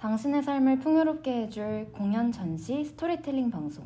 [0.00, 3.84] 당신의 삶을 풍요롭게 해줄 공연 전시 스토리텔링 방송.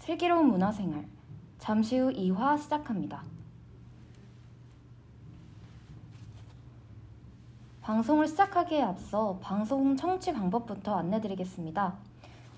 [0.00, 1.06] 슬기로운 문화생활.
[1.58, 3.22] 잠시 후 2화 시작합니다.
[7.80, 11.94] 방송을 시작하기에 앞서 방송 청취 방법부터 안내드리겠습니다.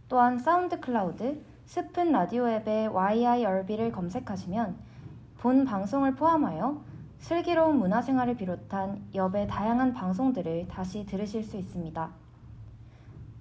[0.09, 4.75] 또한 사운드 클라우드, 스푼 라디오 앱의 YIRB를 검색하시면
[5.37, 6.81] 본 방송을 포함하여
[7.19, 12.09] 슬기로운 문화생활을 비롯한 엽의 다양한 방송들을 다시 들으실 수 있습니다.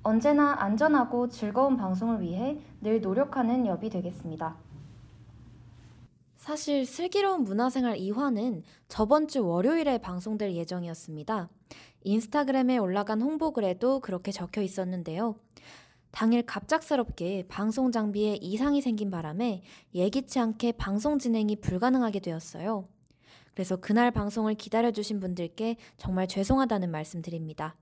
[0.02, 4.54] 언제나 안전하고 즐거운 방송을 위해 늘 노력하는 엽이 되겠습니다.
[6.44, 11.48] 사실 슬기로운 문화생활 2화는 저번 주 월요일에 방송될 예정이었습니다.
[12.02, 15.36] 인스타그램에 올라간 홍보글에도 그렇게 적혀 있었는데요.
[16.10, 19.62] 당일 갑작스럽게 방송 장비에 이상이 생긴 바람에
[19.94, 22.88] 예기치 않게 방송 진행이 불가능하게 되었어요.
[23.54, 27.74] 그래서 그날 방송을 기다려주신 분들께 정말 죄송하다는 말씀 드립니다.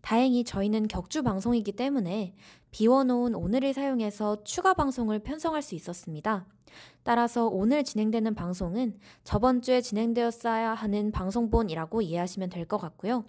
[0.00, 2.34] 다행히 저희는 격주 방송이기 때문에
[2.72, 6.46] 비워놓은 오늘을 사용해서 추가 방송을 편성할 수 있었습니다.
[7.02, 13.24] 따라서 오늘 진행되는 방송은 저번 주에 진행되었어야 하는 방송본이라고 이해하시면 될 것 같고요.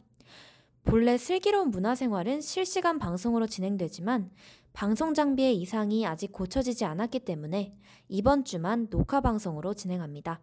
[0.86, 4.30] 본래 슬기로운 문화생활은 실시간 방송으로 진행되지만
[4.74, 7.76] 방송 장비의 이상이 아직 고쳐지지 않았기 때문에
[8.10, 10.42] 이번 주만 녹화 방송으로 진행합니다.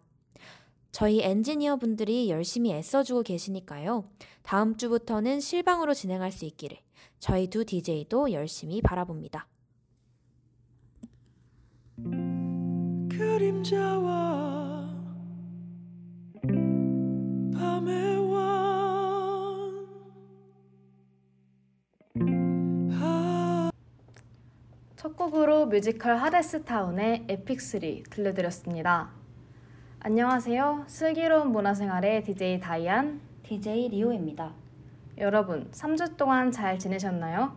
[0.91, 4.09] 저희 엔지니어 분들이 열심히 애써주고 계시니까요.
[4.41, 6.77] 다음 주부터는 실방으로 진행할 수 있기를
[7.19, 9.47] 저희 두 DJ도 열심히 바라봅니다.
[13.21, 14.89] 그림자와
[17.53, 18.41] 밤의 왕
[24.95, 29.11] 첫 곡으로 뮤지컬 하데스타운의 에픽3 들려드렸습니다.
[29.99, 30.85] 안녕하세요.
[30.87, 34.51] 슬기로운 문화생활의 DJ 다이안, DJ 리오입니다.
[35.19, 37.55] 여러분, 3주 동안 잘 지내셨나요?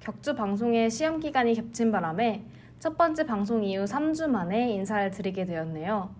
[0.00, 2.44] 격주 방송의 시험 기간이 겹친 바람에
[2.78, 6.14] 첫 번째 방송 이후 3주 만에 인사를 드리게 되었네요.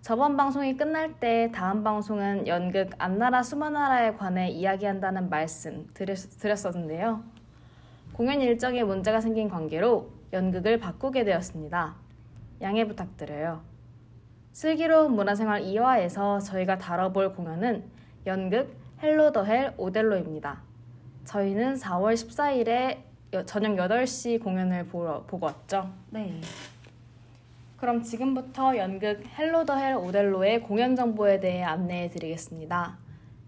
[0.00, 7.22] 저번 방송이 끝날 때 다음 방송은 연극 안나라 수마나라에 관해 이야기한다는 말씀 드렸, 드렸었는데요.
[8.12, 11.94] 공연 일정에 문제가 생긴 관계로 연극을 바꾸게 되었습니다.
[12.62, 13.62] 양해 부탁드려요.
[14.50, 17.84] 슬기로운 문화생활 2화에서 저희가 다뤄볼 공연은
[18.26, 20.62] 연극 헬로 더 헬 오델로입니다.
[21.24, 23.11] 저희는 4월 14일에
[23.46, 25.90] 저녁 8시 공연을 보러, 보고 왔죠.
[26.10, 26.38] 네.
[27.78, 32.98] 그럼 지금부터 연극 헬로 더 헬 오델로의 공연 정보에 대해 안내해 드리겠습니다.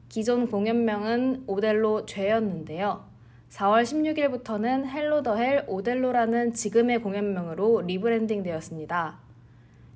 [0.08, 3.04] 기존 공연명은 오델로 죄였는데요.
[3.50, 9.18] 4월 16일부터는 헬로 더 헬 오델로라는 지금의 공연명으로 리브랜딩 되었습니다.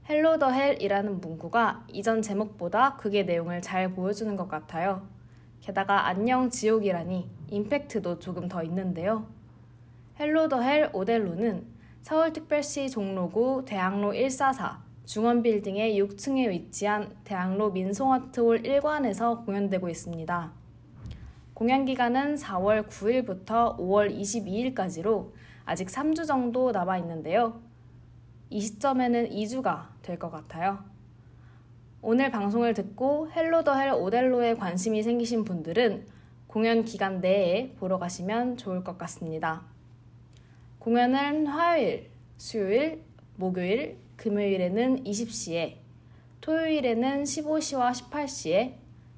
[0.08, 5.06] 헬로 더 헬이라는 문구가 이전 제목보다 극의 내용을 잘 보여주는 것 같아요.
[5.60, 9.26] 게다가 안녕 지옥이라니 임팩트도 조금 더 있는데요.
[10.18, 11.64] 헬로 더헬 오델로는
[12.02, 20.52] 서울특별시 종로구 대학로 144 중원빌딩의 6층에 위치한 대학로 민송아트홀 1관에서 공연되고 있습니다.
[21.54, 25.30] 공연 기간은 4월 9일부터 5월 22일까지로
[25.64, 27.60] 아직 3주 정도 남아 있는데요.
[28.50, 30.80] 이 시점에는 2주가 될 것 같아요.
[32.02, 36.06] 오늘 방송을 듣고 헬로 더헬 오델로에 관심이 생기신 분들은
[36.48, 39.77] 공연 기간 내에 보러 가시면 좋을 것 같습니다.
[40.78, 43.02] 공연은 화요일, 수요일,
[43.34, 45.76] 목요일, 금요일에는 20시에,
[46.40, 48.74] 토요일에는 15시와 18시에,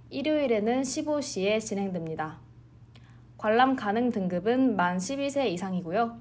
[0.08, 2.38] 일요일에는 15시에 진행됩니다.
[3.36, 6.18] 관람 가능 등급은 만 12세 이상이고요.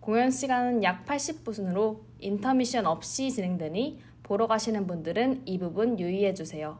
[0.00, 6.78] 공연 시간은 약 80분으로 인터미션 없이 진행되니 보러 가시는 분들은 이 부분 유의해 주세요.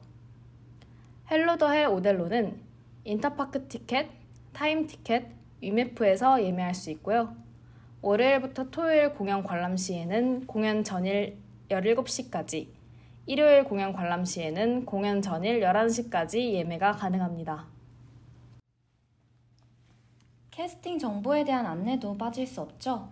[1.30, 2.60] 헬로 더 헬 오델로는
[3.04, 4.10] 인터파크 티켓,
[4.52, 5.28] 타임 티켓,
[5.62, 7.34] 위메프에서 예매할 수 있고요.
[8.02, 11.36] 월요일부터 토요일 공연 관람 시에는 공연 전일
[11.68, 12.68] 17시까지,
[13.26, 17.66] 일요일 공연 관람 시에는 공연 전일 11시까지 예매가 가능합니다.
[20.50, 23.10] 캐스팅 정보에 대한 안내도 빠질 수 없죠.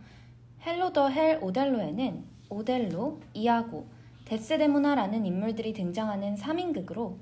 [0.64, 3.86] 헬로 더 헬 오델로에는 오델로, 이아고,
[4.24, 7.16] 데스데모나라는 인물들이 등장하는 3인극으로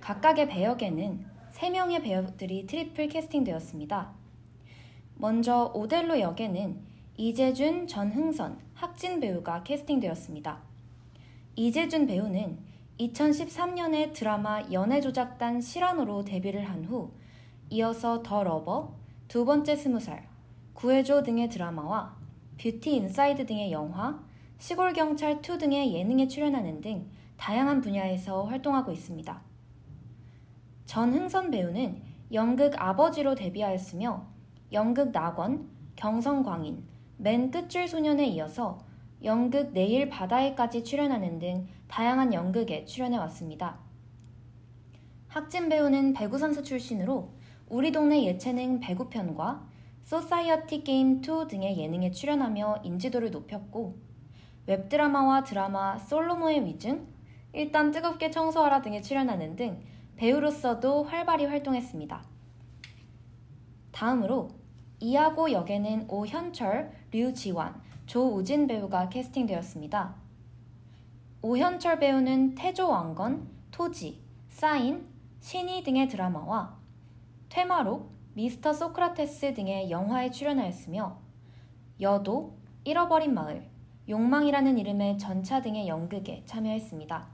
[0.00, 4.10] 각각의 배역에는 3명의 배역들이 트리플 캐스팅되었습니다.
[5.16, 6.89] 먼저 오델로 역에는
[7.20, 10.58] 이재준, 전흥선, 학진 배우가 캐스팅되었습니다.
[11.54, 12.58] 이재준 배우는
[12.98, 17.10] 2013년에 드라마 연애조작단 시라노로 데뷔를 한 후
[17.68, 18.94] 이어서 더 러버,
[19.28, 20.26] 두 번째 스무 살,
[20.72, 22.16] 구해줘 등의 드라마와
[22.58, 24.18] 뷰티 인사이드 등의 영화,
[24.56, 29.42] 시골 경찰 2 등의 예능에 출연하는 등 다양한 분야에서 활동하고 있습니다.
[30.86, 32.00] 전흥선 배우는
[32.32, 34.26] 연극 아버지로 데뷔하였으며
[34.72, 36.88] 연극 낙원, 경성광인,
[37.22, 38.78] 맨 끝줄 소년에 이어서
[39.22, 43.78] 연극 내일 바다에까지 출연하는 등 다양한 연극에 출연해 왔습니다.
[45.28, 47.34] 학진 배우는 배구 선수 출신으로
[47.68, 49.68] 우리 동네 예체능 배구편과
[50.04, 53.98] 소사이어티 게임 2 등의 예능에 출연하며 인지도를 높였고
[54.66, 57.06] 웹드라마와 드라마 솔로몬의 위증,
[57.52, 59.82] 일단 뜨겁게 청소하라 등에 출연하는 등
[60.16, 62.24] 배우로서도 활발히 활동했습니다.
[63.92, 64.59] 다음으로
[65.00, 70.14] 이아고 역에는 오현철, 류지환, 조우진 배우가 캐스팅되었습니다.
[71.42, 74.20] 오현철 배우는 태조왕건, 토지,
[74.50, 75.06] 사인,
[75.40, 76.76] 신이 등의 드라마와
[77.48, 81.18] 퇴마록, 미스터 소크라테스 등의 영화에 출연하였으며
[82.02, 83.68] 여도, 잃어버린 마을,
[84.08, 87.28] 욕망이라는 이름의 전차 등의 연극에 참여했습니다.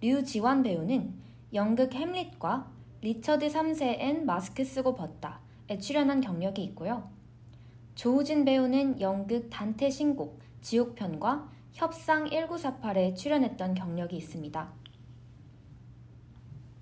[0.00, 1.14] 류지환 배우는
[1.54, 2.70] 연극 햄릿과
[3.00, 7.10] 리처드 3세엔 마스크 쓰고 벗다 에 출연한 경력이 있고요.
[7.96, 14.72] 조우진 배우는 연극 단테 신곡, 지옥편과 협상 1948에 출연했던 경력이 있습니다.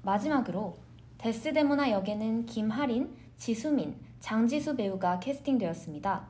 [0.03, 0.77] 마지막으로
[1.19, 6.27] 데스데모나 역에는 김하린, 지수민, 장지수 배우가 캐스팅되었습니다.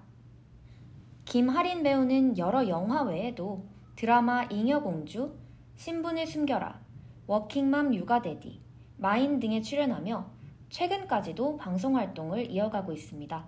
[1.24, 3.64] 김하린 배우는 여러 영화 외에도
[3.96, 5.34] 드라마 잉여공주,
[5.76, 6.80] 신분을 숨겨라,
[7.26, 8.60] 워킹맘 육아데디,
[8.98, 10.33] 마인 등에 출연하며
[10.74, 13.46] 최근까지도 방송 활동을 이어가고 있습니다.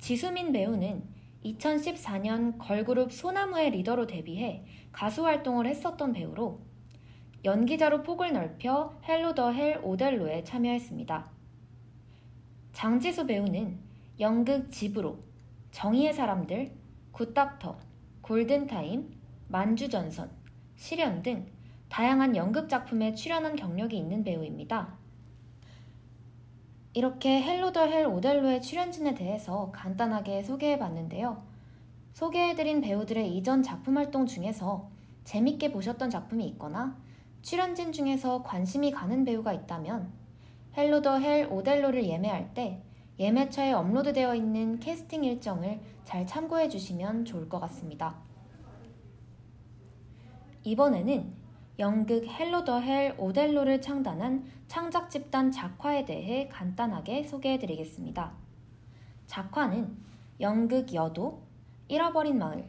[0.00, 1.04] 지수민 배우는
[1.44, 6.60] 2014년 걸그룹 소나무의 리더로 데뷔해 가수 활동을 했었던 배우로
[7.44, 11.30] 연기자로 폭을 넓혀 헬로 더 헬 오델로에 참여했습니다.
[12.72, 13.78] 장지수 배우는
[14.18, 15.20] 연극 집으로,
[15.70, 16.72] 정의의 사람들,
[17.12, 17.78] 굿닥터,
[18.22, 19.08] 골든타임,
[19.46, 20.32] 만주전선,
[20.74, 21.46] 실현 등
[21.88, 25.00] 다양한 연극 작품에 출연한 경력이 있는 배우입니다.
[26.94, 31.42] 이렇게 헬로 더 헬 오델로의 출연진에 대해서 간단하게 소개해 봤는데요.
[32.12, 34.90] 소개해드린 배우들의 이전 작품 활동 중에서
[35.24, 36.98] 재밌게 보셨던 작품이 있거나
[37.40, 40.12] 출연진 중에서 관심이 가는 배우가 있다면
[40.76, 42.82] 헬로 더 헬 오델로를 예매할 때
[43.18, 48.16] 예매처에 업로드되어 있는 캐스팅 일정을 잘 참고해 주시면 좋을 것 같습니다.
[50.64, 51.41] 이번에는
[51.78, 58.32] 연극 헬로 더 헬 오델로를 창단한 창작 집단 작화에 대해 간단하게 소개해 드리겠습니다.
[59.26, 59.96] 작화는
[60.40, 61.42] 연극 여도,
[61.88, 62.68] 잃어버린 마을,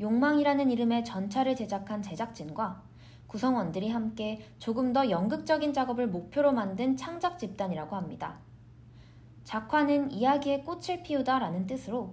[0.00, 2.82] 욕망이라는 이름의 전차를 제작한 제작진과
[3.28, 8.40] 구성원들이 함께 조금 더 연극적인 작업을 목표로 만든 창작 집단이라고 합니다.
[9.44, 12.10] 작화는 이야기의 꽃을 피우다 라는 뜻으로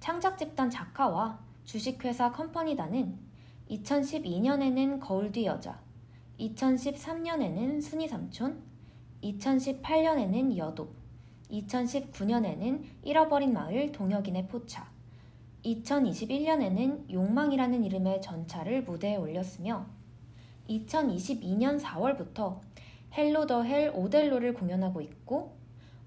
[0.00, 3.25] 창작 집단 작화와 주식회사 컴퍼니다는
[3.70, 5.80] 2012년에는 거울 뒤 여자,
[6.38, 8.62] 2013년에는 순이 삼촌,
[9.22, 10.88] 2018년에는 여도,
[11.50, 14.88] 2019년에는 잃어버린 마을 동혁이네 포차,
[15.64, 19.86] 2021년에는 욕망이라는 이름의 전차를 무대에 올렸으며
[20.68, 22.60] 2022년 4월부터
[23.16, 25.56] 헬로 더 헬 오델로를 공연하고 있고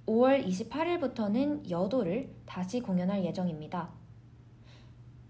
[0.05, 3.89] 5월 28일부터는 여도를 다시 공연할 예정입니다.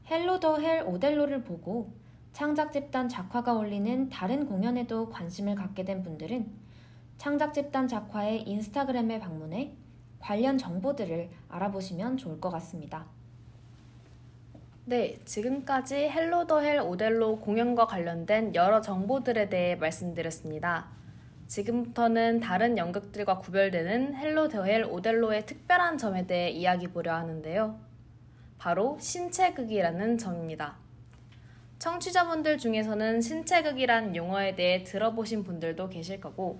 [0.09, 1.98] 헬로 더 헬 오델로를 보고
[2.39, 6.49] 창작 집단 작화가 올리는 다른 공연에도 관심을 갖게 된 분들은
[7.17, 9.73] 창작 집단 작화의 인스타그램에 방문해
[10.19, 13.07] 관련 정보들을 알아보시면 좋을 것 같습니다.
[14.85, 20.87] 네, 지금까지 Hello the Hell 오델로 공연과 관련된 여러 정보들에 대해 말씀드렸습니다.
[21.47, 27.77] 지금부터는 다른 연극들과 구별되는 Hello the Hell 오델로의 특별한 점에 대해 이야기 보려 하는데요.
[28.57, 30.77] 바로 신체극이라는 점입니다.
[31.79, 36.59] 청취자분들 중에서는 신체극이란 용어에 대해 들어보신 분들도 계실 거고,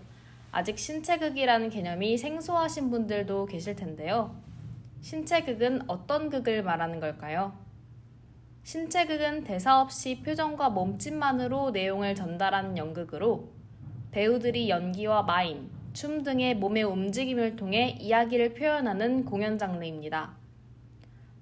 [0.49, 4.33] 아직 신체극이라는 개념이 생소하신 분들도 계실 텐데요.
[5.01, 7.53] 신체극은 어떤 극을 말하는 걸까요?
[8.63, 13.49] 신체극은 대사 없이 표정과 몸짓만으로 내용을 전달하는 연극으로
[14.11, 20.38] 배우들이 연기와 마임, 춤 등의 몸의 움직임을 통해 이야기를 표현하는 공연 장르입니다.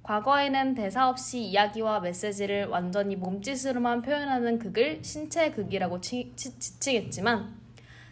[0.07, 7.53] 과거에는 대사 없이 이야기와 메시지를 완전히 몸짓으로만 표현하는 극을 신체극이라고 치, 치, 지치겠지만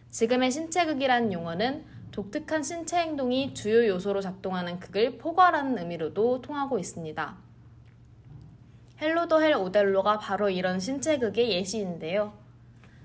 [0.10, 7.38] 지금의 신체극이라는 용어는 독특한 신체 행동이 주요 요소로 작동하는 극을 포괄하는 의미로도 통하고 있습니다.
[9.02, 12.34] Hello the Hell 오델로가 바로 이런 신체극의 예시인데요.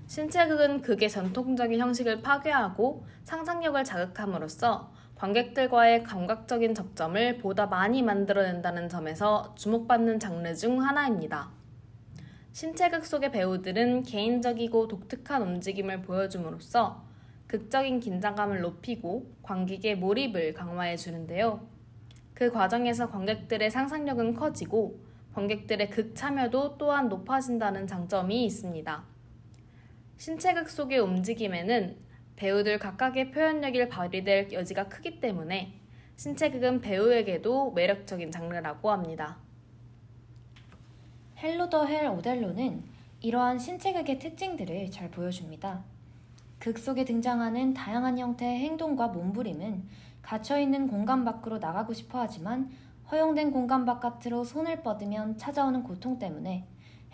[0.07, 4.90] 신체극은 극의 전통적인 형식을 파괴하고 상상력을 자극함으로써
[5.21, 11.51] 관객들과의 감각적인 접점을 보다 많이 만들어낸다는 점에서 주목받는 장르 중 하나입니다.
[12.53, 17.03] 신체극 속의 배우들은 개인적이고 독특한 움직임을 보여줌으로써
[17.45, 21.67] 극적인 긴장감을 높이고 관객의 몰입을 강화해 주는데요.
[22.33, 25.01] 그 과정에서 관객들의 상상력은 커지고
[25.35, 29.03] 관객들의 극 참여도 또한 높아진다는 장점이 있습니다.
[30.17, 32.09] 신체극 속의 움직임에는
[32.41, 35.75] 배우들 각각의 표현력이 발휘될 여지가 크기 때문에
[36.15, 39.37] 신체극은 배우에게도 매력적인 장르라고 합니다.
[41.37, 42.83] Hello the Hell 오델로는
[43.19, 45.83] 이러한 신체극의 특징들을 잘 보여줍니다.
[46.57, 49.87] 극 속에 등장하는 다양한 형태의 행동과 몸부림은
[50.23, 52.71] 갇혀있는 공간 밖으로 나가고 싶어 하지만
[53.11, 56.65] 허용된 공간 바깥으로 손을 뻗으면 찾아오는 고통 때문에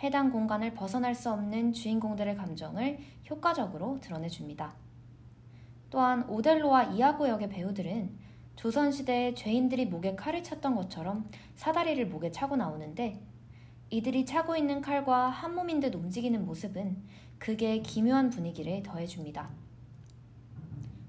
[0.02, 4.87] 해당 공간을 벗어날 수 없는 주인공들의 감정을 효과적으로 드러내줍니다.
[5.90, 13.22] 또한 오델로와 이아고 역의 배우들은 조선시대에 죄인들이 목에 칼을 찼던 것처럼 사다리를 목에 차고 나오는데
[13.90, 16.96] 이들이 차고 있는 칼과 한 몸인 듯 움직이는 모습은
[17.38, 19.48] 극의 기묘한 분위기를 더해줍니다.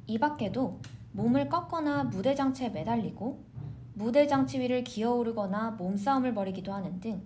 [0.07, 0.79] 이 밖에도
[1.11, 3.43] 몸을 꺾거나 무대 장치에 매달리고
[3.95, 7.21] 무대 장치 위를 기어오르거나 몸싸움을 벌이기도 하는 등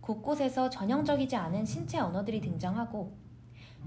[0.00, 3.21] 곳곳에서 전형적이지 않은 신체 언어들이 등장하고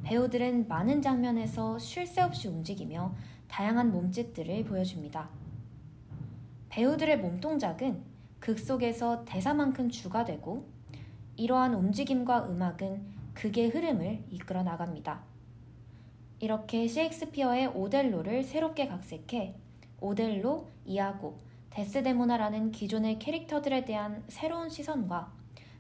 [0.04, 3.14] 배우들은 많은 장면에서 쉴 새 없이 움직이며
[3.48, 5.30] 다양한 몸짓들을 보여줍니다.
[6.70, 8.02] 배우들의 몸 동작은
[8.40, 10.68] 극 속에서 대사만큼 주가 되고
[11.36, 13.02] 이러한 움직임과 음악은
[13.34, 15.24] 극의 흐름을 이끌어 나갑니다.
[16.40, 19.56] 이렇게 셰익스피어의 오델로를 새롭게 각색해
[20.00, 21.40] 오델로, 이아고,
[21.72, 25.32] 데스데모나라는 기존의 캐릭터들에 대한 새로운 시선과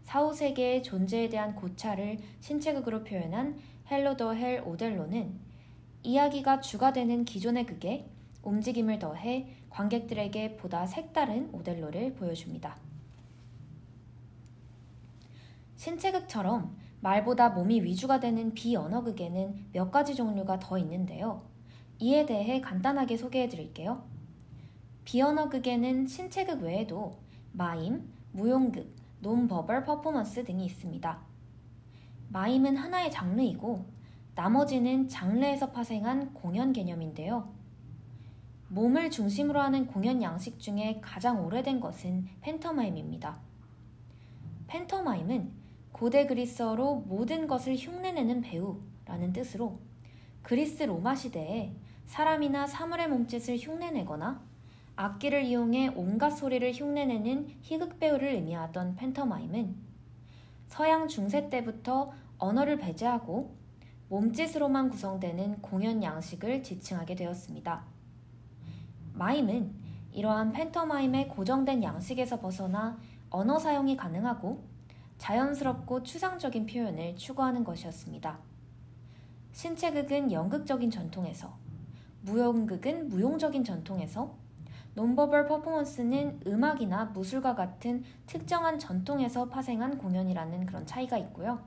[0.03, 3.57] 사후세계의 존재에 대한 고찰을 신체극으로 표현한
[3.89, 5.39] Hello the Hell 오델로는
[6.04, 8.10] 이야기가 주가 되는 기존의 극에
[8.44, 12.77] 움직임을 더해 관객들에게 보다 색다른 오델로를 보여줍니다.
[15.75, 21.44] 신체극처럼 말보다 몸이 위주가 되는 비언어극에는 몇 가지 종류가 더 있는데요.
[22.00, 24.04] 이에 대해 간단하게 소개해 드릴게요.
[25.06, 27.18] 비언어극에는 신체극 외에도
[27.51, 31.25] 마임, 무용극, 논버벌 퍼포먼스 등이 있습니다.
[32.29, 33.86] 마임은 하나의 장르이고
[34.36, 37.53] 나머지는 장르에서 파생한 공연 개념인데요.
[38.67, 43.38] 몸을 중심으로 하는 공연 양식 중에 가장 오래된 것은 팬터마임입니다.
[44.67, 45.51] 팬터마임은
[45.91, 49.79] 고대 그리스어로 모든 것을 흉내내는 배우라는 뜻으로
[50.41, 51.74] 그리스 로마 시대에
[52.08, 54.41] 사람이나 사물의 몸짓을 흉내내거나
[54.98, 59.85] 악기를 이용해 온갖 소리를 흉내내는 희극 배우를 의미하던 팬터마임은
[60.67, 63.55] 서양 중세 때부터 언어를 배제하고
[64.10, 67.84] 몸짓으로만 구성되는 공연 양식을 지칭하게 되었습니다.
[69.13, 69.74] 마임은
[70.12, 72.98] 이러한 팬터마임의 고정된 양식에서 벗어나
[73.29, 74.63] 언어 사용이 가능하고
[75.17, 78.38] 자연스럽고 추상적인 표현을 추구하는 것이었습니다.
[79.53, 81.57] 신체극은 연극적인 전통에서,
[82.22, 84.36] 무용극은 무용적인 전통에서,
[84.96, 91.60] 논버벌 퍼포먼스는 음악이나 무술과 같은 특정한 전통에서 파생한 공연이라는 그런 차이가 있고요.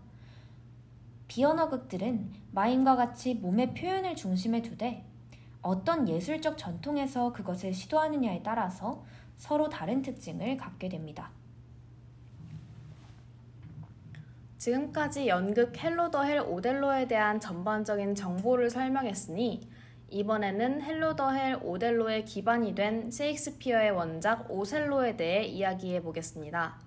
[1.29, 5.05] 비언어극들은 마임과 같이 몸의 표현을 중심에 두되
[5.61, 9.05] 어떤 예술적 전통에서 그것을 시도하느냐에 따라서
[9.37, 11.31] 서로 다른 특징을 갖게 됩니다.
[14.57, 19.69] 지금까지 연극 Hello the Hell 오델로에 대한 전반적인 정보를 설명했으니
[20.11, 26.81] 이번에는 Hello the Hell 오델로의 기반이 된 셰익스피어의 원작 오셀로에 대해 이야기해 보겠습니다.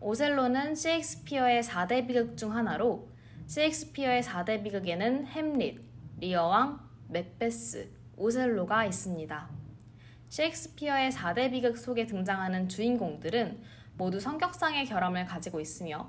[0.00, 3.08] 오셀로는 셰익스피어의 4대 비극 중 하나로
[3.46, 5.80] 셰익스피어의 4대 비극에는 햄릿,
[6.20, 6.78] 리어왕,
[7.08, 9.50] 맥베스, 오셀로가 있습니다.
[10.28, 13.60] 셰익스피어의 4대 비극 속에 등장하는 주인공들은
[13.96, 16.08] 모두 성격상의 결함을 가지고 있으며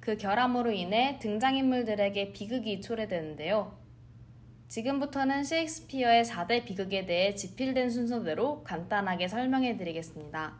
[0.00, 3.85] 그 결함으로 인해 등장인물들에게 비극이 초래되는데요.
[4.68, 10.54] 지금부터는 셰익스피어의 4대 비극에 대해 집필된 순서대로 간단하게 설명해 드리겠습니다.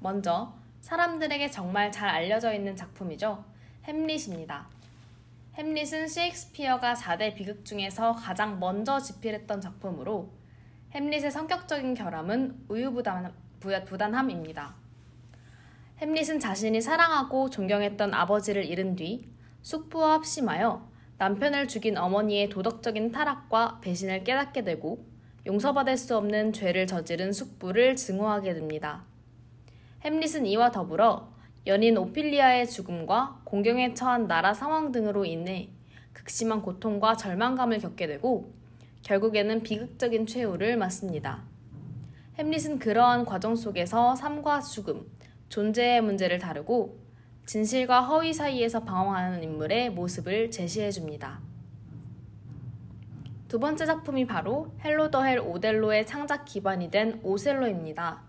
[0.00, 3.44] 먼저 사람들에게 정말 잘 알려져 있는 작품이죠.
[3.84, 4.68] 햄릿입니다.
[5.54, 10.32] 햄릿은 셰익스피어가 4대 비극 중에서 가장 먼저 집필했던 작품으로
[10.92, 14.74] 햄릿의 성격적인 결함은 우유부단함입니다.
[15.98, 19.28] 햄릿은 자신이 사랑하고 존경했던 아버지를 잃은 뒤
[19.62, 20.93] 숙부와 합심하여
[21.24, 25.06] 남편을 죽인 어머니의 도덕적인 타락과 배신을 깨닫게 되고
[25.46, 29.04] 용서받을 수 없는 죄를 저지른 숙부를 증오하게 됩니다.
[30.04, 31.32] 햄릿은 이와 더불어
[31.66, 35.70] 연인 오피리아의 죽음과 공경에 처한 나라 상황 등으로 인해
[36.12, 38.52] 극심한 고통과 절망감을 겪게 되고
[39.00, 41.42] 결국에는 비극적인 최후를 맞습니다.
[42.36, 45.10] 햄릿은 그러한 과정 속에서 삶과 죽음,
[45.48, 46.98] 존재의 문제를 다루고
[47.46, 51.40] 진실과 허위 사이에서 방황하는 인물의 모습을 제시해 줍니다.
[53.48, 58.22] 두 번째 작품이 바로 Hello the Hell 오델로의 창작 기반이 된 오셀로입니다.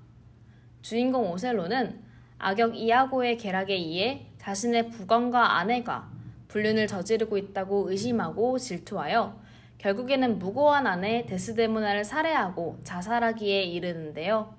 [0.81, 2.03] 주인공 오셀로는
[2.37, 6.11] 악역 이아고의 계략에 의해 자신의 부관과 아내가
[6.49, 9.39] 불륜을 저지르고 있다고 의심하고 질투하여
[9.77, 14.53] 결국에는 무고한 아내 데스데모나를 살해하고 자살하기에 이르는데요.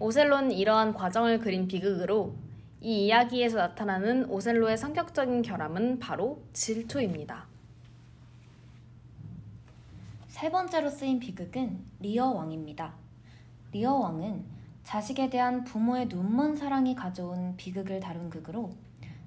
[0.00, 2.34] 오셀로는 이러한 과정을 그린 비극으로
[2.84, 7.46] 이 이야기에서 나타나는 오셀로의 성격적인 결함은 바로 질투입니다.
[10.28, 12.92] 세 번째로 쓰인 비극은 리어 왕입니다.
[13.72, 14.44] 리어 왕은
[14.82, 18.74] 자식에 대한 부모의 눈먼 사랑이 가져온 비극을 다룬 극으로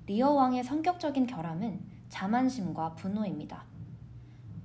[0.06, 3.64] 리어 왕의 성격적인 결함은 자만심과 분노입니다.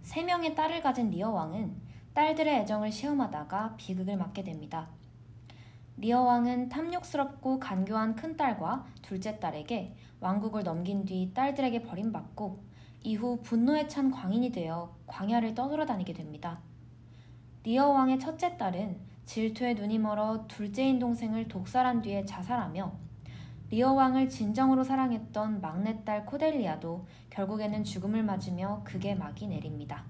[0.02, 1.74] 세 명의 딸을 가진 리어 왕은
[2.12, 4.90] 딸들의 애정을 시험하다가 비극을 맞게 됩니다.
[6.02, 12.60] 리어 왕은 탐욕스럽고 간교한 큰딸과 둘째 딸에게 왕국을 넘긴 뒤 딸들에게 버림받고
[13.04, 16.58] 이후 분노에 찬 광인이 되어 광야를 떠돌아다니게 됩니다.
[17.62, 22.92] 리어 왕의 첫째 딸은 질투에 눈이 멀어 둘째인 동생을 독살한 뒤에 자살하며
[23.70, 30.02] 리어 왕을 진정으로 사랑했던 막내딸 코델리아도 결국에는 죽음을 맞으며 극의 막이 내립니다.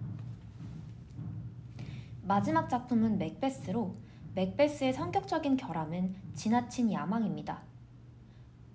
[2.22, 3.94] 마지막 작품은 맥베스로
[4.34, 7.62] 맥베스의 성격적인 결함은 지나친 야망입니다.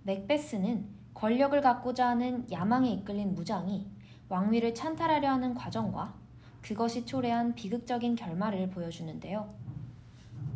[0.04, 3.88] 맥베스는 권력을 갖고자 하는 야망에 이끌린 무장이
[4.30, 6.14] 왕위를 찬탈하려 하는 과정과
[6.62, 9.52] 그것이 초래한 비극적인 결말을 보여주는데요.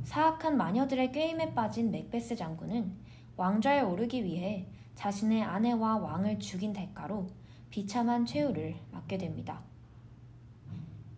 [0.04, 2.94] 사악한 마녀들의 꾀임에 빠진 맥베스 장군은
[3.38, 7.28] 왕좌에 오르기 위해 자신의 아내와 왕을 죽인 대가로
[7.72, 9.62] 비참한 최후를 맞게 됩니다.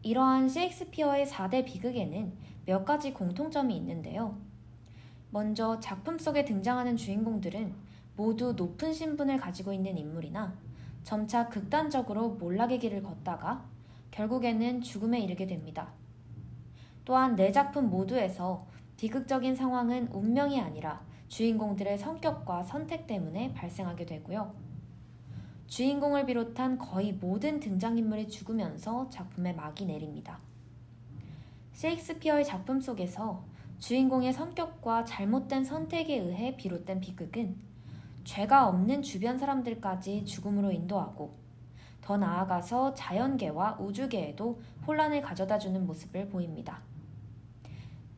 [0.04, 4.38] 이러한 셰익스피어의 4대 비극에는 몇 가지 공통점이 있는데요.
[5.32, 7.74] 먼저 작품 속에 등장하는 주인공들은
[8.16, 10.54] 모두 높은 신분을 가지고 있는 인물이나
[11.04, 13.66] 점차 극단적으로 몰락의 길을 걷다가
[14.12, 15.92] 결국에는 죽음에 이르게 됩니다.
[17.04, 18.66] 또한 네 작품 모두에서
[18.98, 24.54] 비극적인 상황은 운명이 아니라 주인공들의 성격과 선택 때문에 발생하게 되고요.
[25.68, 30.40] 주인공을 비롯한 거의 모든 등장인물이 죽으면서 작품에 막이 내립니다.
[31.74, 33.44] 셰익스피어의 작품 속에서
[33.80, 37.58] 주인공의 성격과 잘못된 선택에 의해 비롯된 비극은
[38.24, 41.36] 죄가 없는 주변 사람들까지 죽음으로 인도하고
[42.02, 46.82] 더 나아가서 자연계와 우주계에도 혼란을 가져다 주는 모습을 보입니다.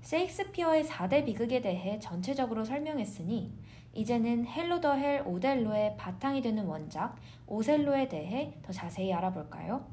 [0.02, 3.52] 셰익스피어의 4대 비극에 대해 전체적으로 설명했으니
[3.94, 7.16] 이제는 Hello the Hell 오델로의 바탕이 되는 원작
[7.48, 9.88] 오셀로에 대해 더 자세히 알아볼까요?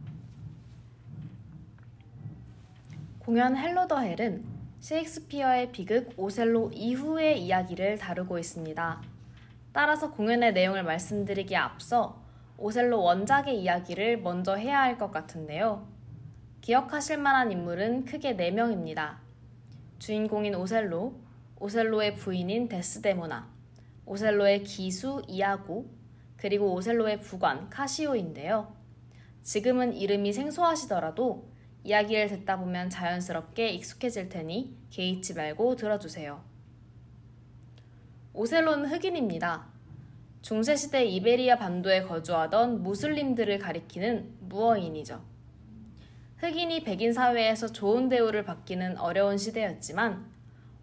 [3.24, 4.44] 공연 Hello the Hell은
[4.80, 9.00] 셰익스피어의 비극 오셀로 이후의 이야기를 다루고 있습니다.
[9.72, 12.20] 따라서 공연의 내용을 말씀드리기에 앞서
[12.58, 15.86] 오셀로 원작의 이야기를 먼저 해야 할 것 같은데요.
[16.62, 19.18] 기억하실 만한 인물은 크게 4명입니다.
[20.00, 21.14] 주인공인 오셀로,
[21.60, 23.48] 오셀로의 부인인 데스데모나,
[24.04, 25.88] 오셀로의 기수 이아고,
[26.36, 28.74] 그리고 오셀로의 부관 카시오인데요.
[29.44, 31.51] 지금은 이름이 생소하시더라도
[31.84, 36.42] 이야기를 듣다 보면 자연스럽게 익숙해질 테니 개의치 말고 들어주세요.
[38.34, 39.66] 오셀로는 흑인입니다.
[40.42, 45.22] 중세시대 이베리아 반도에 거주하던 무슬림들을 가리키는 무어인이죠.
[46.38, 50.26] 흑인이 백인 사회에서 좋은 대우를 받기는 어려운 시대였지만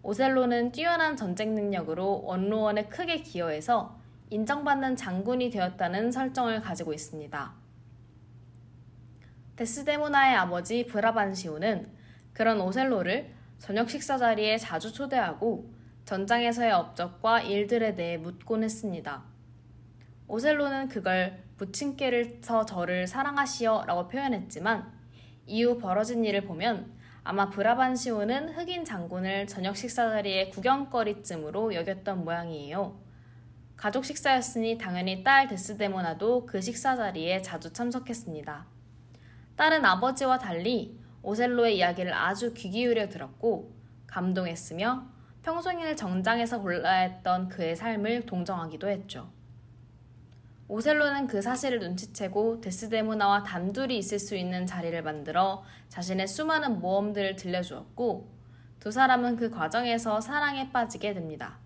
[0.02, 7.59] 오셀로는 뛰어난 전쟁 능력으로 원로원에 크게 기여해서 인정받는 장군이 되었다는 설정을 가지고 있습니다.
[9.60, 11.86] 데스데모나의 아버지 브라반시오는
[12.32, 15.70] 그런 오셀로를 저녁 식사 자리에 자주 초대하고
[16.06, 19.22] 전장에서의 업적과 일들에 대해 묻곤 했습니다.
[20.28, 24.90] 오셀로는 그걸 부친께서 저를 사랑하시어 라고 표현했지만
[25.44, 32.98] 이후 벌어진 일을 보면 아마 브라반시오는 흑인 장군을 저녁 식사 자리에 구경거리쯤으로 여겼던 모양이에요.
[33.76, 38.79] 가족 식사였으니 당연히 딸 데스데모나도 그 식사 자리에 자주 참석했습니다.
[39.60, 43.74] 딸은 아버지와 달리 오셀로의 이야기를 아주 귀 기울여 들었고
[44.06, 45.06] 감동했으며
[45.42, 49.30] 평소일 정장에서 골라야 했던 그의 삶을 동정하기도 했죠.
[50.66, 58.32] 오셀로는 그 사실을 눈치채고 데스데모나와 단둘이 있을 수 있는 자리를 만들어 자신의 수많은 모험들을 들려주었고
[58.78, 61.58] 두 사람은 그 과정에서 사랑에 빠지게 됩니다.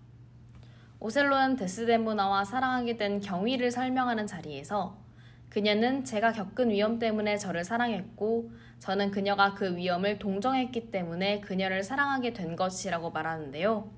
[0.99, 5.04] 오셀로는 데스데모나와 사랑하게 된 경위를 설명하는 자리에서
[5.49, 12.33] 그녀는 제가 겪은 위험 때문에 저를 사랑했고 저는 그녀가 그 위험을 동정했기 때문에 그녀를 사랑하게
[12.33, 13.89] 된 것이라고 말하는데요.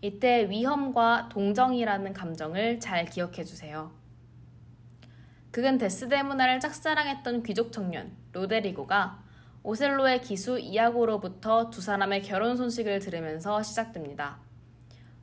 [0.00, 3.90] 이때 위험과 동정이라는 감정을 잘 기억해 주세요.
[5.50, 9.22] 그는 데스데모나를 짝사랑했던 귀족 청년 로데리고가
[9.62, 14.38] 오셀로의 기수 이아고로부터 두 사람의 결혼 소식을 들으면서 시작됩니다.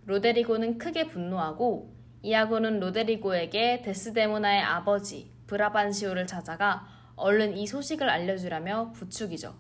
[0.06, 6.88] 로데리고는 크게 분노하고 이아고는 로데리고에게 데스데모나의 아버지 브라반시오를 찾아가
[7.18, 9.54] 얼른 이 소식을 알려주라며 부축이죠.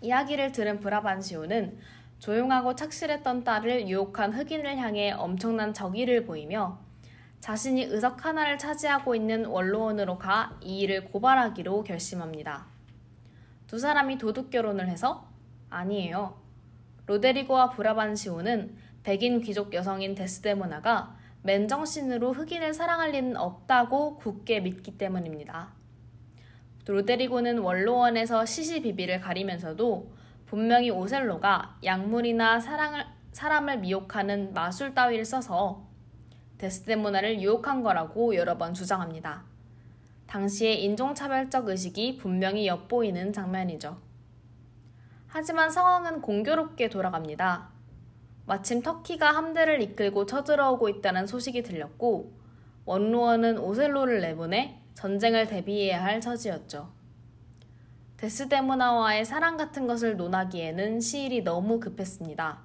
[0.00, 1.78] 이야기를 들은 브라반시오는
[2.18, 6.80] 조용하고 착실했던 딸을 유혹한 흑인을 향해 엄청난 적의를 보이며
[7.40, 12.66] 자신이 의석 하나를 차지하고 있는 원로원으로 가 이 일을 고발하기로 결심합니다.
[13.66, 15.28] 두 사람이 도둑 결혼을 해서?
[15.68, 16.40] 아니에요.
[17.06, 21.17] 로데리고와 브라반시오는 백인 귀족 여성인 데스데모나가
[21.48, 25.70] 맨정신으로 흑인을 사랑할 리는 없다고 굳게 믿기 때문입니다.
[26.84, 30.12] 로데리고는 원로원에서 시시비비를 가리면서도
[30.44, 35.86] 분명히 오셀로가 약물이나 사랑을, 사람을 미혹하는 마술 따위를 써서
[36.58, 39.44] 데스데모나를 유혹한 거라고 여러 번 주장합니다.
[40.26, 43.96] 당시의 인종차별적 의식이 분명히 엿보이는 장면이죠.
[45.28, 47.77] 하지만 상황은 공교롭게 돌아갑니다.
[48.48, 52.32] 마침 터키가 함대를 이끌고 쳐들어오고 있다는 소식이 들렸고
[52.86, 56.90] 원로원은 오셀로를 내보내 전쟁을 대비해야 할 처지였죠.
[58.16, 62.60] 데스데모나와의 사랑 같은 것을 논하기에는 시일이 너무 급했습니다.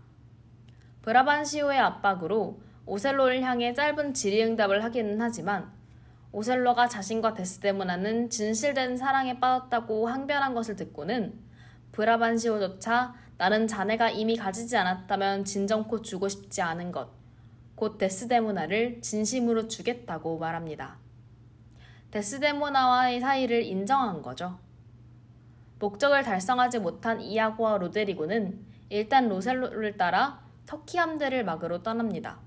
[1.01, 5.69] 브라반시오의 압박으로 오셀로를 향해 짧은 질의응답을 하기는 하지만
[6.31, 11.37] 오셀로가 자신과 데스데모나는 진실된 사랑에 빠졌다고 항변한 것을 듣고는
[11.91, 17.09] 브라반시오조차 나는 자네가 이미 가지지 않았다면 진정코 주고 싶지 않은 것,
[17.75, 20.97] 곧 데스데모나를 진심으로 주겠다고 말합니다.
[22.11, 24.59] 데스데모나와의 사이를 인정한 거죠.
[25.79, 32.39] 목적을 달성하지 못한 이아고와 로데리고는 일단 로셀로를 따라 터키 함대를 막으로 떠납니다.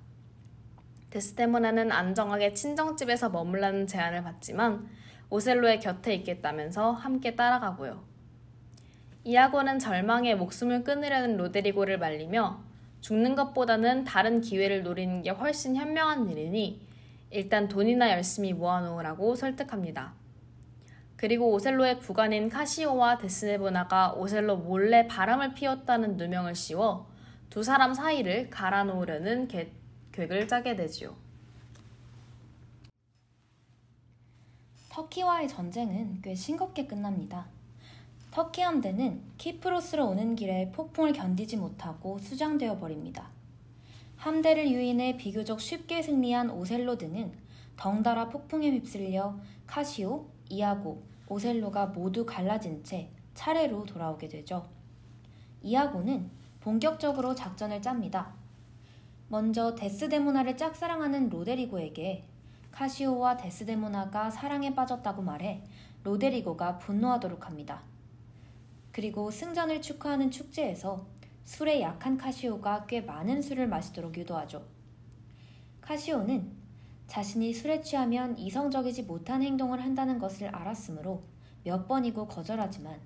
[1.11, 4.88] 데스데모나는 안정하게 친정집에서 머물라는 제안을 받지만
[5.29, 8.15] 오셀로의 곁에 있겠다면서 함께 따라가고요.
[9.26, 12.60] 이아고는 절망에 목숨을 끊으려는 로데리고를 말리며
[13.00, 16.80] 죽는 것보다는 다른 기회를 노리는 게 훨씬 현명한 일이니
[17.30, 20.14] 일단 돈이나 열심히 모아놓으라고 설득합니다.
[21.16, 27.10] 그리고 오셀로의 부관인 카시오와 데스네보나가 오셀로 몰래 바람을 피웠다는 누명을 씌워
[27.50, 29.72] 두 사람 사이를 갈아놓으려는 계
[30.16, 31.16] 획을 짜게 되지요.
[34.90, 37.56] 터키와의 전쟁은 꽤 싱겁게 끝납니다.
[38.37, 43.31] 터키 함대는 키프로스로 오는 길에 폭풍을 견디지 못하고 수장되어 버립니다.
[44.16, 47.33] 함대를 유인해 비교적 쉽게 승리한 오셀로 등은
[47.79, 54.68] 덩달아 폭풍에 휩쓸려 카시오, 이아고, 오셀로가 모두 갈라진 채 차례로 돌아오게 되죠.
[55.62, 58.35] 이아고는 본격적으로 작전을 짭니다.
[59.29, 62.27] 먼저 데스데모나를 짝사랑하는 로데리고에게
[62.70, 65.62] 카시오와 데스데모나가 사랑에 빠졌다고 말해
[66.05, 67.95] 로데리고가 분노하도록 합니다.
[68.96, 71.06] 그리고 승전을 축하하는 축제에서
[71.44, 74.64] 술에 약한 카시오가 꽤 많은 술을 마시도록 유도하죠.
[75.82, 76.50] 카시오는
[77.06, 81.22] 자신이 술에 취하면 이성적이지 못한 행동을 한다는 것을 알았으므로
[81.62, 82.98] 몇 번이고 거절하지만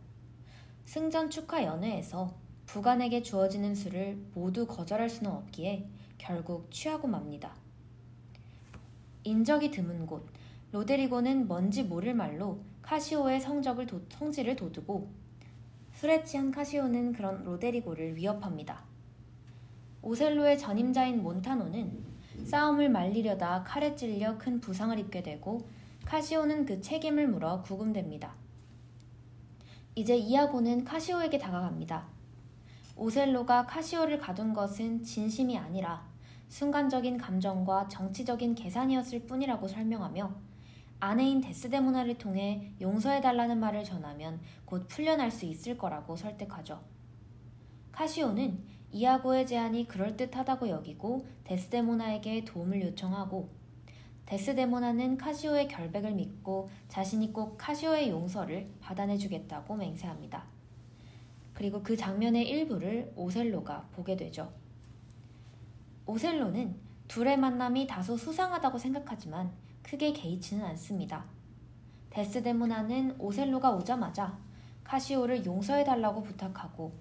[0.84, 7.52] 승전 축하 연회에서 부관에게 주어지는 술을 모두 거절할 수는 없기에 결국 취하고 맙니다.
[9.24, 10.24] 인적이 드문 곳
[10.70, 15.19] 로데리고는 뭔지 모를 말로 카시오의 성적을 도, 성질을 돋우고
[16.00, 18.84] 술에 취한 카시오는 그런 로데리고를 위협합니다.
[20.00, 21.92] 오셀로의 전임자인 몬타노는
[22.46, 25.68] 싸움을 말리려다 칼에 찔려 큰 부상을 입게 되고
[26.06, 28.32] 카시오는 그 책임을 물어 구금됩니다.
[29.94, 32.06] 이제 이아고는 카시오에게 다가갑니다.
[32.96, 36.08] 오셀로가 카시오를 가둔 것은 진심이 아니라
[36.48, 40.49] 순간적인 감정과 정치적인 계산이었을 뿐이라고 설명하며
[41.00, 46.80] 아내인 데스데모나를 통해 용서해달라는 말을 전하면 곧 풀려날 수 있을 거라고 설득하죠.
[47.90, 53.48] 카시오는 이아고의 제안이 그럴듯하다고 여기고 데스데모나에게 도움을 요청하고
[54.26, 60.44] 데스데모나는 카시오의 결백을 믿고 자신이 꼭 카시오의 용서를 받아내주겠다고 맹세합니다.
[61.54, 64.52] 그리고 그 장면의 일부를 오셀로가 보게 되죠.
[66.06, 66.76] 오셀로는
[67.08, 71.24] 둘의 만남이 다소 수상하다고 생각하지만 크게 개의치는 않습니다.
[72.10, 74.38] 데스데모나는 오셀로가 오자마자
[74.84, 76.92] 카시오를 용서해달라고 부탁하고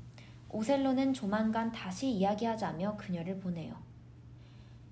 [0.49, 3.75] 오셀로는 조만간 다시 이야기하자며 그녀를 보내요.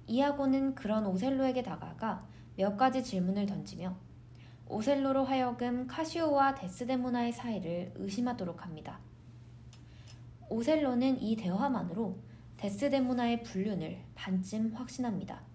[0.08, 3.95] 이아고는 그런 오셀로에게 다가가 몇 가지 질문을 던지며
[4.69, 9.00] 오셀로로 하여금 카시오와 데스데모나의 사이를 의심하도록 합니다.
[10.50, 12.17] 오셀로는 이 대화만으로
[12.58, 15.46] 데스데모나의 불륜을 반쯤 확신합니다.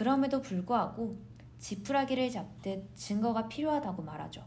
[0.00, 1.18] 그럼에도 불구하고
[1.58, 4.42] 지푸라기를 잡듯 증거가 필요하다고 말하죠.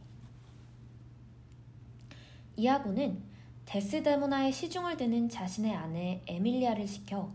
[2.55, 3.21] 이아고는
[3.65, 7.31] 데스데모나의 시중을 드는 자신의 아내 에밀리아를 시켜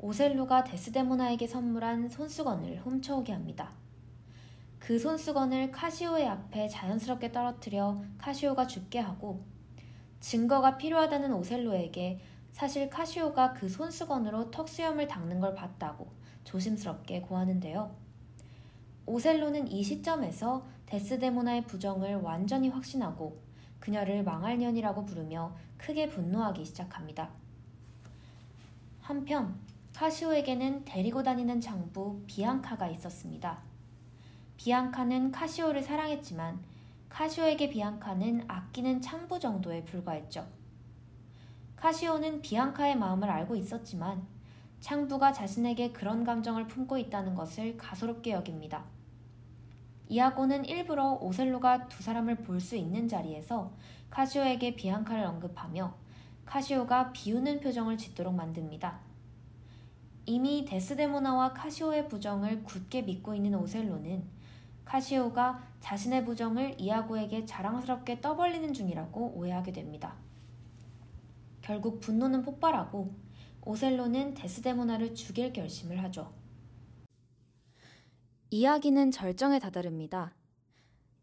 [0.00, 3.70] 오셀로가 데스데모나에게 선물한 손수건을 훔쳐오게 합니다.
[4.80, 9.44] 그 손수건을 카시오의 앞에 자연스럽게 떨어뜨려 카시오가 죽게 하고
[10.18, 12.18] 증거가 필요하다는 오셀로에게
[12.50, 17.94] 사실 카시오가 그 손수건으로 턱수염을 닦는 걸 봤다고 조심스럽게 고하는데요.
[19.06, 23.40] 오셀로는 이 시점에서 데스데모나의 부정을 완전히 확신하고
[23.80, 27.30] 그녀를 망할 년이라고 부르며 크게 분노하기 시작합니다.
[29.00, 29.56] 한편
[29.94, 33.58] 카시오에게는 데리고 다니는 장부 비앙카가 있었습니다.
[34.56, 36.60] 비앙카는 카시오를 사랑했지만
[37.08, 40.46] 카시오에게 비앙카는 아끼는 창부 정도에 불과했죠.
[41.76, 44.24] 카시오는 비앙카의 마음을 알고 있었지만
[44.82, 48.84] 창부가 자신에게 그런 감정을 품고 있다는 것을 가소롭게 여깁니다.
[50.08, 53.72] 이아고는 일부러 오셀로가 두 사람을 볼 수 있는 자리에서
[54.10, 55.94] 카시오에게 비앙카를 언급하며
[56.44, 58.98] 카시오가 비우는 표정을 짓도록 만듭니다.
[60.26, 64.24] 이미 데스데모나와 카시오의 부정을 굳게 믿고 있는 오셀로는
[64.84, 70.14] 카시오가 자신의 부정을 이아고에게 자랑스럽게 떠벌리는 중이라고 오해하게 됩니다.
[71.60, 73.21] 결국 분노는 폭발하고
[73.64, 76.32] 오셀로는 데스데모나를 죽일 결심을 하죠.
[78.50, 80.34] 이야기는 절정에 다다릅니다.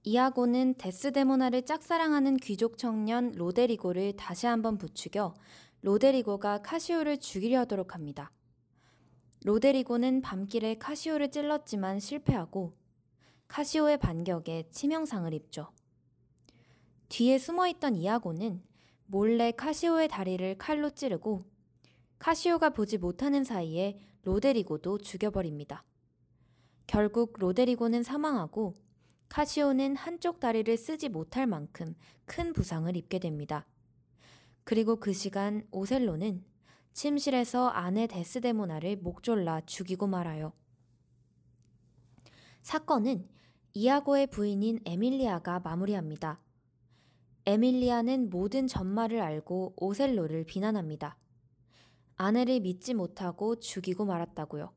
[0.04, 5.34] 이아고는 데스데모나를 짝사랑하는 귀족 청년 로데리고를 다시 한번 부추겨
[5.82, 8.32] 로데리고가 카시오를 죽이려 하도록 합니다.
[9.44, 12.78] 로데리고는 밤길에 카시오를 찔렀지만 실패하고
[13.48, 15.72] 카시오의 반격에 치명상을 입죠.
[17.10, 18.64] 뒤에 숨어 있던 이아고는
[19.06, 21.49] 몰래 카시오의 다리를 칼로 찌르고
[22.20, 25.86] 카시오가 보지 못하는 사이에 로데리고도 죽여버립니다.
[26.86, 28.76] 결국 로데리고는 사망하고
[29.30, 33.66] 카시오는 한쪽 다리를 쓰지 못할 만큼 큰 부상을 입게 됩니다.
[34.64, 36.44] 그리고 그 시간 오셀로는
[36.94, 40.52] 침실에서 아내 데스데모나를 목졸라 죽이고 말아요.
[42.62, 43.28] 사건은
[43.74, 46.42] 이아고의 부인인 에밀리아가 마무리합니다.
[47.46, 51.18] 에밀리아는 모든 전말을 알고 오셀로를 비난합니다.
[52.22, 54.74] 아내를 믿지 못하고 죽이고 말았다고요.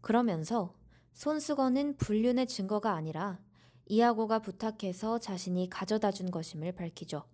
[0.00, 0.76] 그러면서
[1.12, 3.40] 손수건은 불륜의 증거가 아니라
[3.86, 7.24] 이아고가 부탁해서 자신이 가져다 준 것임을 밝히죠.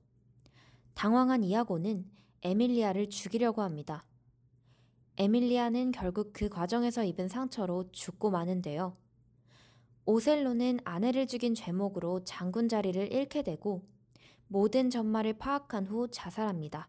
[0.94, 4.06] 당황한 이아고는 에밀리아를 죽이려고 합니다.
[5.18, 8.96] 에밀리아는 결국 그 과정에서 입은 상처로 죽고 마는데요.
[10.06, 13.86] 오셀로는 아내를 죽인 죄목으로 장군 자리를 잃게 되고
[14.48, 16.88] 모든 전말을 파악한 후 자살합니다.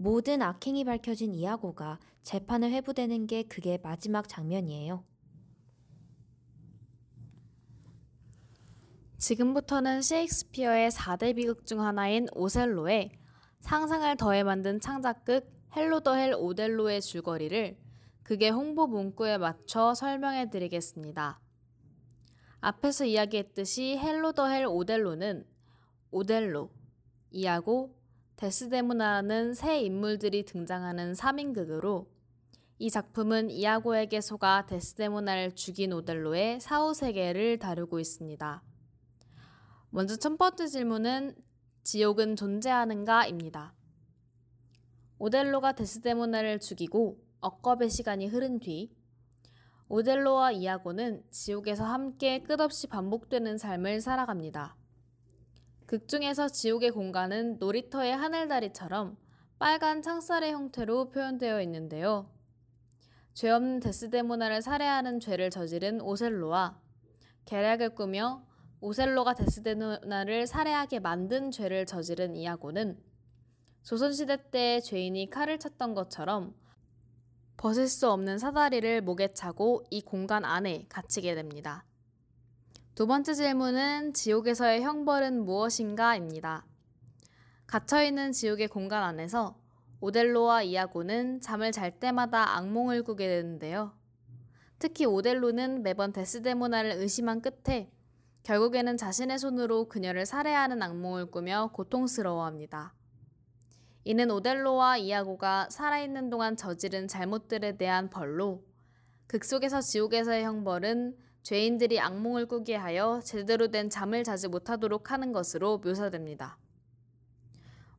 [0.00, 5.04] 모든 악행이 밝혀진 이아고가 재판에 회부되는 게 그게 마지막 장면이에요.
[9.18, 13.12] 지금부터는 셰익스피어의 4대 비극 중 하나인 오셀로에
[13.60, 17.76] 상상을 더해 만든 창작극 Hello the Hell 오델로의 줄거리를
[18.22, 21.42] 극의 홍보 문구에 맞춰 설명해 드리겠습니다.
[22.60, 25.44] 앞에서 이야기했듯이 Hello the Hell 오델로는
[26.10, 26.70] 오델로,
[27.30, 27.99] 이아고,
[28.40, 32.06] 데스데모나라는 새 인물들이 등장하는 3인극으로
[32.78, 38.62] 이 작품은 이아고에게 속아 데스데모나를 죽인 오델로의 사후 세계를 다루고 있습니다.
[39.90, 41.34] 먼저 첫 번째 질문은
[41.82, 43.74] 지옥은 존재하는가입니다.
[45.18, 48.90] 오델로가 데스데모나를 죽이고 억겁의 시간이 흐른 뒤
[49.88, 54.79] 오델로와 이아고는 지옥에서 함께 끝없이 반복되는 삶을 살아갑니다.
[55.90, 59.16] 극 중에서 지옥의 공간은 놀이터의 하늘다리처럼
[59.58, 62.30] 빨간 창살의 형태로 표현되어 있는데요.
[63.34, 66.80] 죄 없는 데스데모나를 살해하는 죄를 저지른 오셀로와
[67.44, 68.46] 계략을 꾸며
[68.80, 72.96] 오셀로가 데스데모나를 살해하게 만든 죄를 저지른 이아고는
[73.82, 76.54] 조선시대 때 죄인이 칼을 찼던 것처럼
[77.56, 81.84] 벗을 수 없는 사다리를 목에 차고 이 공간 안에 갇히게 됩니다.
[83.00, 86.66] 두 번째 질문은 지옥에서의 형벌은 무엇인가?입니다.
[87.66, 89.56] 갇혀있는 지옥의 공간 안에서
[90.02, 93.94] 오델로와 이아고는 잠을 잘 때마다 악몽을 꾸게 되는데요.
[94.78, 97.90] 특히 오델로는 매번 데스데모나를 의심한 끝에
[98.42, 102.92] 결국에는 자신의 손으로 그녀를 살해하는 악몽을 꾸며 고통스러워합니다.
[104.04, 108.62] 이는 오델로와 이아고가 살아있는 동안 저지른 잘못들에 대한 벌로
[109.26, 115.78] 극 속에서 지옥에서의 형벌은 죄인들이 악몽을 꾸게 하여 제대로 된 잠을 자지 못하도록 하는 것으로
[115.78, 116.58] 묘사됩니다.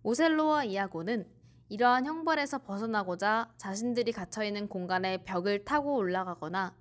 [0.04, 1.28] 오셀로와 이아고는
[1.70, 6.76] 이러한 형벌에서 벗어나고자 자신들이 갇혀있는 공간의 벽을 타고 올라가거나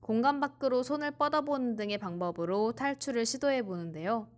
[0.00, 4.28] 공간 밖으로 손을 뻗어보는 등의 방법으로 탈출을 시도해 보는데요.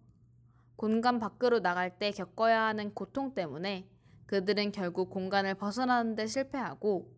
[0.76, 3.88] 공간 밖으로 나갈 때 겪어야 하는 고통 때문에
[4.26, 7.15] 그들은 결국 공간을 벗어나는데 실패하고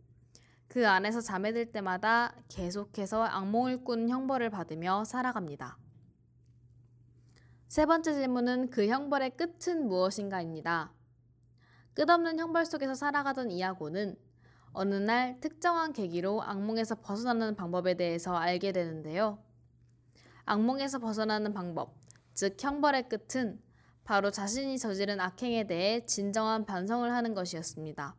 [0.68, 5.78] 그 안에서 잠에 들 때마다 계속해서 악몽을 꾸는 형벌을 받으며 살아갑니다.
[7.68, 10.92] 세 번째 질문은 그 형벌의 끝은 무엇인가입니다.
[11.94, 14.16] 끝없는 형벌 속에서 살아가던 이아고는
[14.72, 19.42] 어느 날 특정한 계기로 악몽에서 벗어나는 방법에 대해서 알게 되는데요.
[20.44, 21.94] 악몽에서 벗어나는 방법,
[22.34, 23.60] 즉 형벌의 끝은
[24.04, 28.16] 바로 자신이 저지른 악행에 대해 진정한 반성을 하는 것이었습니다.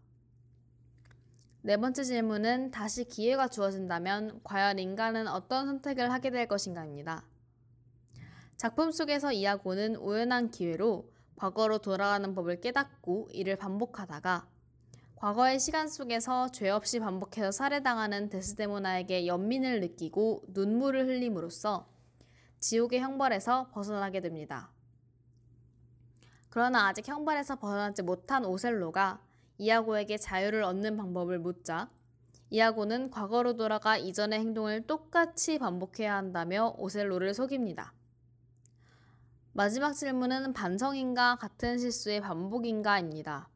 [1.62, 7.26] 네 번째 질문은 다시 기회가 주어진다면 과연 인간은 어떤 선택을 하게 될 것인가입니다.
[8.56, 14.48] 작품 속에서 이아고는 우연한 기회로 과거로 돌아가는 법을 깨닫고 이를 반복하다가
[15.18, 21.90] 과거의 시간 속에서 죄 없이 반복해서 살해당하는 데스데모나에게 연민을 느끼고 눈물을 흘림으로써
[22.62, 24.72] 지옥의 형벌에서 벗어나게 됩니다.
[26.48, 29.22] 그러나 아직 형벌에서 벗어나지 못한 오셀로가
[29.60, 31.90] 이아고에게 자유를 얻는 방법을 묻자
[32.50, 37.94] 이아고는 과거로 돌아가 이전의 행동을 똑같이 반복해야 한다며 오셀로를 속입니다.
[39.52, 43.50] 마지막 질문은 반성인가 같은 실수의 반복인가입니다.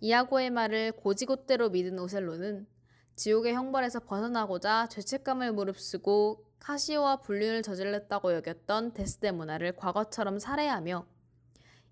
[0.00, 2.66] 이아고의 말을 고지곳대로 믿은 오셀로는
[3.14, 11.06] 지옥의 형벌에서 벗어나고자 죄책감을 무릅쓰고 카시오와 불륜을 저질렀다고 여겼던 데스데모나를 과거처럼 살해하며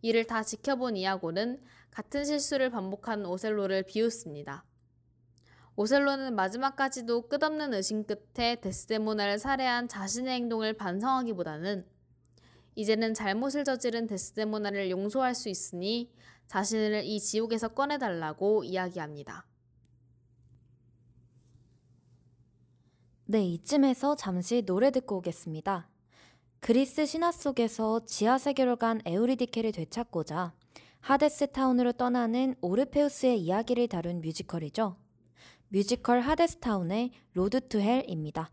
[0.00, 1.60] 이를 다 지켜본 이아고는
[1.90, 4.64] 같은 실수를 반복한 오셀로를 비웃습니다.
[5.76, 11.86] 오셀로는 마지막까지도 끝없는 의심 끝에 데스데모나를 살해한 자신의 행동을 반성하기보다는
[12.74, 16.12] 이제는 잘못을 저지른 데스데모나를 용서할 수 있으니
[16.46, 19.46] 자신을 이 지옥에서 꺼내달라고 이야기합니다.
[23.26, 25.88] 네, 이쯤에서 잠시 노래 듣고 오겠습니다.
[26.60, 30.54] 그리스 신화 속에서 지하 세계로 간 에우리디케를 되찾고자
[31.00, 34.96] 하데스 타운으로 떠나는 오르페우스의 이야기를 다룬 뮤지컬이죠.
[35.68, 38.50] 뮤지컬 하데스 타운의 Road to Hell입니다.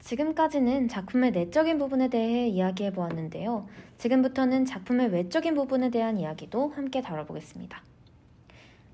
[0.00, 3.66] 지금까지는 작품의 내적인 부분에 대해 이야기해 보았는데요.
[3.98, 7.82] 지금부터는 작품의 외적인 부분에 대한 이야기도 함께 다뤄보겠습니다.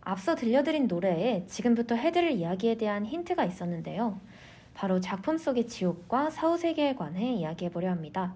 [0.01, 4.21] 앞서 들려드린 노래에 지금부터 해드릴 이야기에 대한 힌트가 있었는데요.
[4.75, 8.35] 바로 작품 속의 지옥과 사후세계에 관해 이야기해 보려 합니다.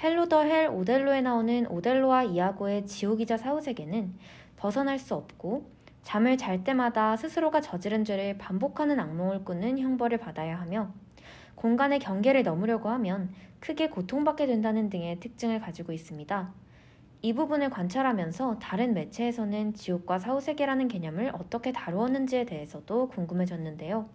[0.00, 4.14] Hello the Hell 오델로에 나오는 오델로와 이아고의 지옥이자 사후세계는
[4.56, 5.70] 벗어날 수 없고
[6.02, 10.92] 잠을 잘 때마다 스스로가 저지른 죄를 반복하는 악몽을 꾸는 형벌을 받아야 하며
[11.54, 16.52] 공간의 경계를 넘으려고 하면 크게 고통받게 된다는 등의 특징을 가지고 있습니다.
[17.24, 24.08] 이 부분을 관찰하면서 다른 매체에서는 지옥과 사후세계라는 개념을 어떻게 다루었는지에 대해서도 궁금해졌는데요.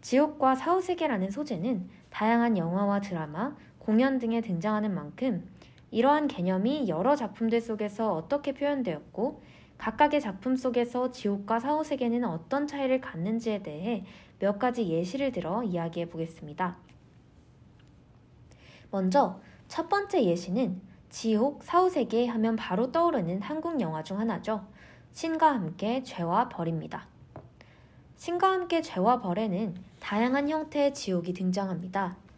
[0.00, 3.56] 지옥과 사후세계라는 소재는 다양한 영화와 드라마,
[3.90, 5.50] 공연 등에 등장하는 만큼
[5.90, 9.42] 이러한 개념이 여러 작품들 속에서 어떻게 표현되었고
[9.78, 14.04] 각각의 작품 속에서 지옥과 사후세계는 어떤 차이를 갖는지에 대해
[14.38, 16.76] 몇 가지 예시를 들어 이야기해 보겠습니다.
[18.92, 24.64] 먼저 첫 번째 예시는 지옥, 사후세계 하면 바로 떠오르는 한국 영화 중 하나죠.
[25.14, 27.08] 신과 함께 죄와 벌입니다.
[28.18, 32.29] 신과 함께 죄와 벌에는 다양한 형태의 지옥이 등장합니다.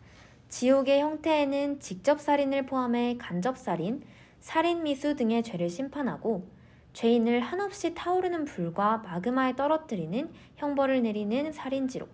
[0.52, 4.02] 지옥의 형태에는 직접 살인을 포함해 간접 살인,
[4.40, 6.46] 살인 미수 등의 죄를 심판하고
[6.92, 12.10] 죄인을 한없이 타오르는 불과 마그마에 떨어뜨리는 형벌을 내리는 살인지록,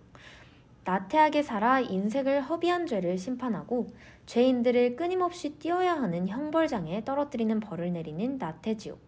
[0.85, 3.87] 나태하게 살아 인색을 허비한 죄를 심판하고
[4.25, 9.01] 죄인들을 끊임없이 뛰어야 하는 형벌장에 떨어뜨리는 벌을 내리는 나태지옥,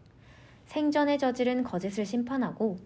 [0.65, 2.79] 생전에 저지른 거짓을 심판하고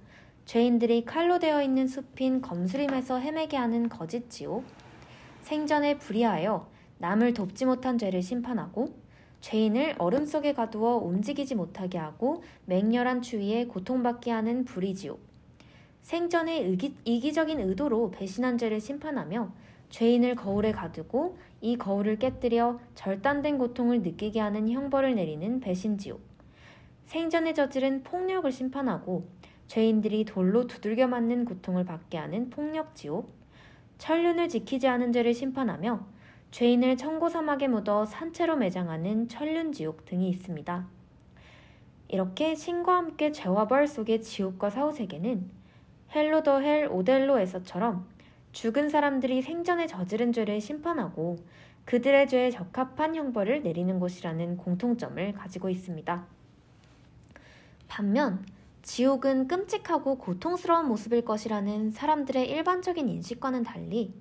[0.45, 4.84] 죄인들이 칼로 되어 있는 숲인 검수림에서 헤매게 하는 거짓지옥,
[5.45, 6.67] 생전에 불의하여
[6.97, 8.95] 남을 돕지 못한 죄를 심판하고
[9.41, 15.19] 죄인을 얼음 속에 가두어 움직이지 못하게 하고 맹렬한 추위에 고통받게 하는 불의지옥,
[16.01, 19.51] 생전에 의기, 이기적인 의도로 배신한 죄를 심판하며
[19.91, 26.21] 죄인을 거울에 가두고 이 거울을 깨뜨려 절단된 고통을 느끼게 하는 형벌을 내리는 배신지옥.
[27.05, 29.27] 생전에 저지른 폭력을 심판하고
[29.67, 33.44] 죄인들이 돌로 두들겨 맞는 고통을 받게 하는 폭력지옥.
[33.97, 36.05] 천륜을 지키지 않은 죄를 심판하며
[36.51, 40.87] 죄인을 청고 사막에 묻어 산채로 매장하는 천륜지옥 등이 있습니다.
[42.07, 45.49] 이렇게 신과 함께 죄와 벌 속의 지옥과 사후세계는
[46.13, 48.07] Hello the Hell 오델로에서처럼
[48.51, 51.37] 죽은 사람들이 생전에 저지른 죄를 심판하고
[51.83, 56.25] 그들의 죄에 적합한 형벌을 내리는 곳이라는 공통점을 가지고 있습니다.
[57.87, 58.45] 반면
[58.86, 64.13] 지옥은 끔찍하고 고통스러운 모습일 것이라는 사람들의 일반적인 인식과는 달리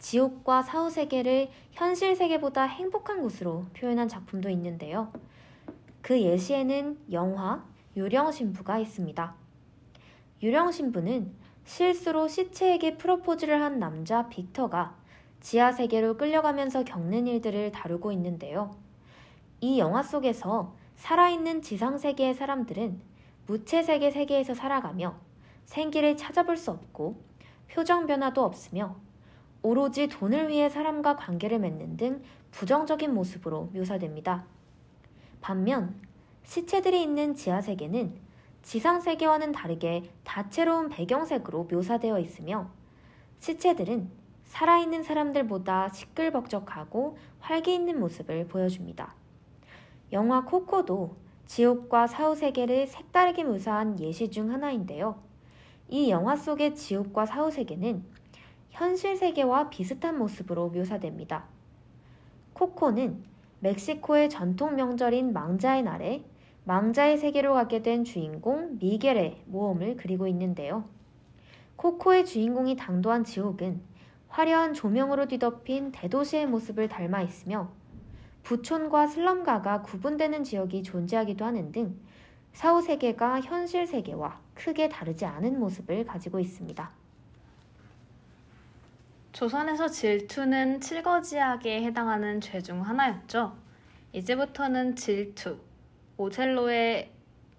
[0.00, 5.10] 지옥과 사후 세계를 현실 세계보다 행복한 곳으로 표현한 작품도 있는데요.
[6.02, 7.64] 그 예시에는 영화
[7.96, 9.34] 유령신부가 있습니다.
[10.42, 11.32] 유령신부는
[11.64, 14.94] 실수로 시체에게 프로포즈를 한 남자 빅터가
[15.40, 18.76] 지하 세계로 끌려가면서 겪는 일들을 다루고 있는데요.
[19.62, 23.11] 이 영화 속에서 살아있는 지상 세계의 사람들은
[23.46, 25.16] 무채 세계 세계에서 살아가며
[25.64, 27.22] 생기를 찾아볼 수 없고
[27.70, 28.96] 표정 변화도 없으며
[29.62, 34.44] 오로지 돈을 위해 사람과 관계를 맺는 등 부정적인 모습으로 묘사됩니다.
[35.40, 36.00] 반면
[36.44, 38.14] 시체들이 있는 지하세계는
[38.62, 42.70] 지상세계와는 다르게 다채로운 배경색으로 묘사되어 있으며
[43.40, 44.10] 시체들은
[44.44, 49.14] 살아있는 사람들보다 시끌벅적하고 활기 있는 모습을 보여줍니다.
[50.12, 51.16] 영화 코코도
[51.46, 55.20] 지옥과 사후세계를 색다르게 묘사한 예시 중 하나인데요.
[55.88, 58.04] 이 영화 속의 지옥과 사후세계는
[58.70, 61.44] 현실 세계와 비슷한 모습으로 묘사됩니다.
[62.54, 63.22] 코코는
[63.60, 66.24] 멕시코의 전통 명절인 망자의 날에
[66.64, 70.84] 망자의 세계로 가게 된 주인공 미겔의 모험을 그리고 있는데요.
[71.76, 73.82] 코코의 주인공이 당도한 지옥은
[74.28, 77.70] 화려한 조명으로 뒤덮인 대도시의 모습을 닮아 있으며
[78.42, 81.96] 부촌과 슬럼가가 구분되는 지역이 존재하기도 하는 등
[82.52, 86.90] 사후 세계가 현실 세계와 크게 다르지 않은 모습을 가지고 있습니다.
[89.32, 93.56] 조선에서 질투는 칠거지약에 해당하는 죄 중 하나였죠.
[94.12, 95.58] 이제부터는 질투,
[96.18, 97.10] 오첼로의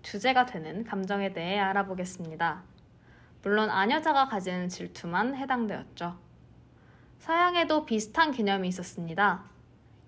[0.03, 2.61] 주제가 되는 감정에 대해 알아보겠습니다.
[3.41, 6.15] 물론 아녀자가 가진 질투만 해당되었죠.
[7.19, 9.43] 서양에도 비슷한 개념이 있었습니다.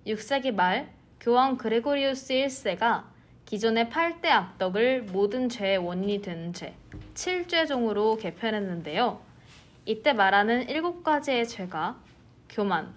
[0.06, 3.06] 6세기 말 교황 그레고리우스 1세가
[3.46, 6.76] 기존의 8대 악덕을 모든 죄의 원인이 되는 죄,
[7.14, 9.20] 7죄종으로 개편했는데요.
[9.86, 11.98] 이때 말하는 일곱 가지의 죄가
[12.50, 12.94] 교만,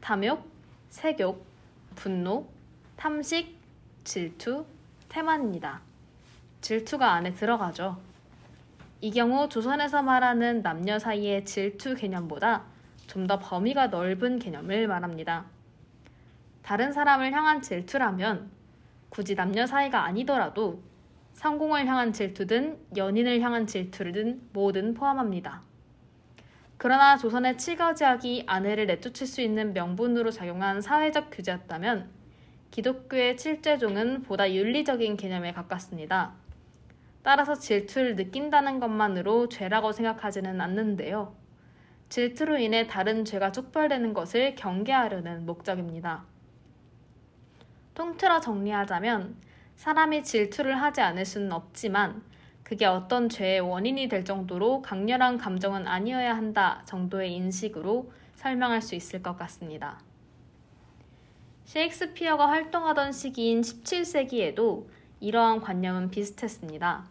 [0.00, 0.48] 탐욕,
[0.90, 1.44] 색욕,
[1.94, 2.48] 분노,
[2.96, 3.56] 탐식,
[4.04, 4.64] 질투,
[5.08, 5.80] 태만입니다.
[6.60, 7.98] 질투가 안에 들어가죠.
[9.00, 12.64] 이 경우 조선에서 말하는 남녀 사이의 질투 개념보다
[13.06, 15.44] 좀 더 범위가 넓은 개념을 말합니다.
[16.62, 18.50] 다른 사람을 향한 질투라면
[19.08, 20.82] 굳이 남녀 사이가 아니더라도
[21.34, 25.62] 성공을 향한 질투든 연인을 향한 질투든 모든 포함합니다.
[26.78, 32.10] 그러나 조선의 칠거지약이 아내를 내쫓을 수 있는 명분으로 작용한 사회적 규제였다면
[32.70, 36.32] 기독교의 칠죄종은 보다 윤리적인 개념에 가깝습니다.
[37.22, 41.36] 따라서 질투를 느낀다는 것만으로 죄라고 생각하지는 않는데요.
[42.08, 46.24] 질투로 인해 다른 죄가 촉발되는 것을 경계하려는 목적입니다.
[48.02, 49.36] 통틀어 정리하자면
[49.76, 52.24] 사람이 질투를 하지 않을 수는 없지만
[52.64, 59.22] 그게 어떤 죄의 원인이 될 정도로 강렬한 감정은 아니어야 한다 정도의 인식으로 설명할 수 있을
[59.22, 60.00] 것 같습니다.
[61.64, 64.88] 셰익스피어가 활동하던 시기인 17세기에도
[65.20, 67.04] 이러한 관념은 비슷했습니다.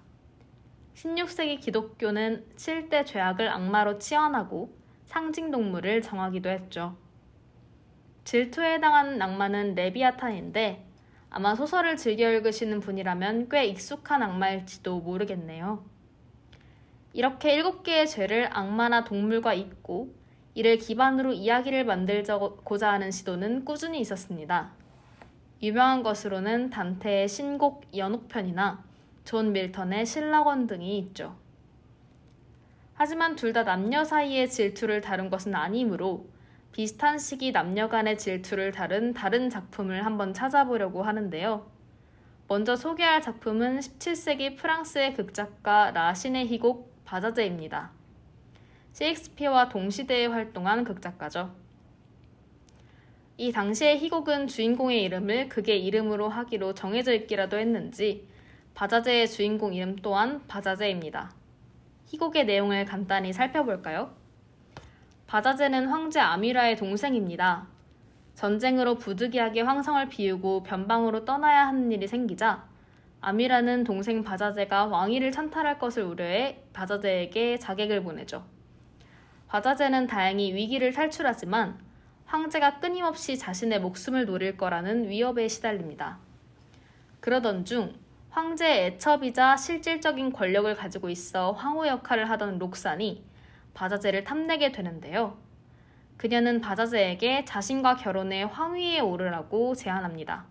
[0.96, 4.76] 16세기 기독교는 7대 죄악을 악마로 치환하고
[5.06, 6.98] 상징 동물을 정하기도 했죠.
[8.24, 10.86] 질투에 해당하는 악마는 레비아탄인데
[11.30, 15.84] 아마 소설을 즐겨 읽으시는 분이라면 꽤 익숙한 악마일지도 모르겠네요.
[17.14, 20.14] 이렇게 일곱 개의 죄를 악마나 동물과 잇고
[20.54, 24.72] 이를 기반으로 이야기를 만들고자 하는 시도는 꾸준히 있었습니다.
[25.62, 28.84] 유명한 것으로는 단테의 신곡 연옥편이나
[29.24, 31.36] 존 밀턴의 실낙원 등이 있죠.
[32.94, 36.28] 하지만 둘 다 남녀 사이의 질투를 다룬 것은 아니므로
[36.72, 41.70] 비슷한 시기 남녀 간의 질투를 다룬 다른 작품을 한번 찾아보려고 하는데요.
[42.48, 47.92] 먼저 소개할 작품은 17세기 프랑스의 극작가 라신의 희곡 바자제입니다.
[48.94, 51.54] 셰익스피어와 동시대에 활동한 극작가죠.
[53.38, 58.28] 이 당시의 희곡은 주인공의 이름을 극의 이름으로 하기로 정해져 있기라도 했는지
[58.76, 61.34] 바자제의 주인공 이름 또한 바자제입니다.
[62.06, 64.21] 희곡의 내용을 간단히 살펴볼까요?
[65.32, 67.66] 바자제는 황제 아미라의 동생입니다.
[68.36, 72.68] 전쟁으로 부득이하게 황성을 비우고 변방으로 떠나야 하는 일이 생기자
[73.22, 78.44] 아미라는 동생 바자제가 왕위를 찬탈할 것을 우려해 바자제에게 자객을 보내죠.
[79.48, 81.80] 바자제는 다행히 위기를 탈출하지만
[82.26, 86.20] 황제가 끊임없이 자신의 목숨을 노릴 거라는 위협에 시달립니다.
[87.22, 87.94] 그러던 중
[88.32, 93.31] 황제의 애첩이자 실질적인 권력을 가지고 있어 황후 역할을 하던 록산이
[93.74, 95.38] 바자제를 탐내게 되는데요.
[96.18, 100.46] 그녀는 바자제에게 자신과 결혼해 황위에 오르라고 제안합니다.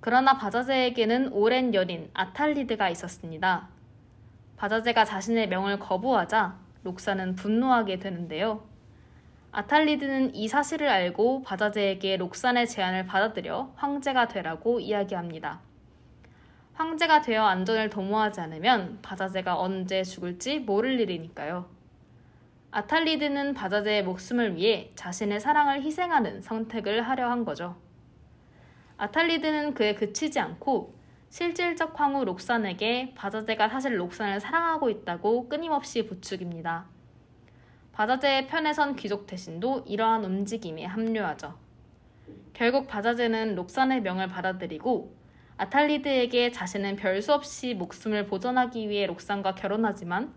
[0.00, 3.68] 그러나 바자제에게는 오랜 연인 아탈리드가 있었습니다.
[4.56, 8.66] 바자제가 자신의 명을 거부하자 록사는 분노하게 되는데요.
[9.52, 15.60] 아탈리드는 이 사실을 알고 바자제에게 록산의 제안을 받아들여 황제가 되라고 이야기합니다.
[16.74, 21.77] 황제가 되어 안전을 도모하지 않으면 바자제가 언제 죽을지 모를 일이니까요.
[22.70, 27.76] 아탈리드는 바자제의 목숨을 위해 자신의 사랑을 희생하는 선택을 하려 한 거죠.
[28.98, 30.94] 아탈리드는 그에 그치지 않고
[31.30, 36.86] 실질적 황후 록산에게 바자제가 사실 록산을 사랑하고 있다고 끊임없이 부추깁니다.
[37.92, 41.58] 바자제의 편에 선 귀족 대신도 이러한 움직임에 합류하죠.
[42.52, 45.16] 결국 바자제는 록산의 명을 받아들이고
[45.56, 50.32] 아탈리드에게 자신은 별 수 없이 목숨을 보존하기 위해 록산과 결혼하지만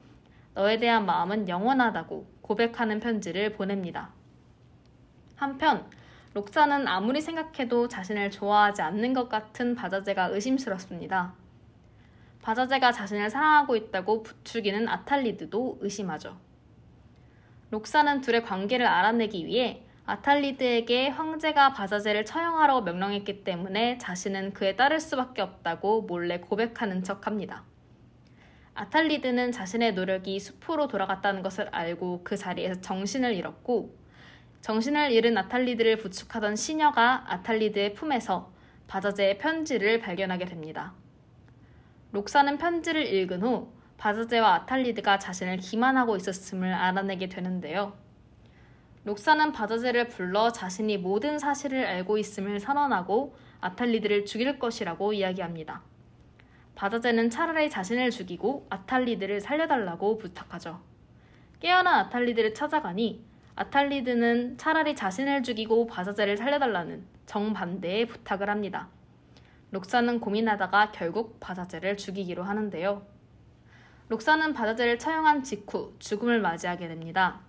[0.53, 4.09] 너에 대한 마음은 영원하다고 고백하는 편지를 보냅니다.
[5.35, 5.89] 한편
[6.33, 11.33] 록사는 아무리 생각해도 자신을 좋아하지 않는 것 같은 바자제가 의심스럽습니다.
[12.41, 16.37] 바자제가 자신을 사랑하고 있다고 부추기는 아탈리드도 의심하죠.
[17.69, 25.41] 록사는 둘의 관계를 알아내기 위해 아탈리드에게 황제가 바자제를 처형하라고 명령했기 때문에 자신은 그에 따를 수밖에
[25.41, 27.63] 없다고 몰래 고백하는 척 합니다.
[28.81, 33.95] 아탈리드는 자신의 노력이 숲으로 돌아갔다는 것을 알고 그 자리에서 정신을 잃었고
[34.61, 38.51] 정신을 잃은 아탈리드를 부축하던 시녀가 아탈리드의 품에서
[38.87, 40.93] 바자제의 편지를 발견하게 됩니다.
[42.11, 47.93] 록사는 편지를 읽은 후 바자제와 아탈리드가 자신을 기만하고 있었음을 알아내게 되는데요.
[49.03, 55.83] 록사는 바자제를 불러 자신이 모든 사실을 알고 있음을 선언하고 아탈리드를 죽일 것이라고 이야기합니다.
[56.81, 60.81] 바자제는 차라리 자신을 죽이고 아탈리드를 살려달라고 부탁하죠.
[61.59, 63.23] 깨어난 아탈리드를 찾아가니
[63.55, 68.87] 아탈리드는 차라리 자신을 죽이고 바자제를 살려달라는 정반대의 부탁을 합니다.
[69.69, 73.05] 록사는 고민하다가 결국 바자제를 죽이기로 하는데요.
[74.09, 77.41] 록사는 바자제를 처형한 직후 죽음을 맞이하게 됩니다.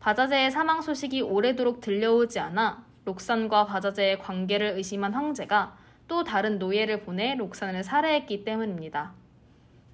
[0.00, 7.34] 바자제의 사망 소식이 오래도록 들려오지 않아 록산과 바자제의 관계를 의심한 황제가 또 다른 노예를 보내
[7.34, 9.12] 록산을 살해했기 때문입니다.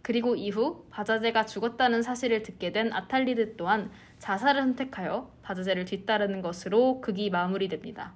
[0.03, 7.31] 그리고 이후 바자제가 죽었다는 사실을 듣게 된 아탈리드 또한 자살을 선택하여 바자제를 뒤따르는 것으로 극이
[7.31, 8.13] 마무리됩니다.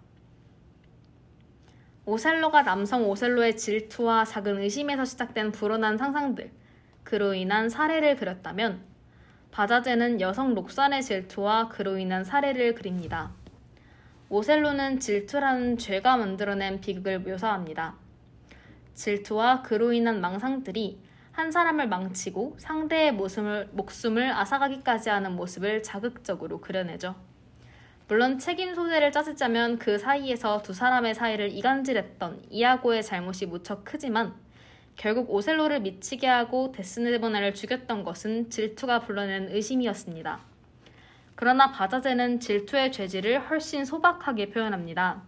[2.04, 6.50] 오셀로가 남성 오셀로의 질투와 작은 의심에서 시작된 불온한 상상들,
[7.02, 8.80] 그로 인한 살해를 그렸다면
[9.50, 13.32] 바자제는 여성 록산의 질투와 그로 인한 살해를 그립니다.
[14.28, 17.94] 오셀로는 질투라는 죄가 만들어낸 비극을 묘사합니다.
[18.94, 20.98] 질투와 그로 인한 망상들이
[21.30, 27.14] 한 사람을 망치고 상대의 목숨을, 목숨을 앗아가기까지 하는 모습을 자극적으로 그려내죠.
[28.08, 34.34] 물론 책임 소재를 짜자면 그 사이에서 두 사람의 사이를 이간질했던 이아고의 잘못이 무척 크지만
[34.96, 40.55] 결국 오셀로를 미치게 하고 데스네보나를 죽였던 것은 질투가 불러낸 의심이었습니다.
[41.36, 45.22] 그러나 바자제는 질투의 죄질을 훨씬 소박하게 표현합니다.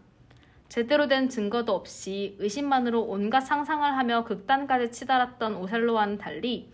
[0.71, 6.71] 제대로 된 증거도 없이 의심만으로 온갖 상상을 하며 극단까지 치달았던 오셀로와는 달리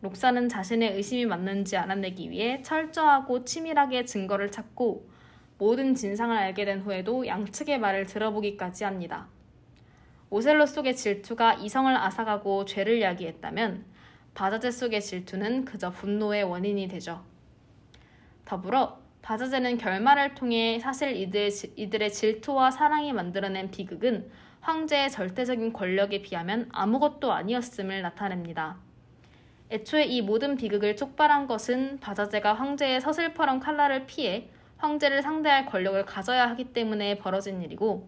[0.00, 5.08] 록사는 자신의 의심이 맞는지 알아내기 위해 철저하고 치밀하게 증거를 찾고
[5.58, 9.28] 모든 진상을 알게 된 후에도 양측의 말을 들어보기까지 합니다.
[10.30, 13.84] 오셀로 속의 질투가 이성을 앗아가고 죄를 야기했다면
[14.34, 17.33] 바자제 속의 질투는 그저 분노의 원인이 되죠.
[18.44, 24.30] 더불어 바자제는 결말을 통해 사실 이들, 이들의 질투와 사랑이 만들어낸 비극은
[24.60, 28.76] 황제의 절대적인 권력에 비하면 아무것도 아니었음을 나타냅니다.
[29.70, 36.48] 애초에 이 모든 비극을 촉발한 것은 바자제가 황제의 서슬퍼런 칼날을 피해 황제를 상대할 권력을 가져야
[36.50, 38.06] 하기 때문에 벌어진 일이고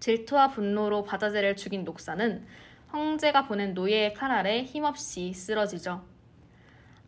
[0.00, 2.46] 질투와 분노로 바자제를 죽인 녹사는
[2.88, 6.15] 황제가 보낸 노예의 칼날에 힘없이 쓰러지죠.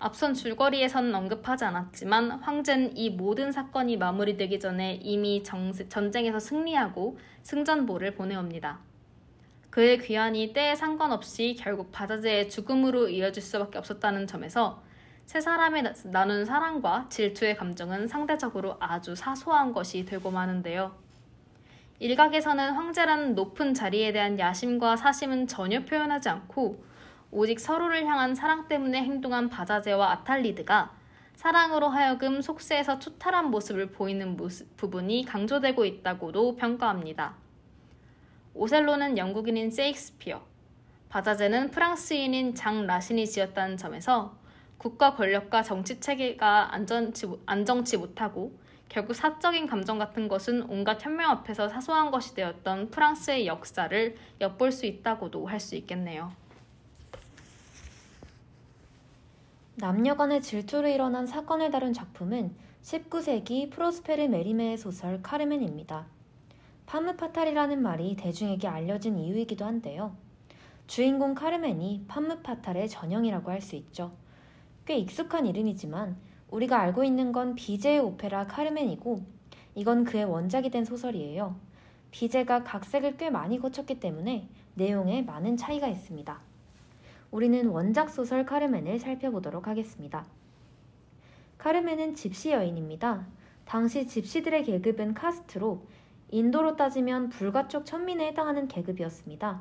[0.01, 8.14] 앞선 줄거리에선 언급하지 않았지만 황제는 이 모든 사건이 마무리되기 전에 이미 정세, 전쟁에서 승리하고 승전보를
[8.14, 8.78] 보내옵니다.
[9.70, 14.82] 그의 귀환이 때에 상관없이 결국 바자제의 죽음으로 이어질 수밖에 없었다는 점에서
[15.26, 20.96] 세 사람이 나눈 사랑과 질투의 감정은 상대적으로 아주 사소한 것이 되고 마는데요.
[21.99, 26.82] 일각에서는 황제라는 높은 자리에 대한 야심과 사심은 전혀 표현하지 않고
[27.31, 30.93] 오직 서로를 향한 사랑 때문에 행동한 바자제와 아탈리드가
[31.35, 37.37] 사랑으로 하여금 속세에서 초탈한 모습을 보이는 모습, 부분이 강조되고 있다고도 평가합니다.
[38.55, 40.43] 오셀로는 영국인인 세익스피어,
[41.11, 44.37] 바자제는 프랑스인인 장 라신이 지었다는 점에서
[44.79, 48.59] 국가 권력과 정치 체계가 안전치, 안정치 못하고
[48.89, 54.87] 결국 사적인 감정 같은 것은 온갖 현명 앞에서 사소한 것이 되었던 프랑스의 역사를 엿볼 수
[54.87, 56.33] 있다고도 할 수 있겠네요.
[59.81, 62.53] 남녀 간의 질투로 일어난 사건을 다룬 작품은
[62.83, 66.07] 19세기 프로스페르 메리메의 소설 카르멘입니다.
[66.87, 70.16] 파무파탈이라는 말이 대중에게 알려진 이유이기도 한데요.
[70.89, 74.11] 주인공 카르멘이 파무파탈의 전형이라고 할 수 있죠.
[74.85, 76.16] 꽤 익숙한 이름이지만
[76.51, 79.20] 우리가 알고 있는 건 비제의 오페라 카르멘이고
[79.76, 81.55] 이건 그의 원작이 된 소설이에요.
[82.11, 86.47] 비제가 각색을 꽤 많이 거쳤기 때문에 내용에 많은 차이가 있습니다.
[87.31, 90.24] 우리는 원작 소설 카르멘을 살펴보도록 하겠습니다.
[91.59, 93.26] 카르멘은 집시 여인입니다.
[93.66, 95.83] 당시 집시들의 계급은 카스트로
[96.31, 99.61] 인도로 따지면 불가촉 천민에 해당하는 계급이었습니다.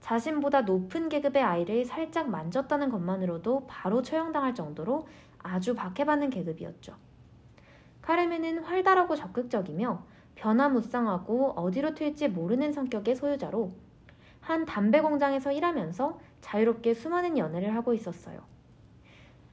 [0.00, 5.06] 자신보다 높은 계급의 아이를 살짝 만졌다는 것만으로도 바로 처형당할 정도로
[5.38, 6.94] 아주 박해받는 계급이었죠.
[8.00, 10.02] 카레멘은 활달하고 적극적이며
[10.36, 13.72] 변화무쌍하고 어디로 튈지 모르는 성격의 소유자로
[14.40, 18.40] 한 담배 공장에서 일하면서 자유롭게 수많은 연애를 하고 있었어요.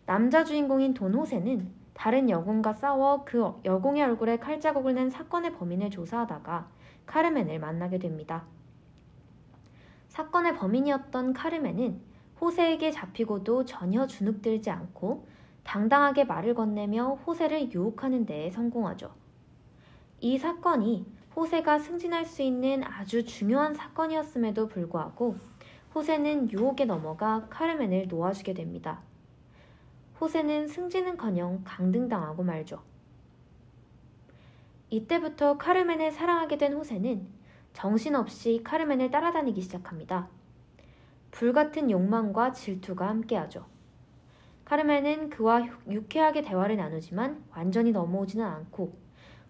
[0.06, 6.70] 남자 주인공인 돈호세는 다른 여공과 싸워 그 여공의 얼굴에 칼자국을 낸 사건의 범인을 조사하다가
[7.06, 8.46] 카르멘을 만나게 됩니다.
[10.10, 12.02] 사건의 범인이었던 카르멘은
[12.40, 15.28] 호세에게 잡히고도 전혀 주눅들지 않고
[15.64, 19.12] 당당하게 말을 건네며 호세를 유혹하는 데에 성공하죠.
[20.22, 21.06] 이 사건이
[21.36, 25.36] 호세가 승진할 수 있는 아주 중요한 사건이었음에도 불구하고
[25.96, 29.00] 호세는 유혹에 넘어가 카르멘을 놓아주게 됩니다.
[30.20, 32.84] 호세는 승진은커녕 강등당하고 말죠.
[34.89, 37.26] 이때부터 카르멘을 사랑하게 된 호세는
[37.72, 40.28] 정신없이 카르멘을 따라다니기 시작합니다.
[41.32, 43.66] 불같은 욕망과 질투가 함께하죠.
[44.66, 48.98] 카르멘은 그와 유쾌하게 대화를 나누지만 완전히 넘어오지는 않고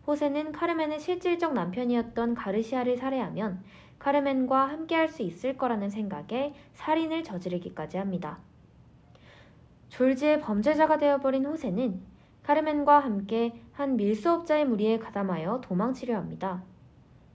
[0.06, 3.64] 호세는 카르멘의 실질적 남편이었던 가르시아를 살해하면
[4.06, 8.38] 카르멘과 함께할 수 있을 거라는 생각에 살인을 저지르기까지 합니다.
[9.90, 12.00] 졸지의 범죄자가 되어버린 호세는
[12.44, 16.62] 카르멘과 함께 한 밀수업자의 무리에 가담하여 도망치려 합니다.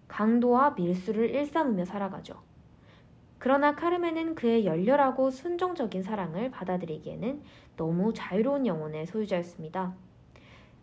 [0.07, 2.41] 강도와 밀수를 일삼으며 살아가죠.
[3.39, 7.43] 그러나 카르멘은 그의 열렬하고 순종적인 사랑을 받아들이기에는
[7.77, 9.93] 너무 자유로운 영혼의 소유자였습니다.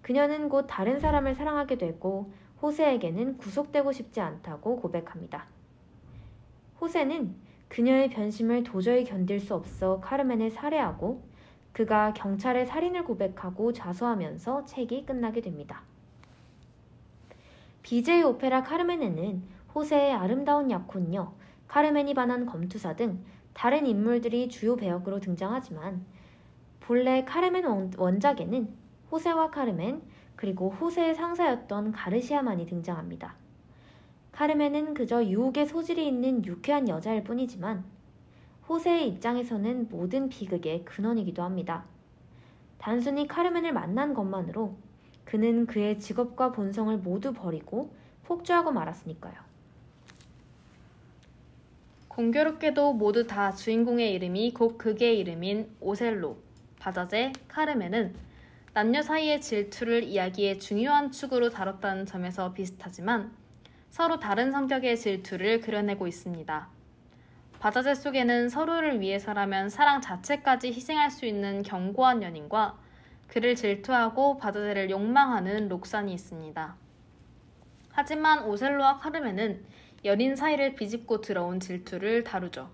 [0.02, 2.30] 그녀는 곧 다른 사람을 사랑하게 되고
[2.62, 5.48] 호세에게는 구속되고 싶지 않다고 고백합니다.
[6.80, 7.36] 호세는
[7.70, 11.24] 그녀의 변심을 도저히 견딜 수 없어 카르멘을 살해하고
[11.74, 15.84] 그가 경찰에 살인을 고백하고 자수하면서 책이 끝나게 됩니다.
[17.84, 19.44] 비제의 오페라 카르멘에는
[19.76, 21.34] 호세의 아름다운 약혼녀,
[21.68, 23.24] 카르멘이 반한 검투사 등
[23.54, 26.06] 다른 인물들이 주요 배역으로 등장하지만
[26.80, 28.70] 본래 카르멘 원작에는
[29.12, 30.02] 호세와 카르멘
[30.36, 33.36] 그리고 호세의 상사였던 가르시아만이 등장합니다.
[34.38, 37.84] 카르멘은 그저 유혹의 소질이 있는 유쾌한 여자일 뿐이지만
[38.70, 41.86] 호세의 입장에서는 모든 비극의 근원이기도 합니다.
[42.78, 44.78] 단순히 카르멘을 만난 것만으로
[45.26, 47.92] 그는 그의 직업과 본성을 모두 버리고
[48.26, 49.34] 폭주하고 말았으니까요.
[52.08, 56.38] 공교롭게도 모두 다 주인공의 이름이 곧 극의 이름인 오셀로,
[56.78, 58.14] 바자제, 카르멘은
[58.76, 63.47] 남녀 사이의 질투를 이야기의 중요한 축으로 다뤘다는 점에서 비슷하지만
[63.90, 66.68] 서로 다른 성격의 질투를 그려내고 있습니다.
[67.60, 72.78] 바자제 속에는 서로를 위해서라면 사랑 자체까지 희생할 수 있는 견고한 연인과
[73.28, 76.76] 그를 질투하고 바드제를 욕망하는 록산이 있습니다.
[77.92, 79.66] 하지만 오셀로와 카르멘은
[80.06, 82.70] 여린 사이를 비집고 들어온 질투를 다루죠.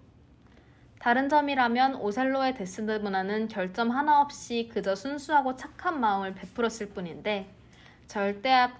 [1.00, 7.50] 다른 점이라면 오셀로의 데스드모나는 결점 하나 없이 그저 순수하고 착한 마음을 베풀었을 뿐인데
[8.08, 8.80] 절대악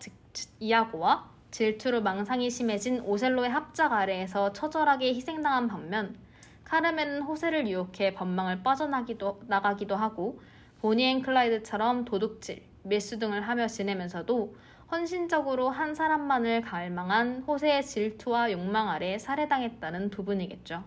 [0.60, 6.18] 이아고와 질투로 망상이 심해진 오셀로의 합작 아래에서 처절하게 희생당한 반면
[6.64, 10.42] 카르멘은 호세를 유혹해 법망을 빠져나기도 나가기도 하고
[10.82, 14.56] 보니 앤 클라이드처럼 도둑질, 밀수 등을 하며 지내면서도
[14.90, 20.84] 헌신적으로 한 사람만을 갈망한 호세의 질투와 욕망 아래 살해당했다는 부분이겠죠.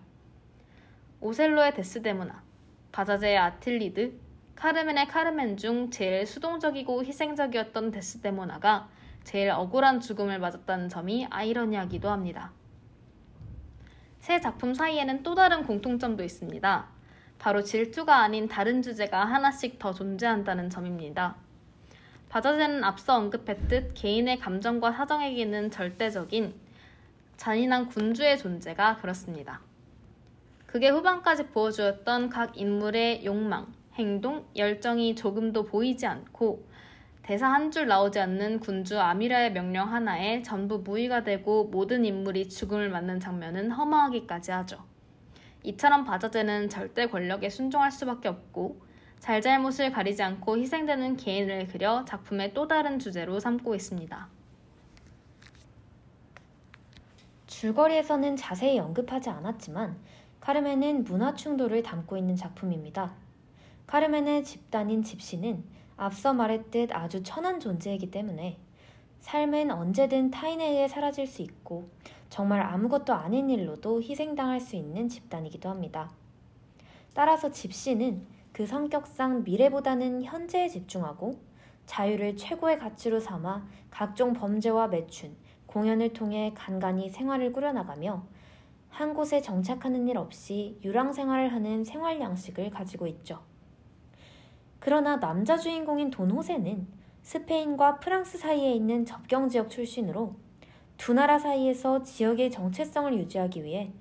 [1.21, 2.43] 오셀로의 데스데모나,
[2.91, 4.19] 바자제의 아틸리드,
[4.55, 8.89] 카르멘의 카르멘 중 제일 수동적이고 희생적이었던 데스데모나가
[9.27, 12.53] 제일 억울한 죽음을 맞았다는 점이 아이러니하기도 합니다.
[14.19, 16.87] 세 작품 사이에는 또 다른 공통점도 있습니다.
[17.37, 21.35] 바로 질투가 아닌 다른 주제가 하나씩 더 존재한다는 점입니다.
[22.29, 26.53] 바자제는 앞서 언급했듯 개인의 감정과 사정에게는 절대적인
[27.35, 29.59] 잔인한 군주의 존재가 그렇습니다.
[30.67, 36.76] 그게 후반까지 보여주었던 각 인물의 욕망, 행동, 열정이 조금도 보이지 않고
[37.27, 42.89] 대사 한 줄 나오지 않는 군주 아미라의 명령 하나에 전부 무의가 되고 모든 인물이 죽음을
[42.89, 44.85] 맞는 장면은 허망하기까지 하죠.
[45.63, 48.79] 이처럼 바자제는 절대 권력에 순종할 수밖에 없고
[49.19, 54.29] 잘잘못을 가리지 않고 희생되는 개인을 그려 작품의 또 다른 주제로 삼고 있습니다.
[57.47, 59.97] 줄거리에서는 자세히 언급하지 않았지만
[60.39, 63.11] 카르멘은 문화 충돌을 담고 있는 작품입니다.
[63.85, 68.57] 카르멘의 집단인 집시는 앞서 말했듯 아주 천한 존재이기 때문에
[69.19, 71.89] 삶은 언제든 타인에 의해 사라질 수 있고
[72.29, 76.11] 정말 아무것도 아닌 일로도 희생당할 수 있는 집단이기도 합니다.
[77.15, 81.39] 따라서 집시는 그 성격상 미래보다는 현재에 집중하고
[81.87, 85.35] 자유를 최고의 가치로 삼아 각종 범죄와 매춘,
[85.65, 88.23] 공연을 통해 간간히 생활을 꾸려나가며
[88.89, 93.41] 한 곳에 정착하는 일 없이 유랑 생활을 하는 생활 양식을 가지고 있죠.
[94.79, 96.87] 그러나 남자 주인공인 돈 호세는
[97.21, 100.35] 스페인과 프랑스 사이에 있는 접경 지역 출신으로
[100.97, 103.91] 두 나라 사이에서 지역의 정체성을 유지하기 위해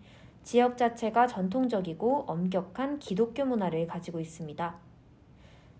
[0.42, 4.76] 지역 자체가 전통적이고 엄격한 기독교 문화를 가지고 있습니다.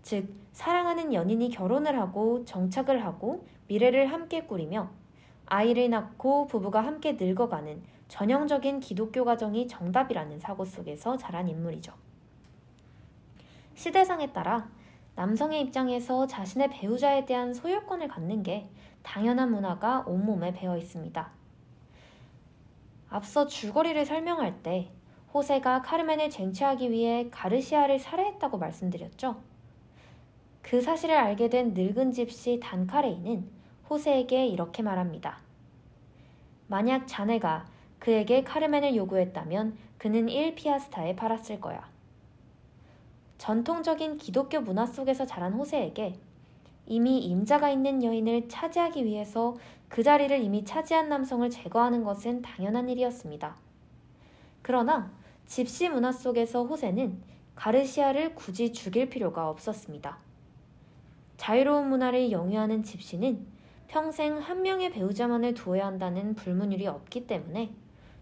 [0.01, 4.89] 즉, 사랑하는 연인이 결혼을 하고 정착을 하고 미래를 함께 꾸리며
[5.45, 11.93] 아이를 낳고 부부가 함께 늙어가는 전형적인 기독교 가정이 정답이라는 사고 속에서 자란 인물이죠.
[13.75, 14.69] 시대상에 따라
[15.17, 18.69] 남성의 입장에서 자신의 배우자에 대한 소유권을 갖는 게
[19.01, 21.31] 당연한 문화가 온몸에 배어 있습니다.
[23.09, 24.91] 앞서 줄거리를 설명할 때
[25.33, 29.41] 호세가 카르멘을 쟁취하기 위해 가르시아를 살해했다고 말씀드렸죠.
[30.61, 33.49] 그 사실을 알게 된 늙은 집시 단카레이는
[33.89, 35.39] 호세에게 이렇게 말합니다.
[36.67, 37.65] 만약 자네가
[37.97, 41.89] 그에게 카르멘을 요구했다면 그는 1피아스타에 팔았을 거야.
[43.37, 46.19] 전통적인 기독교 문화 속에서 자란 호세에게
[46.85, 49.55] 이미 임자가 있는 여인을 차지하기 위해서
[49.89, 53.55] 그 자리를 이미 차지한 남성을 제거하는 것은 당연한 일이었습니다.
[54.61, 55.11] 그러나
[55.45, 57.21] 집시 문화 속에서 호세는
[57.55, 60.17] 가르시아를 굳이 죽일 필요가 없었습니다.
[61.37, 63.45] 자유로운 문화를 영위하는 집시는
[63.87, 67.71] 평생 한 명의 배우자만을 두어야 한다는 불문율이 없기 때문에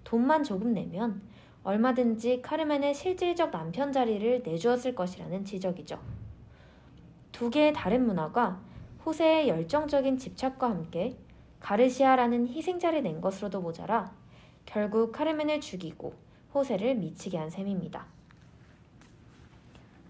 [0.04, 1.22] 돈만 조금 내면
[1.66, 6.00] 얼마든지 카르멘의 실질적 남편 자리를 내주었을 것이라는 지적이죠.
[7.32, 8.62] 두 개의 다른 문화가
[9.04, 11.18] 호세의 열정적인 집착과 함께
[11.60, 14.12] 가르시아라는 희생자를 낸 것으로도 모자라
[14.66, 16.14] 결국 카르멘을 죽이고
[16.54, 18.06] 호세를 미치게 한 셈입니다.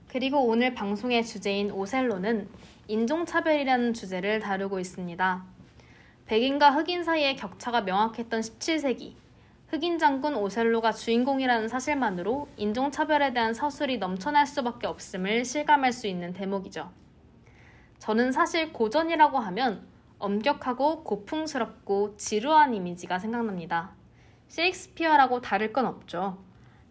[0.09, 2.49] 그리고 오늘 방송의 주제인 오셀로는
[2.89, 5.45] 인종차별이라는 주제를 다루고 있습니다.
[6.25, 9.13] 백인과 흑인 사이의 격차가 명확했던 17세기,
[9.67, 16.91] 흑인 장군 오셀로가 주인공이라는 사실만으로 인종차별에 대한 서술이 넘쳐날 수밖에 없음을 실감할 수 있는 대목이죠.
[17.97, 19.87] 저는 사실 고전이라고 하면
[20.19, 23.91] 엄격하고 고풍스럽고 지루한 이미지가 생각납니다.
[24.49, 26.37] 셰익스피어라고 다를 건 없죠.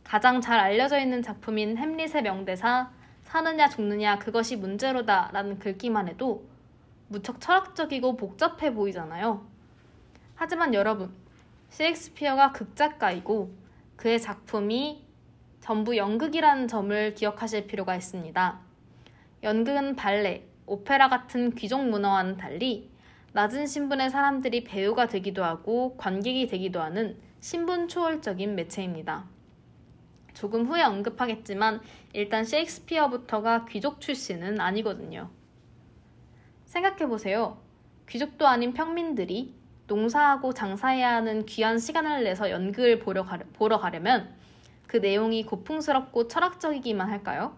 [0.03, 2.91] 가장 잘 알려져 있는 작품인 햄릿의 명대사
[3.23, 6.45] 사느냐 죽느냐 그것이 문제로다 라는 글귀만 해도
[7.09, 9.47] 무척 철학적이고 복잡해 보이잖아요.
[10.35, 11.15] 하지만 여러분,
[11.75, 13.53] 셰익스피어가 극작가이고
[13.97, 15.05] 그의 작품이
[15.59, 18.61] 전부 연극이라는 점을 기억하실 필요가 있습니다.
[19.43, 22.91] 연극은 발레, 오페라 같은 귀족 문화와는 달리
[23.33, 29.25] 낮은 신분의 사람들이 배우가 되기도 하고 관객이 되기도 하는 신분 초월적인 매체입니다.
[30.33, 31.81] 조금 후에 언급하겠지만
[32.13, 35.29] 일단 셰익스피어부터가 귀족 출신은 아니거든요.
[36.67, 37.59] 생각해보세요.
[38.09, 44.35] 귀족도 아닌 평민들이 농사하고 장사해야 하는 귀한 시간을 내서 연극을 보러, 가려, 보러 가려면
[44.87, 47.57] 그 내용이 고풍스럽고 철학적이기만 할까요?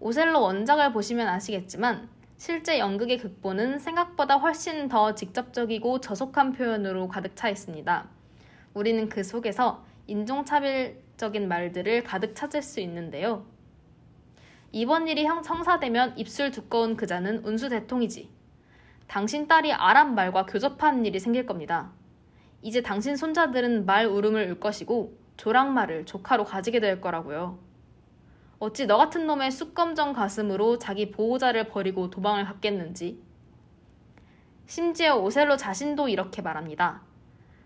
[0.00, 7.48] 오셀로 원작을 보시면 아시겠지만 실제 연극의 극본은 생각보다 훨씬 더 직접적이고 저속한 표현으로 가득 차
[7.48, 8.08] 있습니다.
[8.74, 13.46] 우리는 그 속에서 인종차별적인 말들을 가득 찾을 수 있는데요.
[14.72, 18.28] 이번 일이 형 성사되면 입술 두꺼운 그자는 운수 대통이지.
[19.12, 21.92] 당신 딸이 아람 말과 교접하는 일이 생길 겁니다.
[22.62, 27.58] 이제 당신 손자들은 말 울음을 울 것이고 조랑말을 조카로 가지게 될 거라고요.
[28.58, 33.22] 어찌 너 같은 놈의 쑥검정 가슴으로 자기 보호자를 버리고 도망을 갔겠는지.
[34.64, 37.02] 심지어 오셀로 자신도 이렇게 말합니다.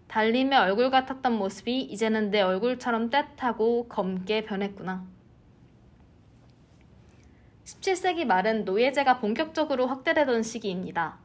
[0.09, 5.07] 달림의 얼굴 같았던 모습이 이제는 내 얼굴처럼 떼하고 검게 변했구나.
[7.67, 11.25] 17세기 말은 노예제가 본격적으로 확대되던 시기입니다.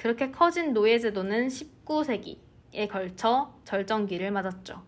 [0.00, 4.82] 그렇게 커진 노예제도는 19세기에 걸쳐 절정기를 맞았죠.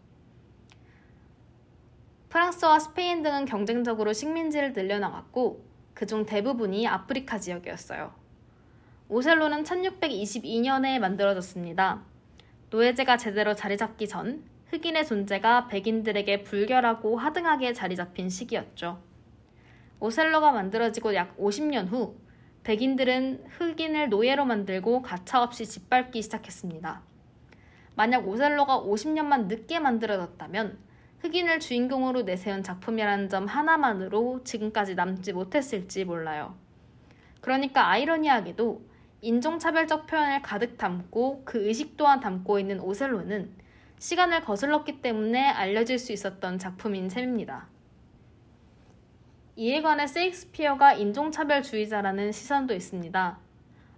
[2.31, 8.15] 프랑스와 스페인 등은 경쟁적으로 식민지를 늘려나갔고 그중 대부분이 아프리카 지역이었어요.
[9.11, 12.03] 오셀로는 1622년에 만들어졌습니다.
[12.71, 18.99] 노예제가 제대로 자리 잡기 전 흑인의 존재가 백인들에게 불결하고 하등하게 자리 잡힌 시기였죠.
[20.01, 22.17] 오셀로가 만들어지고 약 50년 후
[22.65, 27.03] 백인들은 흑인을 노예로 만들고 가차없이 짓밟기 시작했습니다.
[27.97, 30.79] 만약 오셀로가 50년만 늦게 만들어졌다면
[31.21, 36.57] 흑인을 주인공으로 내세운 작품이라는 점 하나만으로 지금까지 남지 못했을지 몰라요.
[37.41, 38.83] 그러니까 아이러니하게도
[39.21, 43.53] 인종차별적 표현을 가득 담고 그 의식 또한 담고 있는 오셀로는
[43.99, 47.72] 시간을 거슬렀기 때문에 알려질 수 있었던 작품인 셈입니다.
[49.55, 53.39] 이에 관해 세익스피어가 인종차별주의자라는 시선도 있습니다.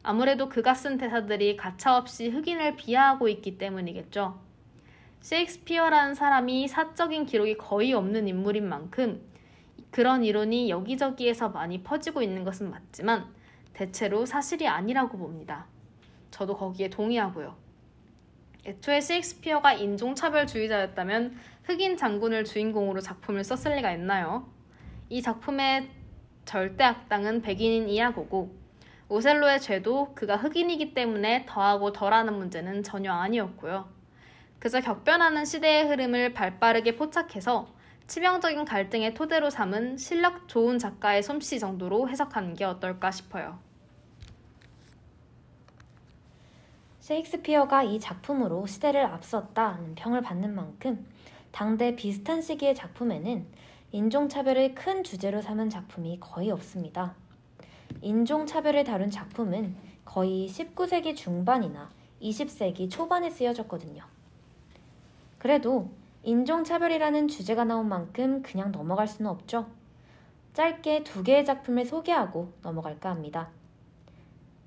[0.03, 4.41] 아무래도 그가 쓴 대사들이 가차없이 흑인을 비하하고 있기 때문이겠죠.
[5.21, 9.23] 셰익스피어라는 사람이 사적인 기록이 거의 없는 인물인 만큼
[9.93, 13.33] 그런 이론이 여기저기에서 많이 퍼지고 있는 것은 맞지만
[13.75, 15.67] 대체로 사실이 아니라고 봅니다.
[16.33, 17.57] 저도 거기에 동의하고요.
[18.67, 24.53] 애초에 셰익스피어가 인종차별주의자였다면 흑인 장군을 주인공으로 작품을 썼을 리가 있나요?
[25.15, 25.89] 이 작품의
[26.45, 28.53] 절대 악당은 백인인 이야고고
[29.09, 33.89] 오셀로의 죄도 그가 흑인이기 때문에 더하고 덜하는 문제는 전혀 아니었고요.
[34.59, 37.69] 그저 격변하는 시대의 흐름을 발빠르게 포착해서
[38.09, 43.61] 치명적인 갈등의 토대로 삼은 실력 좋은 작가의 솜씨 정도로 해석하는 게 어떨까 싶어요.
[46.99, 51.07] 셰익스피어가 이 작품으로 시대를 앞섰다는 평을 받는 만큼
[51.53, 53.47] 당대 비슷한 시기의 작품에는
[53.95, 57.15] 인종차별을 큰 주제로 삼은 작품이 거의 없습니다.
[58.01, 64.03] 인종차별을 다룬 작품은 거의 19세기 중반이나 20세기 초반에 쓰여졌거든요.
[65.39, 65.91] 그래도
[66.25, 69.69] 인종차별이라는 주제가 나온 만큼 그냥 넘어갈 수는 없죠.
[70.55, 73.51] 짧게 두 개의 작품을 소개하고 넘어갈까 합니다.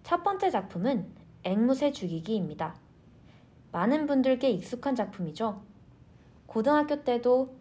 [0.03, 1.05] 첫 번째 작품은
[1.43, 2.78] 앵무새 죽이기입니다.
[3.73, 5.61] 많은 분들께 익숙한 작품이죠.
[6.45, 7.57] 고등학교 때도,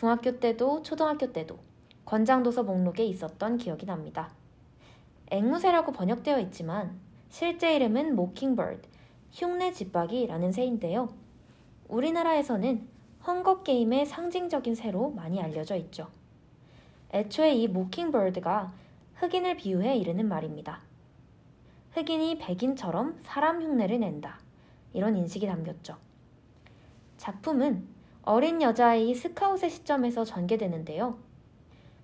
[0.00, 1.58] 중학교 때도, 초등학교 때도
[2.06, 4.30] 권장도서 목록에 있었던 기억이 납니다.
[5.26, 6.98] 앵무새라고 번역되어 있지만
[7.28, 8.80] 실제 이름은 모킹버드,
[9.30, 11.10] 흉내 집박이라는 새인데요.
[11.88, 12.88] 우리나라에서는
[13.26, 16.08] 헝거게임의 상징적인 새로 많이 알려져 있죠.
[17.12, 18.72] 애초에 이 모킹버드가
[19.16, 20.80] 흑인을 비유해 이르는 말입니다.
[21.92, 24.40] 흑인이 백인처럼 사람 흉내를 낸다.
[24.94, 25.98] 이런 인식이 담겼죠.
[27.18, 27.86] 작품은
[28.22, 31.18] 어린 여자아이 스카웃의 시점에서 전개되는데요.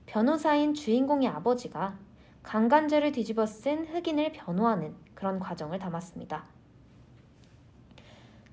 [0.07, 1.99] 변호사인 주인공의 아버지가
[2.43, 6.45] 강간죄를 뒤집어 쓴 흑인을 변호하는 그런 과정을 담았습니다.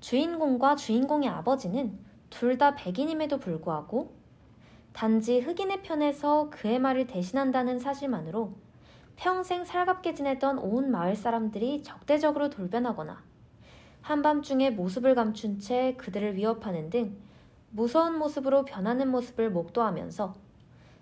[0.00, 1.98] 주인공과 주인공의 아버지는
[2.28, 4.12] 둘 다 백인임에도 불구하고
[4.92, 8.52] 단지 흑인의 편에서 그의 말을 대신한다는 사실만으로
[9.16, 13.22] 평생 살갑게 지내던 온 마을 사람들이 적대적으로 돌변하거나
[14.02, 17.16] 한밤중에 모습을 감춘 채 그들을 위협하는 등
[17.76, 20.32] 무서운 모습으로 변하는 모습을 목도하면서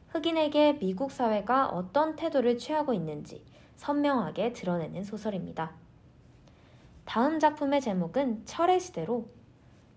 [0.09, 3.45] 흑인에게 미국 사회가 어떤 태도를 취하고 있는지
[3.77, 5.73] 선명하게 드러내는 소설입니다.
[7.05, 9.29] 다음 작품의 제목은 철의 시대로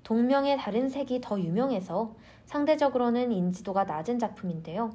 [0.03, 2.13] 동명의 다른 책이 더 유명해서
[2.43, 4.91] 상대적으로는 인지도가 낮은 작품인데요.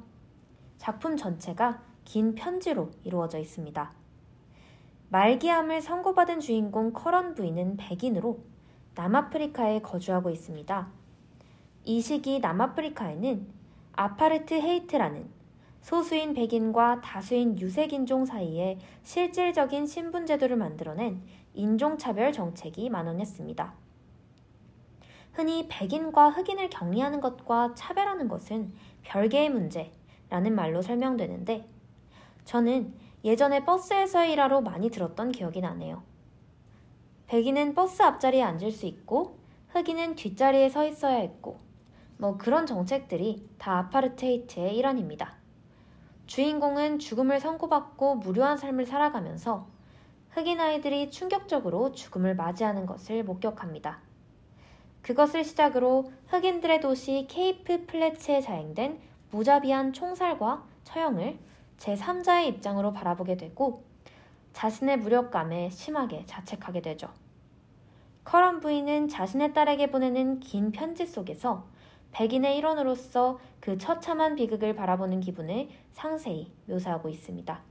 [0.77, 3.91] 작품 전체가 긴 편지로 이루어져 있습니다.
[5.09, 8.39] 말기암을 선고받은 주인공 커런 부인은 백인으로
[8.93, 11.00] 남아프리카에 거주하고 있습니다.
[11.83, 13.47] 이 시기 남아프리카에는
[13.93, 15.27] 아파르트헤이트라는
[15.81, 21.23] 소수인 백인과 다수인 유색인종 사이에 실질적인 신분제도를 만들어낸
[21.55, 23.73] 인종차별 정책이 만원했습니다.
[25.33, 31.67] 흔히 백인과 흑인을 격리하는 것과 차별하는 것은 별개의 문제라는 말로 설명되는데
[32.45, 36.03] 저는 예전에 버스에서 일하러 많이 들었던 기억이 나네요.
[37.27, 41.70] 백인은 버스 앞자리에 앉을 수 있고 흑인은 뒷자리에 서 있어야 했고
[42.21, 45.33] 뭐 그런 정책들이 다 아파르테이트의 일환입니다.
[46.27, 49.65] 주인공은 죽음을 선고받고 무료한 삶을 살아가면서
[50.29, 54.01] 흑인 아이들이 충격적으로 죽음을 맞이하는 것을 목격합니다.
[55.01, 58.99] 그것을 시작으로 흑인들의 도시 케이프 플래츠에 자행된
[59.31, 61.39] 무자비한 총살과 처형을
[61.79, 63.83] 제3자의 입장으로 바라보게 되고
[64.53, 67.09] 자신의 무력감에 심하게 자책하게 되죠.
[68.23, 71.65] 커런 부인은 자신의 딸에게 보내는 긴 편지 속에서
[72.11, 77.61] 백인의 일원으로서 그 처참한 비극을 바라보는 기분을 상세히 묘사하고 있습니다.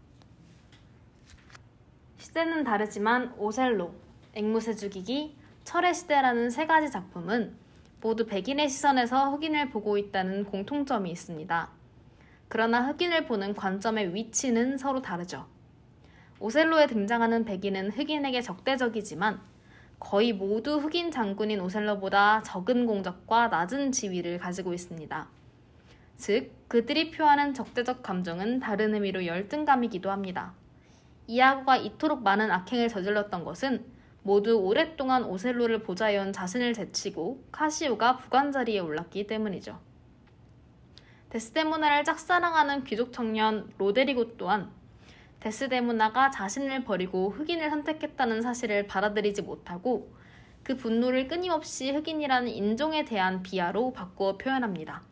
[2.18, 3.92] 시대는 다르지만 오셀로,
[4.34, 7.56] 앵무새 죽이기, 철의 시대라는 세 가지 작품은
[8.00, 11.70] 모두 백인의 시선에서 흑인을 보고 있다는 공통점이 있습니다.
[12.48, 15.46] 그러나 흑인을 보는 관점의 위치는 서로 다르죠.
[16.40, 19.40] 오셀로에 등장하는 백인은 흑인에게 적대적이지만
[20.00, 25.28] 거의 모두 흑인 장군인 오셀로보다 적은 공적과 낮은 지위를 가지고 있습니다.
[26.16, 30.54] 즉, 그들이 표하는 적대적 감정은 다른 의미로 열등감이기도 합니다.
[31.26, 33.84] 이아고가 이토록 많은 악행을 저질렀던 것은
[34.22, 39.78] 모두 오랫동안 오셀로를 보좌해온 자신을 제치고 카시오가 부관 자리에 올랐기 때문이죠.
[41.30, 44.70] 데스데모나를 짝사랑하는 귀족 청년 로데리고 또한
[45.40, 50.12] 데스데모나가 자신을 버리고 흑인을 선택했다는 사실을 받아들이지 못하고
[50.62, 55.02] 그 분노를 끊임없이 흑인이라는 인종에 대한 비하로 바꾸어 표현합니다.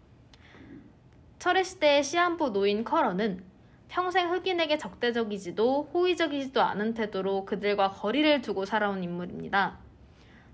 [1.39, 3.43] 철의 시대의 시한부 노인 커런은
[3.89, 9.79] 평생 흑인에게 적대적이지도 호의적이지도 않은 태도로 그들과 거리를 두고 살아온 인물입니다.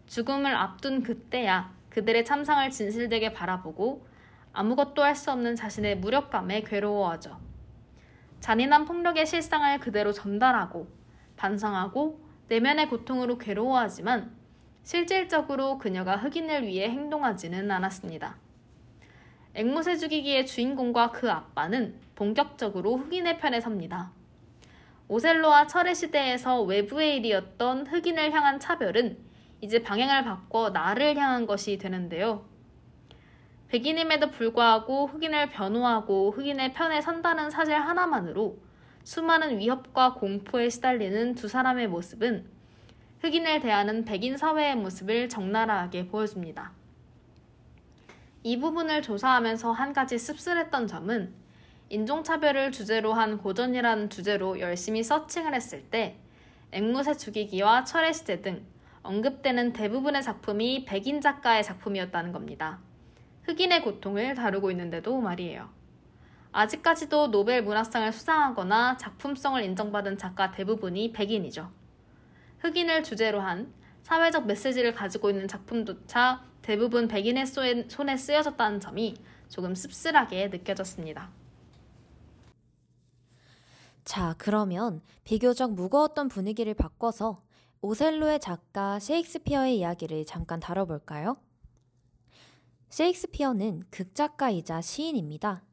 [0.06, 4.06] 죽음을 앞둔 그때야 그들의 참상을 진실되게 바라보고
[4.52, 7.43] 아무것도 할 수 없는 자신의 무력감에 괴로워하죠.
[8.44, 10.86] 잔인한 폭력의 실상을 그대로 전달하고
[11.34, 14.36] 반성하고 내면의 고통으로 괴로워하지만
[14.82, 18.36] 실질적으로 그녀가 흑인을 위해 행동하지는 않았습니다.
[19.54, 24.12] 앵무새 죽이기의 주인공과 그 아빠는 본격적으로 흑인의 편에 섭니다.
[25.08, 29.16] 오셀로와 철의 시대에서 외부의 일이었던 흑인을 향한 차별은
[29.62, 32.44] 이제 방향을 바꿔 나를 향한 것이 되는데요.
[33.68, 38.58] 백인임에도 불구하고 흑인을 변호하고 흑인의 편에 선다는 사실 하나만으로
[39.02, 42.46] 수많은 위협과 공포에 시달리는 두 사람의 모습은
[43.20, 46.72] 흑인을 대하는 백인 사회의 모습을 적나라하게 보여줍니다.
[48.42, 51.32] 이 부분을 조사하면서 한 가지 씁쓸했던 점은
[51.88, 56.18] 인종차별을 주제로 한 고전이라는 주제로 열심히 서칭을 했을 때
[56.72, 58.66] 앵무새 죽이기와 철의 시대 등
[59.02, 62.80] 언급되는 대부분의 작품이 백인 작가의 작품이었다는 겁니다.
[63.44, 65.68] 흑인의 고통을 다루고 있는데도 말이에요.
[66.52, 71.70] 아직까지도 노벨 문학상을 수상하거나 작품성을 인정받은 작가 대부분이 백인이죠.
[72.60, 73.72] 흑인을 주제로 한
[74.02, 79.16] 사회적 메시지를 가지고 있는 작품조차 대부분 백인의 손에 쓰여졌다는 점이
[79.48, 81.30] 조금 씁쓸하게 느껴졌습니다.
[84.04, 87.42] 자, 그러면 비교적 무거웠던 분위기를 바꿔서
[87.80, 91.36] 오셀로의 작가 셰익스피어의 이야기를 잠깐 다뤄볼까요?
[92.94, 95.64] 셰익스피어는 극작가이자 시인입니다.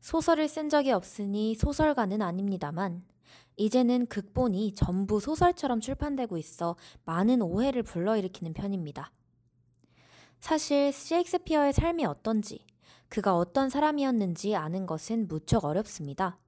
[0.00, 3.04] 소설을 쓴 적이 없으니 소설가는 아닙니다만,
[3.56, 6.74] 이제는 극본이 전부 소설처럼 출판되고 있어
[7.04, 9.12] 많은 오해를 불러일으키는 편입니다.
[10.40, 12.66] 사실 셰익스피어의 삶이 어떤지,
[13.08, 16.40] 그가 어떤 사람이었는지 아는 것은 무척 어렵습니다.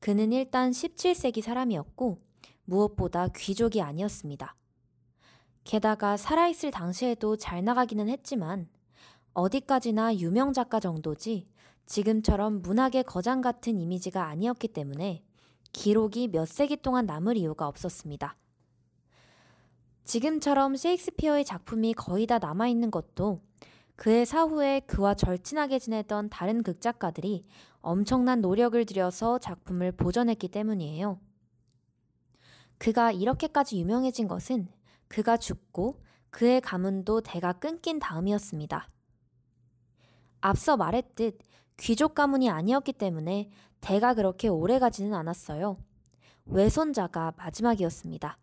[0.00, 2.20] 그는 일단 17세기 사람이었고,
[2.66, 4.54] 무엇보다 귀족이 아니었습니다.
[5.64, 8.68] 게다가 살아있을 당시에도 잘 나가기는 했지만,
[9.34, 11.48] 어디까지나 유명 작가 정도지
[11.86, 15.22] 지금처럼 문학의 거장 같은 이미지가 아니었기 때문에
[15.72, 18.36] 기록이 몇 세기 동안 남을 이유가 없었습니다.
[20.04, 23.40] 지금처럼 셰익스피어의 작품이 거의 다 남아있는 것도
[23.96, 27.44] 그의 사후에 그와 절친하게 지내던 다른 극작가들이
[27.80, 31.18] 엄청난 노력을 들여서 작품을 보존했기 때문이에요.
[32.78, 34.68] 그가 이렇게까지 유명해진 것은
[35.08, 38.88] 그가 죽고 그의 가문도 대가 끊긴 다음이었습니다.
[40.44, 41.38] 앞서 말했듯
[41.78, 45.78] 귀족 가문이 아니었기 때문에 대가 그렇게 오래 가지는 않았어요.
[46.44, 48.36] 외손자가 마지막이었습니다.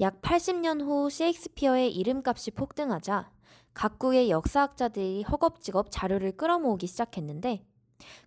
[0.00, 3.30] 약 80년 후 셰익스피어의 이름값이 폭등하자
[3.74, 7.66] 각국의 역사학자들이 허겁지겁 자료를 끌어모으기 시작했는데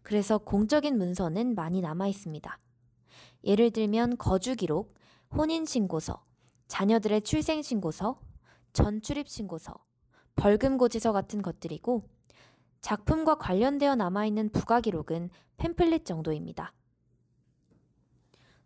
[0.04, 2.60] 그래서 공적인 문서는 많이 남아 있습니다.
[3.44, 4.94] 예를 들면 거주 기록,
[5.36, 6.24] 혼인 신고서,
[6.68, 8.20] 자녀들의 출생 신고서,
[8.74, 9.74] 전출입 신고서,
[10.38, 12.08] 벌금고지서 같은 것들이고
[12.80, 16.74] 작품과 관련되어 남아있는 부가 기록은 팸플릿 정도입니다.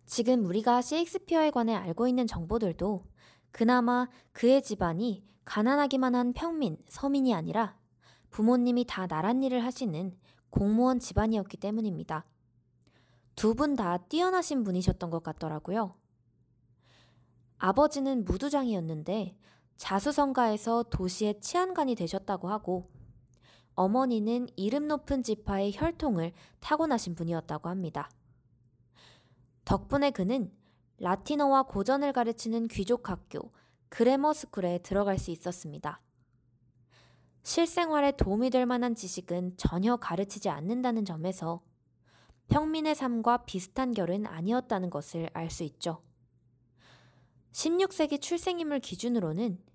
[0.05, 3.05] 지금 우리가 셰익스피어에 관해 알고 있는 정보들도
[3.51, 7.77] 그나마 그의 집안이 가난하기만 한 평민, 서민이 아니라
[8.29, 10.15] 부모님이 다 나란 일을 하시는
[10.49, 12.25] 공무원 집안이었기 때문입니다.
[13.35, 15.95] 두 분 다 뛰어나신 분이셨던 것 같더라고요.
[17.57, 19.37] 아버지는 무두장이었는데
[19.81, 22.91] 자수성가에서 도시의 치안관이 되셨다고 하고
[23.73, 28.07] 어머니는 이름 높은 지파의 혈통을 타고나신 분이었다고 합니다.
[29.65, 30.51] 덕분에 그는
[30.99, 33.51] 라틴어와 고전을 가르치는 귀족 학교
[33.89, 35.99] 그레머 스쿨에 들어갈 수 있었습니다.
[37.41, 41.63] 실생활에 도움이 될 만한 지식은 전혀 가르치지 않는다는 점에서
[42.49, 46.03] 평민의 삶과 비슷한 결은 아니었다는 것을 알 수 있죠.
[47.51, 49.70] 16세기 출생임을 기준으로는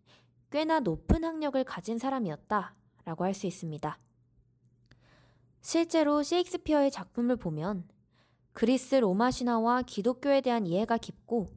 [0.50, 2.74] 꽤나 높은 학력을 가진 사람이었다
[3.04, 3.98] 라고 할 수 있습니다.
[5.60, 7.88] 실제로 셰익스피어의 작품을 보면
[8.52, 11.48] 그리스 로마 신화와 기독교에 대한 이해가 깊고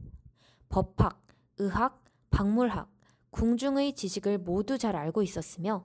[0.68, 1.22] 법학,
[1.58, 2.90] 의학, 박물학,
[3.30, 5.84] 궁중의 지식을 모두 잘 알고 있었으며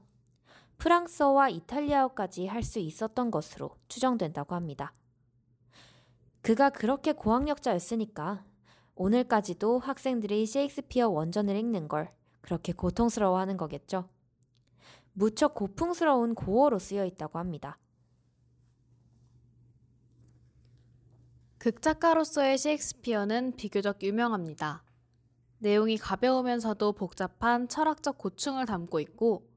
[0.77, 4.93] 프랑스어와 이탈리아어까지 할 수 있었던 것으로 추정된다고 합니다.
[6.41, 8.43] 그가 그렇게 고학력자였으니까
[8.95, 12.09] 오늘까지도 학생들이 셰익스피어 원전을 읽는 걸
[12.45, 14.07] 그렇게 고통스러워 하는 거겠죠.
[15.13, 17.79] 무척 고풍스러운 고어로 쓰여 있다고 합니다.
[21.57, 24.83] 극작가로서의 셰익스피어는 비교적 유명합니다.
[25.57, 29.49] 내용이 가벼우면서도 복잡한 철학적 고충을 담고 있고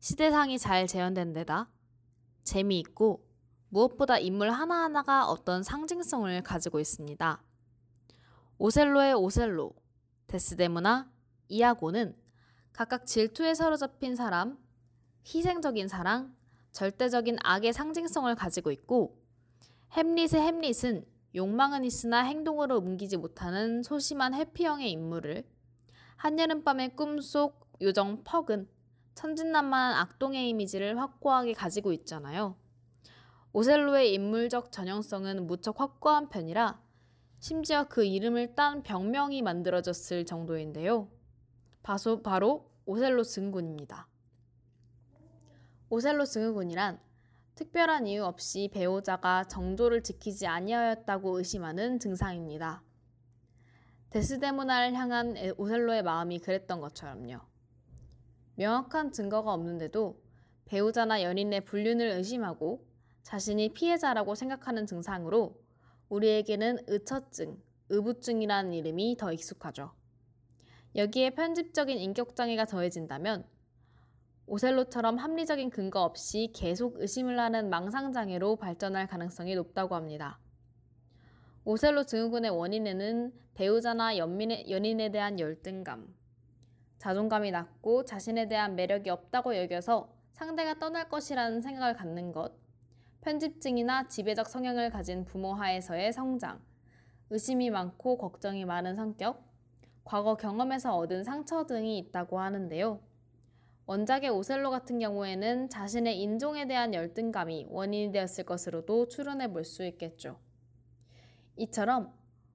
[0.00, 1.70] 시대상이 잘 재현된 데다
[2.42, 3.24] 재미있고
[3.68, 7.44] 무엇보다 인물 하나하나가 어떤 상징성을 가지고 있습니다.
[8.58, 9.72] 오셀로의 오셀로,
[10.26, 11.12] 데스데모나,
[11.48, 12.16] 이아고는
[12.72, 14.58] 각각 질투에 사로잡힌 사람,
[15.26, 16.34] 희생적인 사랑,
[16.72, 19.20] 절대적인 악의 상징성을 가지고 있고
[19.92, 25.44] 햄릿의 햄릿은 욕망은 있으나 행동으로 옮기지 못하는 소심한 해피형의 인물을
[26.16, 28.68] 한여름밤의 꿈속 요정 퍽은
[29.14, 32.56] 천진난만한 악동의 이미지를 확고하게 가지고 있잖아요.
[33.52, 36.80] 오셀로의 인물적 전형성은 무척 확고한 편이라
[37.40, 41.08] 심지어 그 이름을 딴 병명이 만들어졌을 정도인데요.
[41.88, 44.08] 바소, 바로 오셀로 증후군입니다.
[45.88, 47.00] 오셀로 증후군이란
[47.54, 52.82] 특별한 이유 없이 배우자가 정조를 지키지 아니하였다고 의심하는 증상입니다.
[54.10, 57.40] 데스데모나를 향한 오셀로의 마음이 그랬던 것처럼요.
[58.56, 60.22] 명확한 증거가 없는데도
[60.66, 62.86] 배우자나 연인의 불륜을 의심하고
[63.22, 65.58] 자신이 피해자라고 생각하는 증상으로
[66.10, 67.58] 우리에게는 의처증,
[67.88, 69.97] 의부증이라는 이름이 더 익숙하죠.
[70.96, 73.44] 여기에 편집적인 인격장애가 더해진다면
[74.46, 80.38] 오셀로처럼 합리적인 근거 없이 계속 의심을 하는 망상장애로 발전할 가능성이 높다고 합니다.
[81.64, 86.14] 오셀로 증후군의 원인에는 배우자나 연민의, 연인에 대한 열등감,
[86.96, 92.54] 자존감이 낮고 자신에 대한 매력이 없다고 여겨서 상대가 떠날 것이라는 생각을 갖는 것,
[93.20, 96.60] 편집증이나 지배적 성향을 가진 부모 하에서의 성장,
[97.28, 99.47] 의심이 많고 걱정이 많은 성격,
[100.08, 102.98] 과거 경험에서 얻은 상처 등이 있다고 하는데요.
[103.84, 110.40] 원작의 오셀로 같은 경우에는 자신의 인종에 대한 열등감이 원인이 되었을 것으로도 추론해 볼 수 있겠죠.
[111.56, 112.10] 이처럼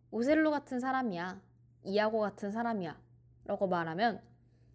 [0.09, 1.43] 오셀로 같은 사람이야,
[1.83, 2.99] 이하고 같은 사람이야
[3.45, 4.23] 라고 말하면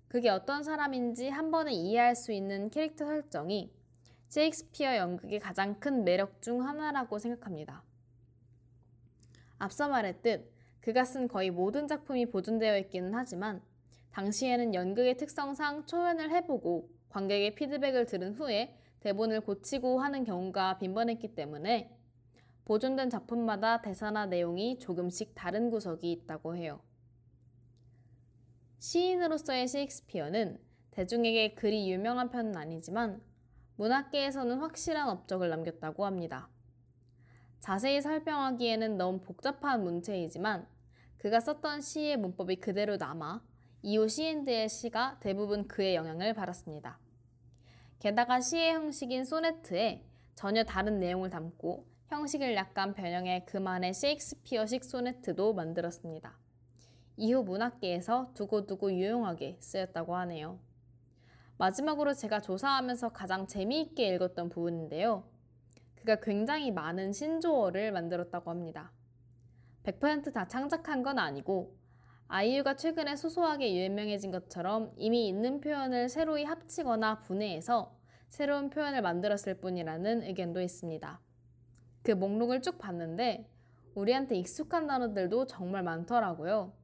[0.06, 3.72] 그게 어떤 사람인지 한 번에 이해할 수 있는 캐릭터 설정이
[4.28, 7.82] 셰익스피어 연극의 가장 큰 매력 중 하나라고 생각합니다.
[9.58, 10.57] 앞서 말했듯
[10.88, 13.60] 그가 쓴 거의 모든 작품이 보존되어 있기는 하지만
[14.12, 21.94] 당시에는 연극의 특성상 초연을 해보고 관객의 피드백을 들은 후에 대본을 고치고 하는 경우가 빈번했기 때문에
[22.64, 26.80] 보존된 작품마다 대사나 내용이 조금씩 다른 구석이 있다고 해요.
[28.78, 30.58] 시인으로서의 셰익스피어는
[30.92, 33.20] 대중에게 그리 유명한 편은 아니지만
[33.76, 36.48] 문학계에서는 확실한 업적을 남겼다고 합니다.
[37.60, 40.66] 자세히 설명하기에는 너무 복잡한 문체이지만
[41.18, 43.42] 그가 썼던 시의 문법이 그대로 남아
[43.82, 46.98] 이후 시인들의 시가 대부분 그의 영향을 받았습니다.
[47.98, 50.04] 게다가 시의 형식인 소네트에
[50.34, 56.38] 전혀 다른 내용을 담고 형식을 약간 변형해 그만의 셰익스피어식 소네트도 만들었습니다.
[57.16, 60.60] 이후 문학계에서 두고두고 유용하게 쓰였다고 하네요.
[61.58, 65.24] 마지막으로 제가 조사하면서 가장 재미있게 읽었던 부분인데요.
[65.96, 68.92] 그가 굉장히 많은 신조어를 만들었다고 합니다.
[69.84, 71.76] 100%다 창작한 건 아니고
[72.26, 77.96] 아이유가 최근에 소소하게 유명해진 것처럼 이미 있는 표현을 새로이 합치거나 분해해서
[78.28, 81.20] 새로운 표현을 만들었을 뿐이라는 의견도 있습니다.
[82.02, 83.50] 그 목록을 쭉 봤는데
[83.94, 86.74] 우리한테 익숙한 단어들도 정말 많더라고요.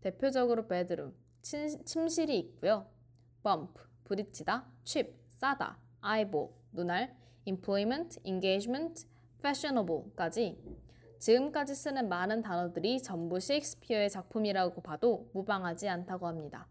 [0.00, 1.12] 대표적으로 bedroom,
[1.42, 2.86] 침실이 있고요.
[3.42, 7.16] bump, 부딪히다, cheap, 싸다, eyeball, 눈알,
[7.46, 9.06] employment, engagement,
[9.40, 10.58] fashionable까지
[11.18, 16.68] 지금까지 쓰는 많은 단어들이 전부 셰익스피어의 작품이라고 봐도 무방하지 않다고 합니다.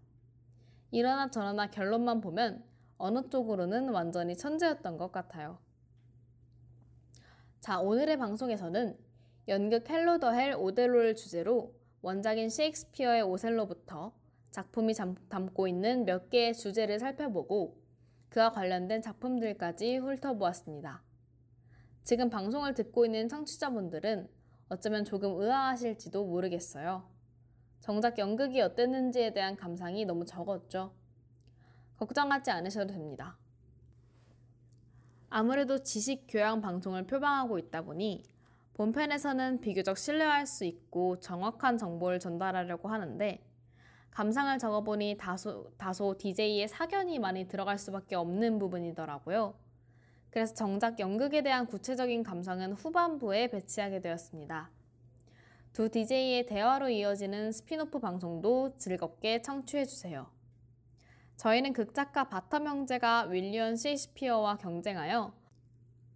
[0.92, 2.64] 이러나 저러나 결론만 보면
[2.98, 5.58] 어느 쪽으로는 완전히 천재였던 것 같아요.
[7.60, 8.98] 자, 오늘의 방송에서는
[9.48, 14.14] 연극 Hello the Hell 오델로를 주제로 원작인 셰익스피어의 오셀로부터
[14.52, 14.94] 작품이
[15.30, 17.82] 담고 있는 몇 개의 주제를 살펴보고
[18.30, 21.02] 그와 관련된 작품들까지 훑어보았습니다.
[22.04, 24.28] 지금 방송을 듣고 있는 청취자분들은
[24.68, 27.08] 어쩌면 조금 의아하실지도 모르겠어요.
[27.80, 30.94] 정작 연극이 어땠는지에 대한 감상이 너무 적었죠.
[31.98, 33.38] 걱정하지 않으셔도 됩니다.
[35.30, 38.24] 아무래도 지식 교양 방송을 표방하고 있다 보니
[38.74, 43.42] 본편에서는 비교적 신뢰할 수 있고 정확한 정보를 전달하려고 하는데
[44.12, 49.63] 감상을 적어보니 다소, 다소 DJ의 사견이 많이 들어갈 수밖에 없는 부분이더라고요.
[50.34, 54.72] 그래서 정작 연극에 대한 구체적인 감상은 후반부에 배치하게 되었습니다.
[55.74, 60.26] 두 DJ의 대화로 이어지는 스핀오프 방송도 즐겁게 청취해주세요.
[61.38, 65.36] 저희는 극작가 바텀 형제가 윌리엄 셰익스피어와 경쟁하여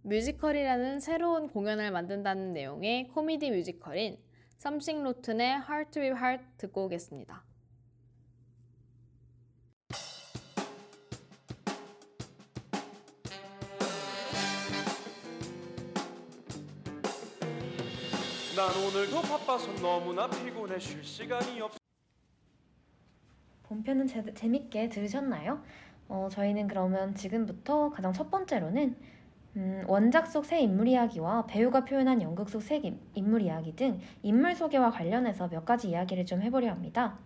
[0.02, 4.18] 뮤지컬이라는 새로운 공연을 만든다는 내용의 코미디 뮤지컬인
[4.56, 7.47] Something Rotten의 Hard to Be the Bard 듣고 오겠습니다.
[18.58, 21.70] 난 오늘도 바빠서 너무나 피곤해 쉴 시간이 없.
[23.68, 25.62] 본편은 제, 재밌게 들으셨나요?
[26.08, 28.96] 어, 저희는 그러면 지금부터 가장 첫 번째로는
[29.54, 32.82] 음, 원작 속 새 인물 이야기와 배우가 표현한 연극 속 새
[33.14, 37.16] 인물 이야기 등 인물 소개와 관련해서 몇 가지 이야기를 좀 해보려 합니다.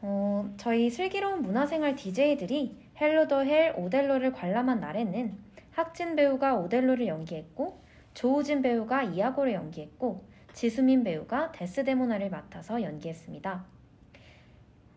[0.00, 5.38] 어, 저희 슬기로운 문화생활 DJ들이 Hello the Hell 오델로를 관람한 날에는
[5.70, 7.80] 학진 배우가 오델로를 연기했고
[8.14, 13.64] 조우진 배우가 이아고를 연기했고 지수민 배우가 데스데모나를 맡아서 연기했습니다.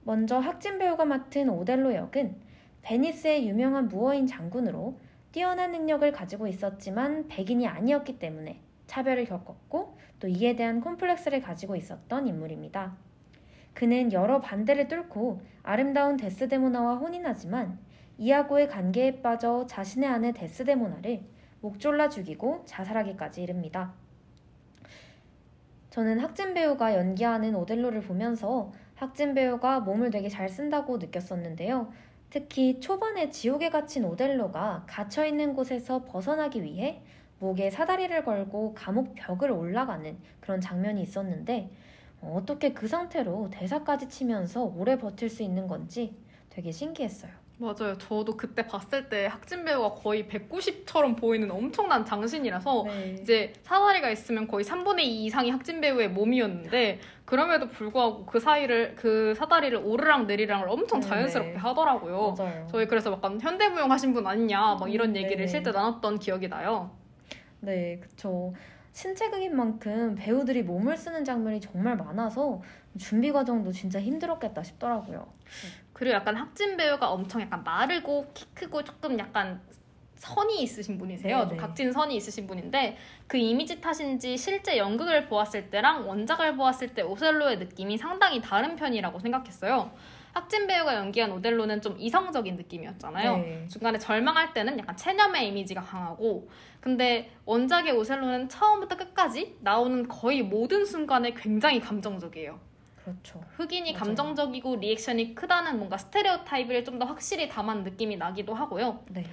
[0.04, 2.36] 먼저 학진 배우가 맡은 오델로 역은
[2.82, 5.00] 베니스의 유명한 무어인 장군으로
[5.32, 12.28] 뛰어난 능력을 가지고 있었지만 백인이 아니었기 때문에 차별을 겪었고 또 이에 대한 콤플렉스를 가지고 있었던
[12.28, 12.96] 인물입니다.
[13.74, 17.78] 그는 여러 반대를 뚫고 아름다운 데스데모나와 혼인하지만
[18.18, 21.22] 이하고의 관계에 빠져 자신의 아내 데스데모나를
[21.62, 23.94] 목졸라 죽이고 자살하기까지 이릅니다.
[25.96, 31.90] 저는 학진 배우가 연기하는 오델로를 보면서 학진 배우가 몸을 되게 잘 쓴다고 느꼈었는데요.
[32.30, 37.02] 특히 초반에 지옥에 갇힌 오델로가 갇혀있는 곳에서 벗어나기 위해
[37.40, 41.72] 목에 사다리를 걸고 감옥 벽을 올라가는 그런 장면이 있었는데
[42.22, 46.14] 어떻게 그 상태로 대사까지 치면서 오래 버틸 수 있는 건지
[46.50, 47.45] 되게 신기했어요.
[47.58, 47.98] 맞아요.
[47.98, 53.18] 저도 그때 봤을 때 학진 배우가 거의 190처럼 보이는 엄청난 장신이라서 네.
[53.22, 59.34] 이제 사다리가 있으면 거의 3분의 2 이상이 학진 배우의 몸이었는데 그럼에도 불구하고 그 사이를 그
[59.36, 61.58] 사다리를 오르락 내리락을 엄청 네, 자연스럽게 네.
[61.58, 62.36] 하더라고요.
[62.38, 62.68] 맞아요.
[62.70, 65.48] 저희 그래서 약간 현대무용 하신 분 아니냐 막 이런 음, 얘기를 네.
[65.48, 66.92] 실제 나눴던 기억이 나요.
[67.62, 68.54] 네, 그쵸.
[68.92, 72.62] 신체극인 만큼 배우들이 몸을 쓰는 장면이 정말 많아서
[72.98, 75.28] 준비 과정도 진짜 힘들었겠다 싶더라고요.
[75.96, 79.62] 그리고 약간 학진 배우가 엄청 약간 마르고 키 크고 조금 약간
[80.16, 81.48] 선이 있으신 분이세요.
[81.48, 81.56] 네네.
[81.56, 82.98] 각진 선이 있으신 분인데
[83.28, 89.20] 그 이미지 탓인지 실제 연극을 보았을 때랑 원작을 보았을 때 오셀로의 느낌이 상당히 다른 편이라고
[89.20, 89.90] 생각했어요.
[90.34, 93.38] 학진 배우가 연기한 오델로는 좀 이성적인 느낌이었잖아요.
[93.38, 93.68] 네.
[93.70, 96.50] 중간에 절망할 때는 약간 체념의 이미지가 강하고,
[96.82, 102.60] 근데 원작의 오셀로는 처음부터 끝까지 나오는 거의 모든 순간에 굉장히 감정적이에요.
[103.06, 103.44] 그렇죠.
[103.56, 104.04] 흑인이 맞아요.
[104.04, 109.04] 감정적이고 리액션이 크다는 뭔가 스테레오 타입을 좀 더 확실히 담은 느낌이 나기도 하고요.
[109.10, 109.26] 네.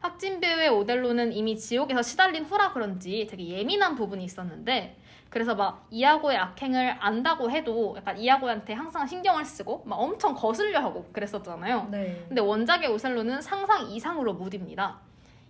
[0.00, 4.98] 학진 배우의 오델로는 이미 지옥에서 시달린 후라 그런지 되게 예민한 부분이 있었는데
[5.30, 11.08] 그래서 막 이하고의 악행을 안다고 해도 약간 이하고한테 항상 신경을 쓰고 막 엄청 거슬려 하고
[11.12, 11.88] 그랬었잖아요.
[11.90, 12.24] 네.
[12.28, 14.98] 근데 원작의 오셀로는 상상 이상으로 무딥니다.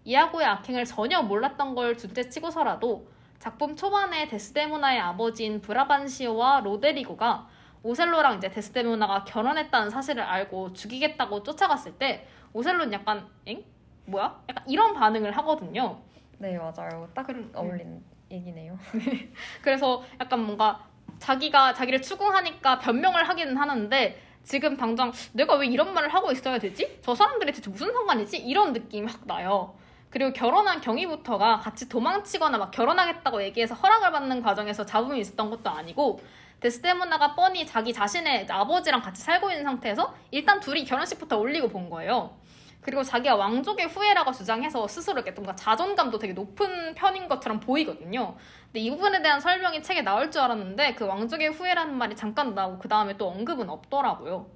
[0.04, 7.48] 이하고의 악행을 전혀 몰랐던 걸 둘째 치고서라도 작품 초반에 데스데모나의 아버지인 브라반시오와 로데리고가
[7.84, 13.62] 오셀로랑 이제 데스데모나가 결혼했다는 사실을 알고 죽이겠다고 쫓아갔을 때 오셀로는 약간 엥?
[14.06, 14.42] 뭐야?
[14.48, 16.00] 약간 이런 반응을 하거든요.
[16.38, 17.08] 네 맞아요.
[17.14, 18.04] 딱 그런, 어울리는 음.
[18.30, 18.78] 얘기네요.
[19.04, 19.30] 네.
[19.62, 20.86] 그래서 약간 뭔가
[21.18, 27.00] 자기가 자기를 추궁하니까 변명을 하기는 하는데 지금 당장 내가 왜 이런 말을 하고 있어야 되지?
[27.02, 28.38] 저 사람들이 대체 무슨 상관이지?
[28.38, 29.76] 이런 느낌이 확 나요.
[30.08, 36.20] 그리고 결혼한 경위부터가 같이 도망치거나 막 결혼하겠다고 얘기해서 허락을 받는 과정에서 잡음이 있었던 것도 아니고
[36.64, 42.38] 데스데모나가 뻔히 자기 자신의 아버지랑 같이 살고 있는 상태에서 일단 둘이 결혼식부터 올리고 본 거예요.
[42.80, 48.36] 그리고 자기가 왕족의 후예라고 주장해서 스스로 이렇게 뭔가 자존감도 되게 높은 편인 것처럼 보이거든요.
[48.66, 52.78] 근데 이 부분에 대한 설명이 책에 나올 줄 알았는데 그 왕족의 후예라는 말이 잠깐 나오고
[52.78, 54.46] 그 다음에 또 언급은 없더라고요.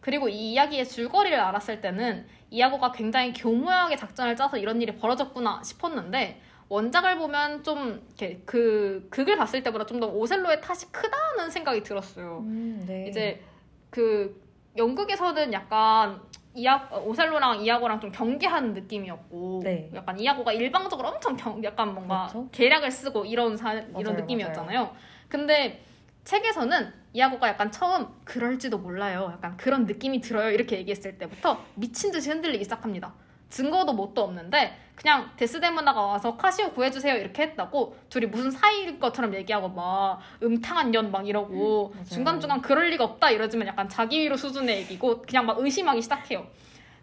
[0.00, 6.40] 그리고 이 이야기의 줄거리를 알았을 때는 이야고가 굉장히 교묘하게 작전을 짜서 이런 일이 벌어졌구나 싶었는데
[6.68, 12.38] 원작을 보면 좀 이렇게 그 극을 봤을 때보다 좀 더 오셀로의 탓이 크다는 생각이 들었어요.
[12.44, 13.06] 음, 네.
[13.08, 13.42] 이제
[13.90, 14.42] 그
[14.76, 16.20] 영국에서는 약간
[16.54, 19.90] 이야 오셀로랑 이야고랑 좀 경계하는 느낌이었고 네.
[19.94, 22.48] 약간 이야고가 일방적으로 엄청 경, 약간 뭔가 그렇죠?
[22.52, 24.78] 계략을 쓰고 이런 사, 맞아요, 이런 느낌이었잖아요.
[24.80, 24.96] 맞아요.
[25.28, 25.82] 근데
[26.24, 29.30] 책에서는 이야고가 약간 처음 그럴지도 몰라요.
[29.32, 30.50] 약간 그런 느낌이 들어요.
[30.50, 33.14] 이렇게 얘기했을 때부터 미친 듯이 흔들리기 시작합니다.
[33.54, 39.68] 증거도 뭣도 없는데 그냥 데스데모나가 와서 카시오 구해주세요 이렇게 했다고 둘이 무슨 사이일 것처럼 얘기하고
[39.68, 45.22] 막 음탕한 년막 이러고 음, 중간중간 그럴 리가 없다 이러지만 약간 자기 위로 수준의 얘기고
[45.22, 46.46] 그냥 막 의심하기 시작해요.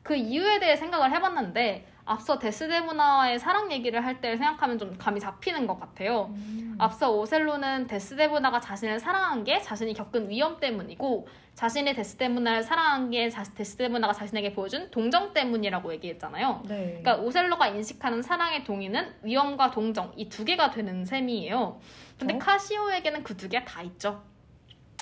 [0.04, 5.66] 그 이유에 대해 생각을 해봤는데 앞서 데스데모나와의 사랑 얘기를 할 때 생각하면 좀 감이 잡히는
[5.66, 6.26] 것 같아요.
[6.36, 6.76] 음.
[6.78, 14.14] 앞서 오셀로는 데스데모나가 자신을 사랑한 게 자신이 겪은 위험 때문이고 자신이 데스데모나를 사랑한 게 데스데모나가
[14.14, 16.64] 자신에게 보여준 동정 때문이라고 얘기했잖아요.
[16.68, 17.00] 네.
[17.02, 21.80] 그러니까 오셀로가 인식하는 사랑의 동의는 위험과 동정 이 두 개가 되는 셈이에요.
[22.20, 22.38] 근데 어?
[22.38, 24.22] 카시오에게는 그 두개다 있죠.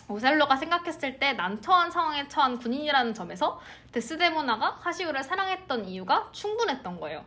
[0.09, 3.59] 오셀로가 생각했을 때 난처한 상황에 처한 군인이라는 점에서
[3.91, 7.23] 데스데모나가 카시오를 사랑했던 이유가 충분했던 거예요.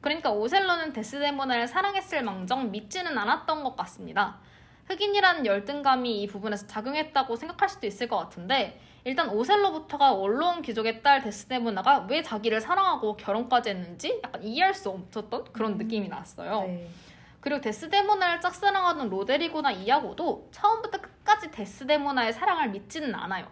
[0.00, 4.38] 그러니까 오셀로는 데스데모나를 사랑했을 망정 믿지는 않았던 것 같습니다.
[4.86, 11.22] 흑인이라는 열등감이 이 부분에서 작용했다고 생각할 수도 있을 것 같은데 일단 오셀로부터가 원로원 귀족의 딸
[11.22, 16.64] 데스데모나가 왜 자기를 사랑하고 결혼까지 했는지 약간 이해할 수 없었던 그런 음, 느낌이 났어요.
[16.66, 16.88] 네.
[17.44, 23.46] 그리고 데스데모나를 짝사랑하는 로데리고나 이야고도 처음부터 끝까지 데스데모나의 사랑을 믿지는 않아요.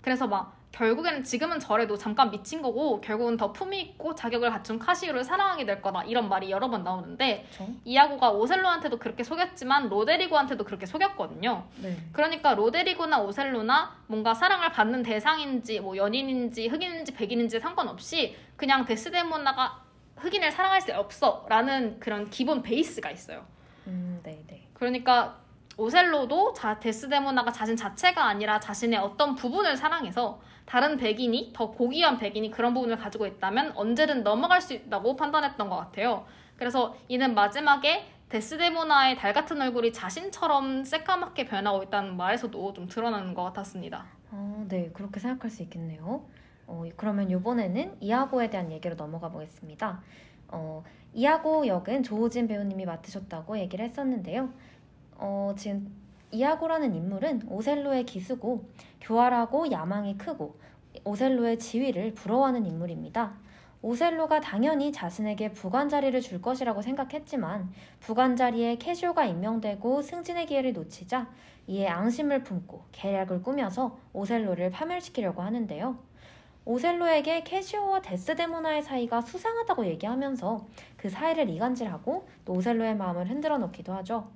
[0.00, 5.22] 그래서 막 결국에는 지금은 저래도 잠깐 미친 거고 결국은 더 품위 있고 자격을 갖춘 카시오를
[5.22, 7.70] 사랑하게 될 거다 이런 말이 여러 번 나오는데 그렇죠?
[7.84, 11.68] 이야고가 오셀로한테도 그렇게 속였지만 로데리고한테도 그렇게 속였거든요.
[11.82, 11.98] 네.
[12.12, 19.83] 그러니까 로데리고나 오셀로나 뭔가 사랑을 받는 대상인지 뭐 연인인지 흑인인지 백인인지 상관없이 그냥 데스데모나가
[20.16, 23.44] 흑인을 사랑할 수 없어라는 그런 기본 베이스가 있어요.
[23.86, 24.66] 음, 네, 네.
[24.74, 25.38] 그러니까
[25.76, 32.50] 오셀로도 자, 데스데모나가 자신 자체가 아니라 자신의 어떤 부분을 사랑해서 다른 백인이 더 고귀한 백인이
[32.50, 36.26] 그런 부분을 가지고 있다면 언제든 넘어갈 수 있다고 판단했던 것 같아요.
[36.56, 43.42] 그래서 이는 마지막에 데스데모나의 달 같은 얼굴이 자신처럼 새까맣게 변하고 있다는 말에서도 좀 드러나는 것
[43.44, 44.06] 같았습니다.
[44.30, 46.24] 어, 네, 그렇게 생각할 수 있겠네요.
[46.66, 50.02] 어, 그러면 이번에는 이하고에 대한 얘기로 넘어가 보겠습니다.
[50.48, 50.82] 어,
[51.12, 54.50] 이하고 역은 조호진 배우님이 맡으셨다고 얘기를 했었는데요.
[55.16, 55.92] 어, 지금
[56.32, 58.68] 이아고라는 인물은 오셀로의 기수고
[59.00, 60.56] 교활하고 야망이 크고
[61.04, 63.34] 오셀로의 지위를 부러워하는 인물입니다.
[63.82, 67.70] 오셀로가 당연히 자신에게 부관 자리를 줄 것이라고 생각했지만
[68.00, 71.28] 부관 자리에 캐쇼가 임명되고 승진의 기회를 놓치자
[71.66, 75.98] 이에 앙심을 품고 계략을 꾸며서 오셀로를 파멸시키려고 하는데요.
[76.66, 80.66] 오셀로에게 캐시오와 데스데모나의 사이가 수상하다고 얘기하면서
[80.96, 84.30] 그 사이를 이간질하고 또 오셀로의 마음을 흔들어 놓기도 하죠.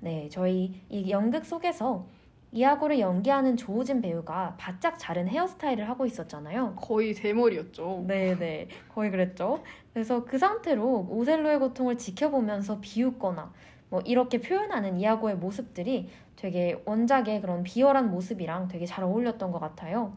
[0.00, 2.06] 네, 저희 이 연극 속에서
[2.52, 6.76] 이하고를 연기하는 조우진 배우가 바짝 자른 헤어스타일을 하고 있었잖아요.
[6.76, 8.04] 거의 대머리였죠.
[8.06, 8.38] 네네.
[8.38, 8.68] 네.
[8.94, 9.64] 거의 그랬죠.
[9.92, 13.52] 그래서 그 상태로 오셀로의 고통을 지켜보면서 비웃거나
[13.88, 20.16] 뭐 이렇게 표현하는 이하고의 모습들이 되게 원작의 그런 비열한 모습이랑 되게 잘 어울렸던 것 같아요.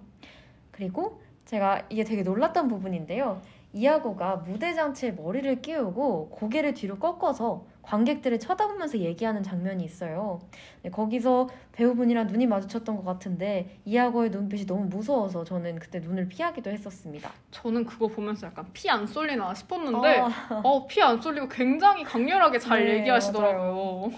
[0.82, 3.42] 그리고 제가 이게 되게 놀랐던 부분인데요.
[3.74, 10.40] 이하고가 무대 장치에 머리를 끼우고 고개를 뒤로 꺾어서 관객들을 쳐다보면서 얘기하는 장면이 있어요.
[10.84, 16.70] 네, 거기서 배우분이랑 눈이 마주쳤던 것 같은데 이하고의 눈빛이 너무 무서워서 저는 그때 눈을 피하기도
[16.70, 17.32] 했었습니다.
[17.52, 20.62] 저는 그거 보면서 약간 피 안 쏠리나 싶었는데 아.
[20.64, 23.62] 어, 피 안 쏠리고 굉장히 강렬하게 잘 네, 얘기하시더라고요.
[23.62, 24.12] 맞아요.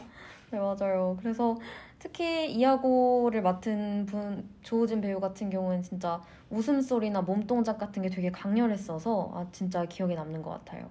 [0.52, 1.18] 네 맞아요.
[1.22, 1.56] 그래서
[2.00, 9.32] 특히 이하고를 맡은 분 조우진 배우 같은 경우는 진짜 웃음소리나 몸동작 같은 게 되게 강렬했어서
[9.34, 10.90] 아 진짜 기억에 남는 것 같아요.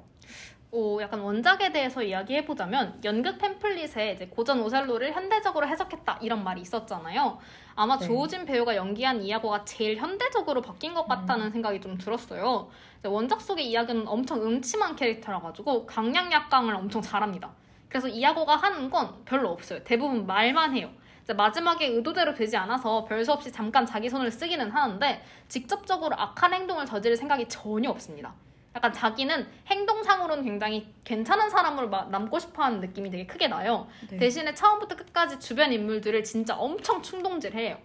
[0.70, 7.38] 오, 약간 원작에 대해서 이야기해보자면 연극 팸플릿에 이제 고전 오셀로를 현대적으로 해석했다 이런 말이 있었잖아요.
[7.74, 8.06] 아마 네.
[8.06, 11.50] 조우진 배우가 연기한 이야고가 제일 현대적으로 바뀐 것 같다는 음.
[11.52, 12.68] 생각이 좀 들었어요.
[13.02, 17.50] 원작 속의 이야기는 엄청 음침한 캐릭터라 가지고 강약약강을 엄청 잘합니다.
[17.88, 19.82] 그래서 이야고가 하는 건 별로 없어요.
[19.84, 20.90] 대부분 말만 해요.
[21.36, 27.16] 마지막에 의도대로 되지 않아서 별수 없이 잠깐 자기 손을 쓰기는 하는데 직접적으로 악한 행동을 저지를
[27.16, 28.34] 생각이 전혀 없습니다.
[28.74, 33.88] 약간 자기는 행동상으로는 굉장히 괜찮은 사람으로 남고 싶어하는 느낌이 되게 크게 나요.
[34.08, 34.16] 네.
[34.18, 37.76] 대신에 처음부터 끝까지 주변 인물들을 진짜 엄청 충동질해요.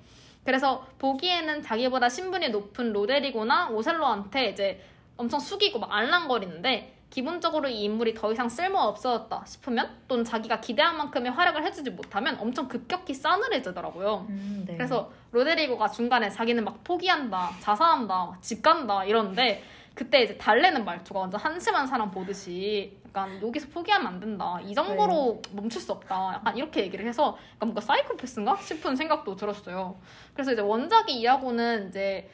[0.46, 4.86] 그래서 보기에는 자기보다 신분이 높은 로데리고나 오셀로한테 이제
[5.18, 10.98] 엄청 숙이고 막 알랑거리는데 기본적으로 이 인물이 더 이상 쓸모 없어졌다 싶으면 또는 자기가 기대한
[10.98, 14.26] 만큼의 활약을 해주지 못하면 엄청 급격히 싸늘해지더라고요.
[14.30, 14.74] 음, 네.
[14.74, 19.62] 그래서 로데리고가 중간에 자기는 막 포기한다, 자살한다, 집 간다 이러는데
[19.94, 24.60] 그때 이제 달래는 말투가 완전 한심한 사람 보듯이 약간 여기서 포기하면 안 된다.
[24.64, 25.50] 이 정도로 네.
[25.54, 26.34] 멈출 수 없다.
[26.34, 30.00] 약간 이렇게 얘기를 해서 약간 뭔가 사이코패스인가 싶은 생각도 들었어요.
[30.34, 32.28] 그래서 이제 원작의 이야고는 이제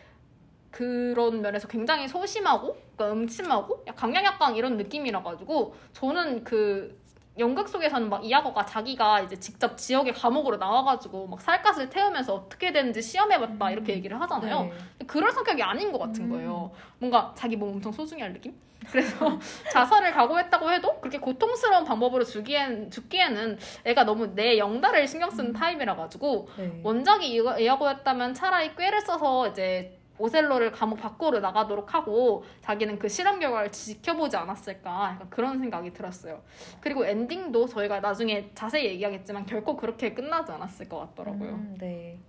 [0.72, 7.00] 그런 면에서 굉장히 소심하고 그러니까 음침하고 강약약강 이런 느낌이라 가지고 저는 그
[7.40, 13.02] 연극 속에서는 막 이하거가 자기가 이제 직접 지역의 감옥으로 나와가지고 막 살갗을 태우면서 어떻게 되는지
[13.02, 13.72] 시험해봤다 음.
[13.72, 14.64] 이렇게 얘기를 하잖아요.
[14.64, 15.06] 네.
[15.08, 16.30] 그럴 성격이 아닌 것 같은 음.
[16.32, 16.72] 거예요.
[17.00, 18.54] 뭔가 자기 몸 엄청 소중히 할 느낌?
[18.92, 19.40] 그래서
[19.72, 25.54] 자살을 각오했다고 해도 그렇게 고통스러운 방법으로 죽기엔, 죽기에는 애가 너무 내 영달을 신경 쓰는 음.
[25.54, 26.82] 타입이라 가지고 네.
[26.84, 33.72] 원작이 이하고였다면 차라리 꾀를 써서 이제 오셀로를 감옥 밖으로 나가도록 하고 자기는 그 실험 결과를
[33.72, 36.42] 지켜보지 않았을까 약간 그런 생각이 들었어요.
[36.82, 41.50] 그리고 엔딩도 저희가 나중에 자세히 얘기하겠지만 결코 그렇게 끝나지 않았을 것 같더라고요.
[41.50, 42.20] 음, 네.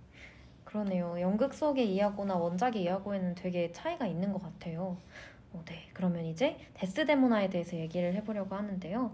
[0.63, 1.17] 그러네요.
[1.19, 4.97] 연극 속의 이야고나 원작의 이야고에는 되게 차이가 있는 것 같아요.
[5.51, 5.89] 어, 네.
[5.93, 9.13] 그러면 이제 데스데모나에 대해서 얘기를 해보려고 하는데요.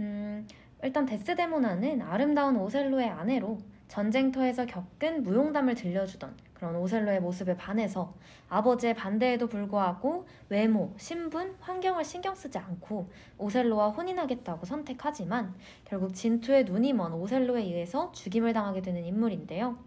[0.00, 0.48] 음,
[0.82, 8.12] 일단 데스데모나는 아름다운 오셀로의 아내로 전쟁터에서 겪은 무용담을 들려주던 그런 오셀로의 모습에 반해서
[8.50, 13.08] 아버지의 반대에도 불구하고 외모, 신분, 환경을 신경 쓰지 않고
[13.38, 15.54] 오셀로와 혼인하겠다고 선택하지만
[15.86, 19.78] 결국 진투의 눈이 먼 오셀로에 의해서 죽임을 당하게 되는 인물인데요.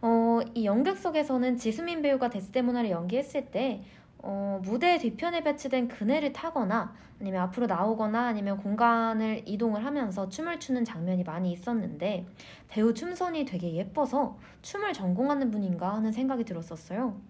[0.00, 3.82] 어, 이 연극 속에서는 지수민 배우가 데스데모나를 연기했을 때
[4.28, 10.84] 어, 무대 뒤편에 배치된 그네를 타거나 아니면 앞으로 나오거나 아니면 공간을 이동을 하면서 춤을 추는
[10.84, 12.26] 장면이 많이 있었는데
[12.66, 17.20] 배우 춤선이 되게 예뻐서 춤을 전공하는 분인가 하는 생각이 들었었어요.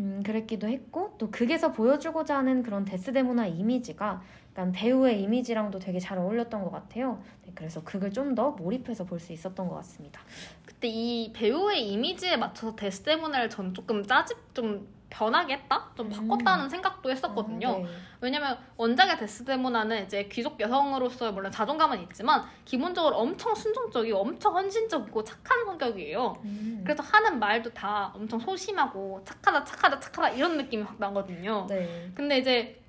[0.00, 6.18] 음, 그랬기도 했고 또 극에서 보여주고자 하는 그런 데스데모나 이미지가 약간 배우의 이미지랑도 되게 잘
[6.18, 7.22] 어울렸던 것 같아요.
[7.46, 10.20] 네, 그래서 극을 좀 더 몰입해서 볼 수 있었던 것 같습니다.
[10.66, 15.90] 그때 이 배우의 이미지에 맞춰서 데스데모나를 전 조금 짜집 좀 변하게 했다?
[15.94, 16.10] 좀 음.
[16.10, 16.68] 바꿨다는 음.
[16.70, 17.68] 생각도 했었거든요.
[17.68, 17.86] 아, 네.
[18.22, 25.64] 왜냐면 원작의 데스데모나는 이제 귀족 여성으로서의 물론 자존감은 있지만 기본적으로 엄청 순종적이고 엄청 헌신적이고 착한
[25.66, 26.40] 성격이에요.
[26.44, 26.80] 음.
[26.82, 31.66] 그래서 하는 말도 다 엄청 소심하고 착하다 착하다 착하다 이런 느낌이 확 나거든요.
[31.68, 32.10] 네.
[32.14, 32.81] 근데 이제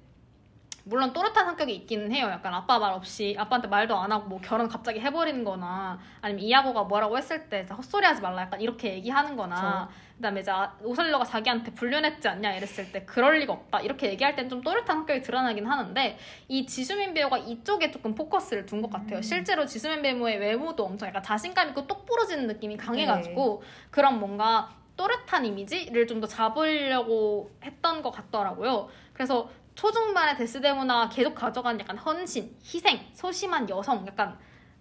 [0.85, 2.27] 물론 또렷한 성격이 있기는 해요.
[2.29, 6.83] 약간 아빠 말 없이 아빠한테 말도 안 하고 뭐 결혼 갑자기 해버리는 거나 아니면 이하고가
[6.83, 11.23] 뭐라고 했을 때 헛소리 하지 말라 약간 이렇게 얘기하는 거나 그 다음에 이제 아, 오설러가
[11.23, 15.65] 자기한테 불륜했지 않냐 이랬을 때 그럴 리가 없다 이렇게 얘기할 땐 좀 또렷한 성격이 드러나긴
[15.65, 16.17] 하는데
[16.49, 19.17] 이 지수민 배우가 이쪽에 조금 포커스를 둔 것 같아요.
[19.17, 19.21] 음.
[19.21, 23.67] 실제로 지수민 배우의 외모도 엄청 약간 자신감 있고 똑 부러지는 느낌이 강해가지고 네.
[23.89, 28.89] 그런 뭔가 또렷한 이미지를 좀 더 잡으려고 했던 것 같더라고요.
[29.13, 34.37] 그래서 초중반의 데스데모나가 계속 가져간 약간 헌신, 희생, 소심한 여성, 약간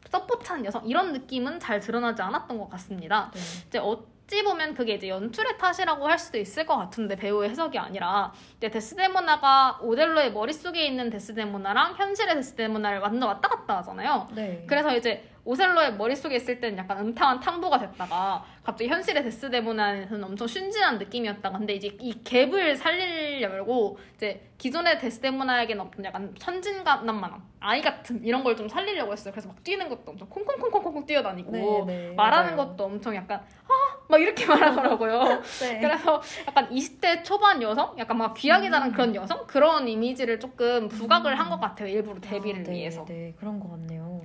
[0.09, 3.31] 서포트하는 여성 이런 느낌은 잘 드러나지 않았던 것 같습니다.
[3.33, 3.41] 네.
[3.69, 8.33] 이제 어찌 보면 그게 이제 연출의 탓이라고 할 수도 있을 것 같은데 배우의 해석이 아니라
[8.57, 14.29] 이제 데스데모나가 오델로의 머릿속에 있는 데스데모나랑 현실의 데스데모나를 완전 왔다 갔다 하잖아요.
[14.35, 14.65] 네.
[14.69, 20.99] 그래서 이제 오셀로의 머릿속에 있을 때는 약간 음탕한 탕보가 됐다가 갑자기 현실의 데스데모나에서는 엄청 순진한
[20.99, 28.45] 느낌이었다가 근데 이제 이 갭을 살리려고 이제 기존의 데스데모나에게는 없던 약간 천진감만한 아이 같은 이런
[28.45, 29.33] 걸 좀 살리려고 했어요.
[29.33, 32.69] 그래서 막 뛰는 것도 엄청 콩콩콩콩콩 뛰어다니고 네, 네, 말하는 맞아요.
[32.71, 33.97] 것도 엄청 약간 아!
[34.09, 35.43] 막 이렇게 말하더라고요.
[35.61, 35.81] 네.
[35.81, 37.99] 그래서 약간 20대 초반 여성?
[37.99, 38.93] 약간 막 귀하게 자란 음.
[38.93, 39.45] 그런 여성?
[39.47, 41.39] 그런 이미지를 조금 부각을 음.
[41.39, 41.89] 한것 같아요.
[41.89, 43.05] 일부러 대비를 아, 네, 위해서.
[43.07, 44.21] 네, 그런 것 같네요.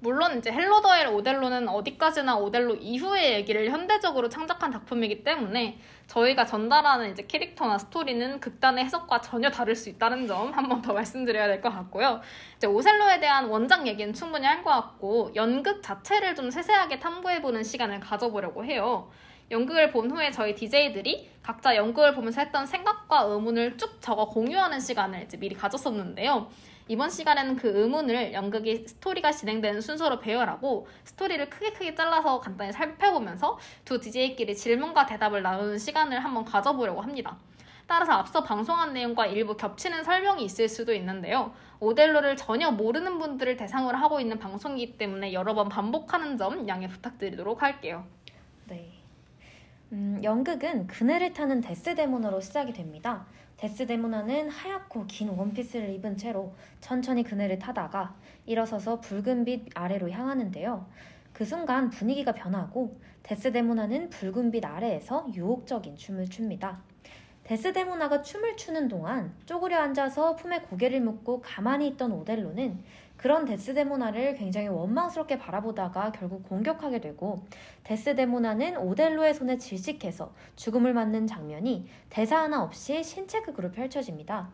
[0.00, 6.46] 물론 이제 Hello the Hell 오델로는 어디까지나 오델로 이후의 얘기를 현대적으로 창작한 작품이기 때문에 저희가
[6.46, 11.48] 전달하는 이제 캐릭터나 스토리는 극단의 해석과 전혀 다를 수 있다는 점 한 번 더 말씀드려야
[11.48, 12.20] 될 것 같고요.
[12.56, 18.64] 이제 오셀로에 대한 원작 얘기는 충분히 할것 같고 연극 자체를 좀 세세하게 탐구해보는 시간을 가져보려고
[18.64, 19.10] 해요.
[19.50, 25.22] 연극을 본 후에 저희 DJ들이 각자 연극을 보면서 했던 생각과 의문을 쭉 적어 공유하는 시간을
[25.24, 26.48] 이제 미리 가졌었는데요.
[26.88, 33.58] 이번 시간에는 그 의문을 연극이 스토리가 진행되는 순서로 배열하고 스토리를 크게 크게 잘라서 간단히 살펴보면서
[33.84, 37.36] 두 DJ끼리 질문과 대답을 나누는 시간을 한번 가져보려고 합니다.
[37.86, 41.54] 따라서 앞서 방송한 내용과 일부 겹치는 설명이 있을 수도 있는데요.
[41.80, 47.62] 오델로를 전혀 모르는 분들을 대상으로 하고 있는 방송이기 때문에 여러 번 반복하는 점 양해 부탁드리도록
[47.62, 48.04] 할게요.
[48.66, 48.92] 네.
[49.92, 53.26] 음, 연극은 그네를 타는 데스데모너로 시작이 됩니다.
[53.58, 58.14] 데스데모나는 하얗고 긴 원피스를 입은 채로 천천히 그네를 타다가
[58.46, 60.86] 일어서서 붉은 빛 아래로 향하는데요.
[61.32, 66.82] 그 순간 분위기가 변하고 데스데모나는 붉은 빛 아래에서 유혹적인 춤을 춥니다.
[67.48, 72.84] 데스데모나가 춤을 추는 동안 쪼그려 앉아서 품에 고개를 묻고 가만히 있던 오델로는
[73.16, 77.46] 그런 데스데모나를 굉장히 원망스럽게 바라보다가 결국 공격하게 되고
[77.84, 84.50] 데스데모나는 오델로의 손에 질식해서 죽음을 맞는 장면이 대사 하나 없이 신체극으로 펼쳐집니다.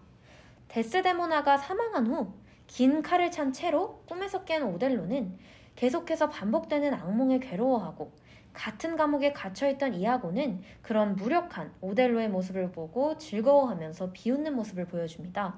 [0.68, 5.38] 데스데모나가 사망한 후 긴 칼을 찬 채로 꿈에서 깬 오델로는
[5.76, 8.12] 계속해서 반복되는 악몽에 괴로워하고
[8.54, 15.56] 같은 감옥에 갇혀있던 이아고는 그런 무력한 오델로의 모습을 보고 즐거워하면서 비웃는 모습을 보여줍니다.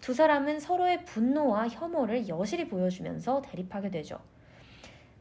[0.00, 4.20] 두 사람은 서로의 분노와 혐오를 여실히 보여주면서 대립하게 되죠.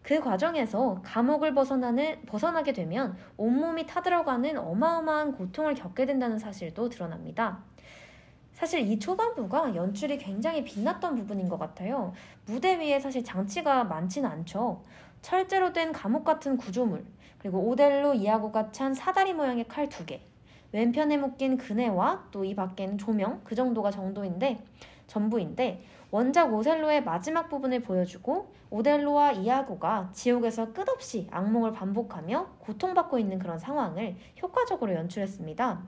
[0.03, 7.61] 그 과정에서 감옥을 벗어나는, 벗어나게 되면 온몸이 타들어가는 어마어마한 고통을 겪게 된다는 사실도 드러납니다.
[8.53, 12.13] 사실 이 초반부가 연출이 굉장히 빛났던 부분인 것 같아요.
[12.45, 14.83] 무대 위에 사실 장치가 많지는 않죠.
[15.27, 17.03] 철제로 된 감옥 같은 구조물,
[17.39, 20.21] 그리고 오델로 이하고가 찬 사다리 모양의 칼 두 개,
[20.71, 24.63] 왼편에 묶인 그네와 또 이 밖에는 조명 그 정도가 정도인데
[25.07, 33.59] 전부인데 원작 오셀로의 마지막 부분을 보여주고 오델로와 이하고가 지옥에서 끝없이 악몽을 반복하며 고통받고 있는 그런
[33.59, 35.83] 상황을 효과적으로 연출했습니다.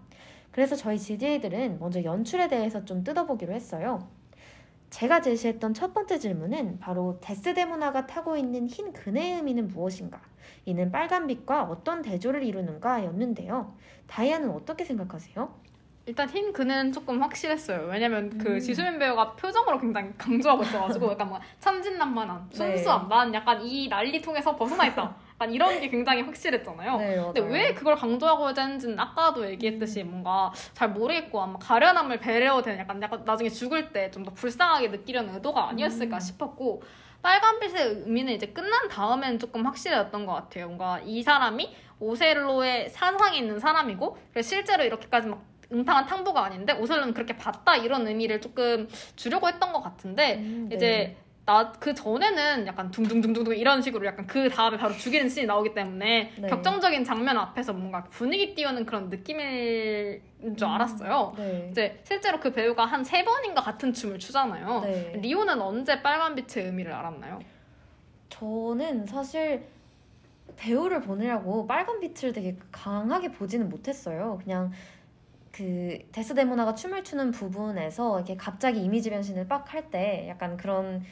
[0.52, 4.19] 그래서 저희 GDA들은 먼저 연출에 대해서 좀 뜯어보기로 했어요.
[4.90, 10.20] 제가 제시했던 첫 번째 질문은 바로 데스데모나가 타고 있는 흰 그네의 의미는 무엇인가?
[10.66, 13.76] 이는 빨간빛과 어떤 대조를 이루는가 였는데요.
[14.08, 15.70] 다이아는 어떻게 생각하세요?
[16.06, 17.88] 일단 흰 그는 조금 확실했어요.
[17.88, 18.60] 왜냐면 그 음.
[18.60, 22.56] 지수민 배우가 표정으로 굉장히 강조하고 있어가지고 약간 뭐 천진난만한, 네.
[22.56, 23.16] 순수함, 네.
[23.16, 25.16] 난 약간 이 난리통에서 벗어나 있다.
[25.40, 26.98] 약간 이런 게 굉장히 확실했잖아요.
[26.98, 30.10] 네, 근데 왜 그걸 강조하고 되는지는 아까도 얘기했듯이 음.
[30.12, 34.90] 뭔가 잘 모르겠고 아마 가련함을 배려야 되는 약간, 약간 나중에 죽을 때 좀 더 불쌍하게
[34.90, 36.20] 느끼려는 의도가 아니었을까 음.
[36.20, 36.84] 싶었고
[37.22, 40.66] 빨간빛의 의미는 이제 끝난 다음엔 조금 확실해졌던 것 같아요.
[40.68, 45.42] 뭔가 이 사람이 오셀로의 사상에 있는 사람이고 실제로 이렇게까지 막
[45.72, 50.76] 음탕한 탕보가 아닌데 오셀로는 그렇게 봤다 이런 의미를 조금 주려고 했던 것 같은데 음, 네.
[50.76, 51.18] 이제
[51.50, 56.32] 나 그 전에는 약간 둥둥둥둥둥 이런 식으로 약간 그 다음에 바로 죽이는 씬이 나오기 때문에
[56.38, 56.48] 네.
[56.48, 60.22] 격정적인 장면 앞에서 뭔가 분위기 띄우는 그런 느낌일
[60.56, 61.34] 줄 음, 알았어요.
[61.38, 61.68] 네.
[61.72, 64.82] 이제 실제로 그 배우가 한 세 번인가 같은 춤을 추잖아요.
[64.82, 65.14] 네.
[65.22, 67.40] 리오는 언제 빨간빛의 의미를 알았나요?
[68.30, 69.64] 저는 사실
[70.56, 74.40] 배우를 보느라고 빨간빛을 되게 강하게 보지는 못했어요.
[74.44, 74.72] 그냥
[75.52, 81.04] 그 데스데모나가 춤을 추는 부분에서 이렇게 갑자기 이미지 변신을 빡 할 때 약간 그런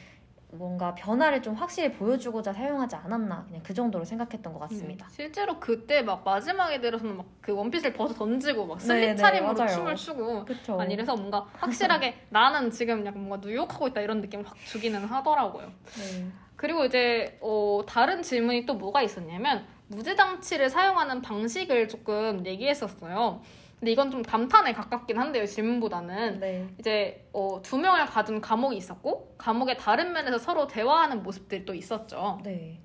[0.50, 5.06] 뭔가 변화를 좀 확실히 보여주고자 사용하지 않았나 그냥 그 정도로 생각했던 것 같습니다.
[5.06, 9.16] 음, 실제로 그때 막 마지막에 들어서는 막 그 원피스를 벗어 던지고 막 슬립 네, 네
[9.16, 10.78] 차림으로 네, 춤을 추고 그쵸.
[10.78, 15.72] 아니 이래서 뭔가 확실하게 나는 지금 약간 뭔가 뉴욕하고 있다 이런 느낌을 확 주기는 하더라고요.
[15.96, 16.26] 네.
[16.56, 23.40] 그리고 이제 어, 다른 질문이 또 뭐가 있었냐면 무제 장치를 사용하는 방식을 조금 얘기했었어요.
[23.78, 26.40] 근데 이건 좀 감탄에 가깝긴 한데요, 질문보다는.
[26.40, 26.66] 네.
[26.78, 32.40] 이제, 어, 두 명을 가둔 감옥이 있었고, 감옥의 다른 면에서 서로 대화하는 모습들이 또 있었죠.
[32.42, 32.80] 네.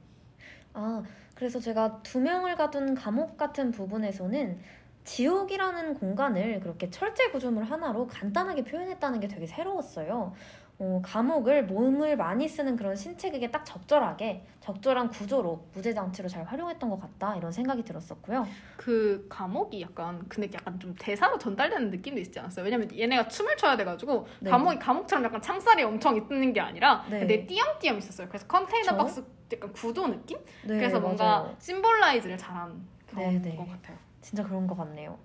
[0.74, 1.04] 아,
[1.36, 4.60] 그래서 제가 두 명을 가둔 감옥 같은 부분에서는
[5.04, 10.34] 지옥이라는 공간을 그렇게 철제 구조물 하나로 간단하게 표현했다는 게 되게 새로웠어요.
[10.80, 16.90] 어, 감옥을 몸을 많이 쓰는 그런 신체극에 딱 적절하게 적절한 구조로 무대 장치로 잘 활용했던
[16.90, 18.48] 것 같다 이런 생각이 들었었고요.
[18.76, 22.66] 그 감옥이 약간 근데 약간 좀 대사로 전달되는 느낌도 있지 않았어요?
[22.66, 24.50] 왜냐면 얘네가 춤을 춰야 돼가지고 네.
[24.50, 27.26] 감옥이 감옥처럼 약간 창살이 엄청 있는 게 아니라 네.
[27.26, 28.28] 네, 띄엄띄엄 있었어요.
[28.28, 28.98] 그래서 컨테이너 그쵸?
[28.98, 29.24] 박스
[29.54, 30.38] 약간 구조 느낌?
[30.64, 31.56] 네, 그래서 뭔가 맞아요.
[31.60, 33.56] symbolize를 잘한 그런 네, 네.
[33.56, 33.98] 것 같아요.
[34.22, 35.20] 진짜 그런 것 같네요.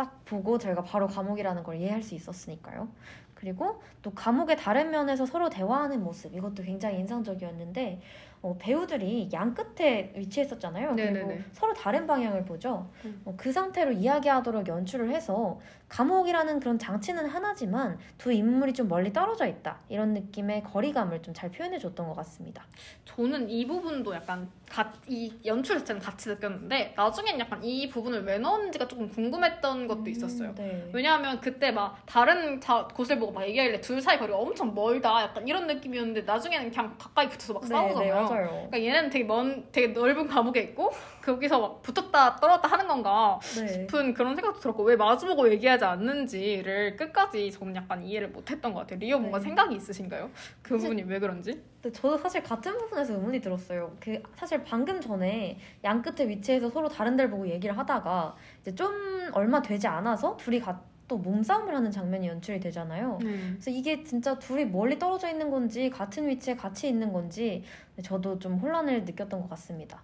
[0.00, 2.88] 딱 보고 저희가 바로 감옥이라는 걸 이해할 수 있었으니까요.
[3.34, 8.00] 그리고 또 감옥의 다른 면에서 서로 대화하는 모습 이것도 굉장히 인상적이었는데
[8.40, 10.94] 어, 배우들이 양 끝에 위치했었잖아요.
[10.94, 11.26] 네네네.
[11.26, 12.88] 그리고 서로 다른 방향을 보죠.
[13.04, 13.20] 음.
[13.26, 15.60] 어, 그 상태로 이야기하도록 연출을 해서
[15.90, 21.50] 감옥이라는 그런 장치는 하나지만 두 인물이 좀 멀리 떨어져 있다 이런 느낌의 거리감을 좀 잘
[21.50, 22.66] 표현해 줬던 것 같습니다.
[23.06, 28.38] 저는 이 부분도 약간 가, 이 연출 자체는 같이 느꼈는데 나중엔 약간 이 부분을 왜
[28.38, 30.54] 넣었는지가 조금 궁금했던 것도 음, 있었어요.
[30.54, 30.90] 네.
[30.92, 35.46] 왜냐하면 그때 막 다른 자, 곳을 보고 막 얘기하길래 둘 사이 거리가 엄청 멀다 약간
[35.48, 38.04] 이런 느낌이었는데 나중에는 그냥 가까이 붙어서 막 네, 네 싸우잖아요.
[38.04, 38.48] 네, 맞아요.
[38.70, 40.92] 그러니까 얘는 되게 먼, 되게 넓은 감옥에 있고
[41.22, 43.68] 거기서 막 붙었다 떨어졌다 하는 건가 네.
[43.68, 48.98] 싶은 그런 생각도 들었고 왜 마주보고 얘기하지 않는지를 끝까지 저는 약간 이해를 못했던 것 같아요.
[48.98, 49.44] 리오 뭔가 네.
[49.44, 50.30] 생각이 있으신가요?
[50.62, 51.62] 그 부분이 왜 그런지?
[51.82, 53.96] 근데 저도 사실 같은 부분에서 의문이 들었어요.
[54.00, 59.30] 그 사실 방금 전에 양 끝에 위치해서 서로 다른 데를 보고 얘기를 하다가 이제 좀
[59.32, 63.18] 얼마 되지 않아서 둘이 같또 몸싸움을 하는 장면이 연출이 되잖아요.
[63.22, 63.50] 음.
[63.54, 67.64] 그래서 이게 진짜 둘이 멀리 떨어져 있는 건지 같은 위치에 같이 있는 건지
[68.02, 70.02] 저도 좀 혼란을 느꼈던 것 같습니다.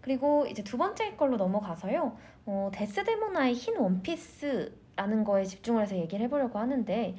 [0.00, 0.02] 네.
[0.02, 2.16] 그리고 이제 두 번째 걸로 넘어가서요.
[2.46, 7.14] 어, 데스데모나의 흰 원피스라는 거에 집중을 해서 얘기를 해보려고 하는데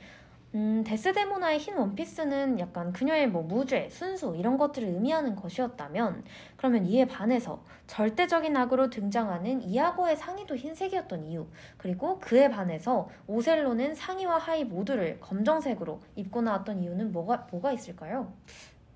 [0.53, 6.25] 음, 데스데모나의 흰 원피스는 약간 그녀의 뭐 무죄, 순수 이런 것들을 의미하는 것이었다면
[6.57, 11.47] 그러면 이에 반해서 절대적인 악으로 등장하는 이아고의 상의도 흰색이었던 이유
[11.77, 18.33] 그리고 그에 반해서 오셀로는 상의와 하의 모두를 검정색으로 입고 나왔던 이유는 뭐가 뭐가 있을까요?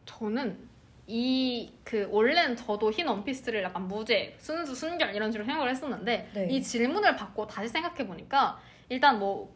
[0.04, 0.75] 저는
[1.08, 6.48] 이 그 원래는 저도 흰 원피스를 약간 무죄, 순수, 순결 이런 식으로 생각을 했었는데 네.
[6.50, 8.60] 이 질문을 받고 다시 생각해 보니까
[8.90, 9.56] 일단 뭐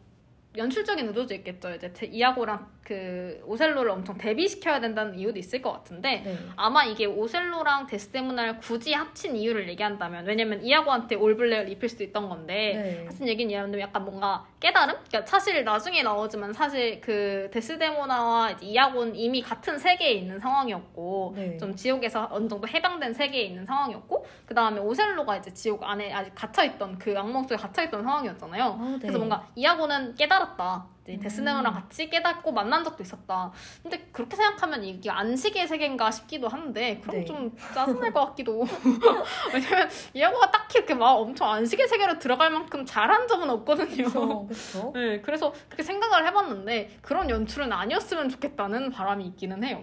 [0.56, 1.74] 연출적인 의도도 있겠죠.
[1.74, 6.36] 이제 이아고랑 그 오셀로를 엄청 대비시켜야 된다는 이유도 있을 것 같은데 네.
[6.56, 12.54] 아마 이게 오셀로랑 데스데모나를 굳이 합친 이유를 얘기한다면 왜냐면 이아고한테 올블랙을 입힐 수도 있던 건데
[12.54, 13.04] 네.
[13.06, 14.96] 합친 얘기는 이하면 약간 뭔가 깨달음?
[15.06, 21.58] 그러니까 사실 나중에 나오지만 사실 그 데스데모나와 이아고는 이미 같은 세계에 있는 상황이었고 네.
[21.58, 26.34] 좀 지옥에서 어느 정도 해방된 세계에 있는 상황이었고 그 다음에 오셀로가 이제 지옥 안에 아직
[26.34, 28.64] gat혀있던 그 악몽 속에 gat혀있던 상황이었잖아요.
[28.64, 30.86] 아, 그래서 뭔가 이아고는 깨달았다.
[31.08, 31.20] 음.
[31.20, 33.52] 데스네모랑 같이 깨닫고 만난 적도 있었다.
[33.82, 37.24] 근데 그렇게 생각하면 이게 안식의 세계인가 싶기도 한데 그럼 네.
[37.24, 38.64] 좀 짜증날 것 같기도.
[39.52, 44.46] 왜냐면 이하고가 딱히 이렇게 막 엄청 안식의 세계로 들어갈 만큼 잘한 점은 없거든요.
[44.46, 44.92] 그렇죠.
[44.94, 49.82] 네, 그래서 그렇게 생각을 해봤는데 그런 연출은 아니었으면 좋겠다는 바람이 있기는 해요.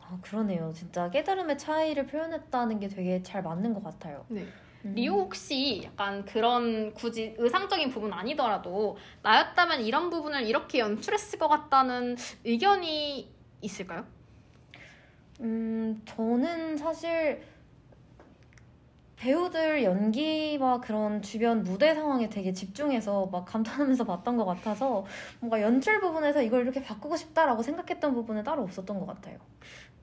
[0.00, 0.72] 아, 그러네요.
[0.74, 4.26] 진짜 깨달음의 차이를 표현했다는 게 되게 잘 맞는 것 같아요.
[4.28, 4.46] 네.
[4.84, 4.94] 음.
[4.94, 12.16] 리오 혹시 약간 그런 굳이 의상적인 부분 아니더라도 나였다면 이런 부분을 이렇게 연출했을 것 같다는
[12.44, 13.28] 의견이
[13.60, 14.04] 있을까요?
[15.40, 17.42] 음, 저는 사실
[19.16, 25.06] 배우들 연기와 그런 주변 무대 상황에 되게 집중해서 막 감탄하면서 봤던 것 같아서
[25.40, 29.38] 뭔가 연출 부분에서 이걸 이렇게 바꾸고 싶다라고 생각했던 부분은 따로 없었던 것 같아요.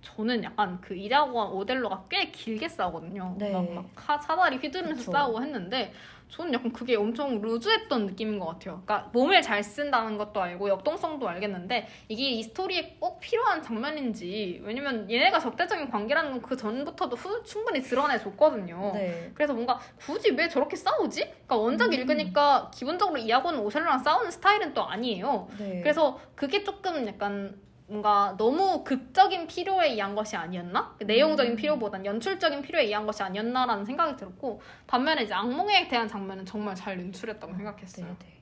[0.02, 3.36] 저는 약간 그 이라고한 오델로가 꽤 길게 싸우거든요.
[3.38, 3.52] 네.
[3.52, 5.12] 막, 막 사다리 휘두르면서 그쵸.
[5.12, 5.94] 싸우고 했는데
[6.32, 8.82] 저는 약간 그게 엄청 루즈했던 느낌인 것 같아요.
[8.86, 15.12] 그러니까 몸을 잘 쓴다는 것도 알고 역동성도 알겠는데 이게 이 스토리에 꼭 필요한 장면인지 왜냐면
[15.12, 18.92] 얘네가 적대적인 관계라는 건 그 전부터도 후, 충분히 드러내줬거든요.
[18.94, 19.32] 네.
[19.34, 21.22] 그래서 뭔가 굳이 왜 저렇게 싸우지?
[21.22, 21.94] 그러니까 원작 음.
[21.94, 25.48] 읽으니까 기본적으로 이하고는 오셀로랑 싸우는 스타일은 또 아니에요.
[25.60, 25.82] 네.
[25.82, 27.56] 그래서 그게 조금 약간
[27.92, 30.96] 뭔가 너무 극적인 필요에 의한 것이 아니었나?
[30.98, 31.56] 그 내용적인 음.
[31.58, 36.98] 필요보단 연출적인 필요에 의한 것이 아니었나라는 생각이 들었고 반면에 이제 악몽에 대한 장면은 정말 잘
[36.98, 38.06] 연출했다고 생각했어요.
[38.06, 38.18] 네네.
[38.18, 38.42] 네.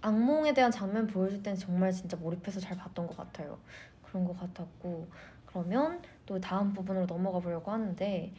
[0.00, 3.58] 악몽에 대한 장면 보여줄 때는 정말 진짜 몰입해서 잘 봤던 것 같아요.
[4.04, 5.08] 그런 것 같았고
[5.46, 8.32] 그러면 또 다음 부분으로 넘어가 보려고 하는데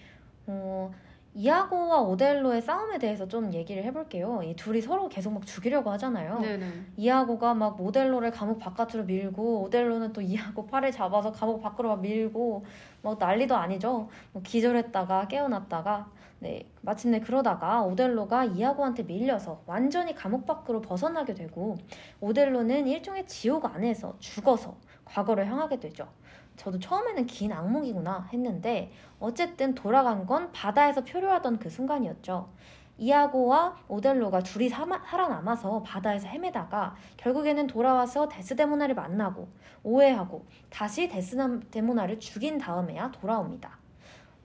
[0.47, 0.93] 어,
[1.35, 4.41] 이아고와 오델로의 싸움에 대해서 좀 얘기를 해볼게요.
[4.43, 6.39] 이 둘이 서로 계속 막 죽이려고 하잖아요.
[6.39, 6.65] 네네.
[6.95, 12.65] 이아고가 막 오델로를 감옥 바깥으로 밀고 오델로는 또 이아고 팔을 잡아서 감옥 밖으로 막 밀고
[13.01, 14.07] 뭐 난리도 아니죠.
[14.31, 16.09] 뭐 기절했다가 깨어났다가
[16.39, 21.75] 네 마침내 그러다가 오델로가 이아고한테 밀려서 완전히 감옥 밖으로 벗어나게 되고
[22.21, 26.07] 오델로는 일종의 지옥 안에서 죽어서 과거를 향하게 되죠.
[26.55, 32.49] 저도 처음에는 긴 악몽이구나 했는데 어쨌든 돌아간 건 바다에서 표류하던 그 순간이었죠.
[32.97, 39.49] 이아고와 오델로가 둘이 사마, 살아남아서 바다에서 헤매다가 결국에는 돌아와서 데스데모나를 만나고
[39.83, 43.77] 오해하고 다시 데스데모나를 죽인 다음에야 돌아옵니다.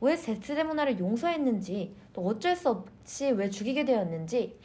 [0.00, 4.58] 왜 데스데모나를 용서했는지 또 어쩔 수 없이 왜 죽이게 되었는지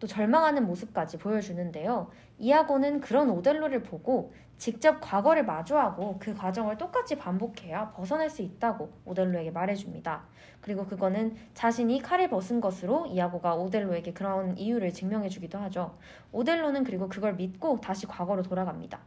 [0.00, 2.10] 또 절망하는 모습까지 보여주는데요.
[2.38, 9.52] 이아고는 그런 오델로를 보고 직접 과거를 마주하고 그 과정을 똑같이 반복해야 벗어날 수 있다고 오델로에게
[9.52, 10.24] 말해줍니다.
[10.60, 15.96] 그리고 그거는 자신이 칼을 벗은 것으로 이아고가 오델로에게 그런 이유를 증명해주기도 하죠.
[16.32, 18.98] 오델로는 그리고 그걸 믿고 다시 과거로 돌아갑니다.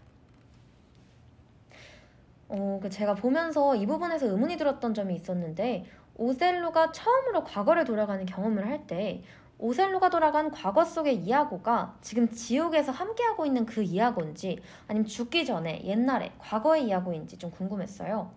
[2.47, 8.67] 어, 그 제가 보면서 이 부분에서 의문이 들었던 점이 있었는데 오셀로가 처음으로 과거를 돌아가는 경험을
[8.67, 9.23] 할 때
[9.61, 16.31] 오셀로가 돌아간 과거 속의 이야고가 지금 지옥에서 함께하고 있는 그 이야고인지 아니면 죽기 전에 옛날에
[16.39, 18.31] 과거의 이야고인지 좀 궁금했어요.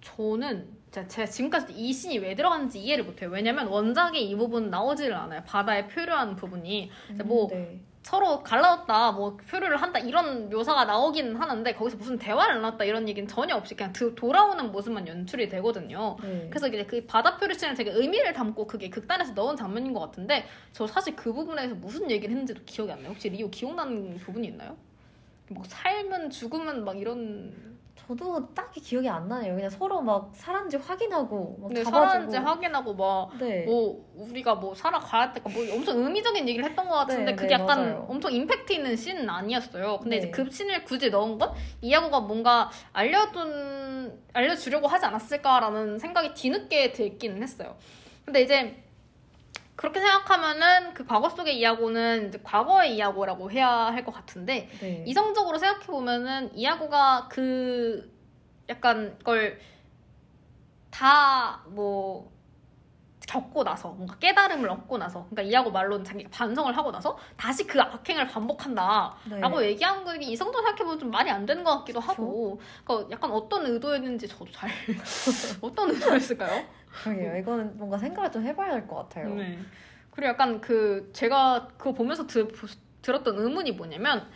[0.00, 3.28] 저는 제가 지금까지 이 씬이 왜 들어갔는지 이해를 못해요.
[3.28, 5.42] 왜냐면 원작에 이 부분 나오지를 않아요.
[5.44, 6.90] 바다에 표류하는 부분이.
[7.26, 7.80] 뭐 음, 네.
[8.06, 13.26] 서로 갈라졌다, 뭐 표류를 한다 이런 묘사가 나오긴 하는데 거기서 무슨 대화를 나눴다 이런 얘기는
[13.26, 16.16] 전혀 없이 그냥 돌아오는 모습만 연출이 되거든요.
[16.22, 16.46] 네.
[16.48, 20.46] 그래서 이제 그 바다 표류 씬을 되게 의미를 담고 그게 극단에서 넣은 장면인 것 같은데
[20.70, 23.10] 저 사실 그 부분에서 무슨 얘기를 했는지도 기억이 안 나요.
[23.10, 24.76] 혹시 리오 기억나는 부분이 있나요?
[25.48, 27.75] 뭐 삶은 죽음은 막 이런
[28.06, 29.54] 저도 딱히 기억이 안 나네요.
[29.54, 33.64] 그냥 서로 막 살았는지 확인하고 막 네, 살았는지 확인하고 막뭐 네.
[33.64, 37.54] 뭐 우리가 뭐 살아가야 될까 뭐 엄청 의미적인 얘기를 했던 것 같은데 네, 그게 네,
[37.54, 38.06] 약간 맞아요.
[38.08, 39.98] 엄청 임팩트 있는 씬은 아니었어요.
[40.00, 40.30] 근데 이제 네.
[40.30, 47.76] 그 씬을 굳이 넣은 건 이야구가 뭔가 알려둔 알려주려고 하지 않았을까라는 생각이 뒤늦게 들기는 했어요.
[48.24, 48.85] 근데 이제
[49.76, 55.04] 그렇게 생각하면은 그 과거 속의 이야고는 이제 과거의 이야고라고 해야 할 것 같은데 네.
[55.06, 58.10] 이성적으로 생각해 보면은 이야고가 그
[58.68, 59.58] 약간 걸
[60.90, 62.34] 다 뭐
[63.28, 67.80] 겪고 나서 뭔가 깨달음을 얻고 나서 그러니까 이하고 말로는 자기가 반성을 하고 나서 다시 그
[67.80, 69.66] 악행을 반복한다라고 네.
[69.70, 72.22] 얘기하는 게 이성적으로 생각해보면 좀 말이 안 되는 것 같기도 그렇죠?
[72.22, 74.70] 하고 그러니까 약간 어떤 의도였는지 저도 잘
[75.60, 76.64] 어떤 의도였을까요?
[77.02, 77.36] 그러게요.
[77.36, 79.34] 이거는 뭔가 생각을 좀 해봐야 될것 같아요.
[79.34, 79.58] 네.
[80.10, 82.48] 그리고 약간 그 제가 그거 보면서 들,
[83.02, 84.26] 들었던 의문이 뭐냐면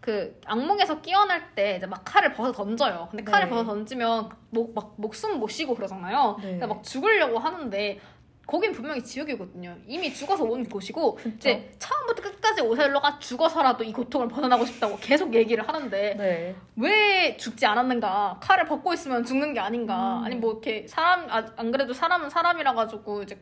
[0.00, 3.08] 그 악몽에서 깨어날 때 이제 막 칼을 벗어 던져요.
[3.10, 3.50] 근데 칼을 네.
[3.50, 6.36] 벗어 던지면 목, 막 목숨 못 쉬고 그러잖아요.
[6.36, 6.42] 네.
[6.42, 8.00] 그러니까 막 죽으려고 하는데
[8.46, 9.76] 거긴 분명히 지옥이거든요.
[9.86, 11.30] 이미 죽어서 온 곳이고 그쵸?
[11.36, 16.54] 이제 처음부터 끝까지 오셀로가 죽어서라도 이 고통을 벗어나고 싶다고 계속 얘기를 하는데 네.
[16.76, 18.38] 왜 죽지 않았는가?
[18.40, 20.18] 칼을 벗고 있으면 죽는 게 아닌가?
[20.18, 20.24] 음.
[20.24, 23.38] 아니 뭐 이렇게 사람 아, 안 그래도 사람은 사람이라 가지고 이제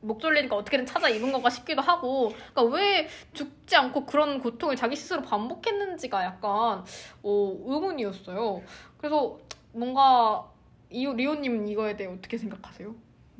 [0.00, 4.96] 목 졸리니까 어떻게든 찾아 입은 건가 싶기도 하고 그러니까 왜 죽지 않고 그런 고통을 자기
[4.96, 6.84] 스스로 반복했는지가 약간
[7.22, 8.62] 어, 의문이었어요.
[8.98, 9.38] 그래서
[9.72, 10.50] 뭔가
[10.90, 12.94] 이 리오님은 이거에 대해 어떻게 생각하세요?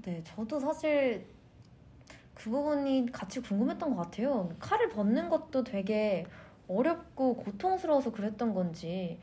[0.05, 1.25] 네, 저도 사실
[2.35, 4.49] 그 부분이 같이 궁금했던 것 같아요.
[4.59, 6.27] 칼을 벗는 것도 되게
[6.67, 9.21] 어렵고 고통스러워서 그랬던 건지,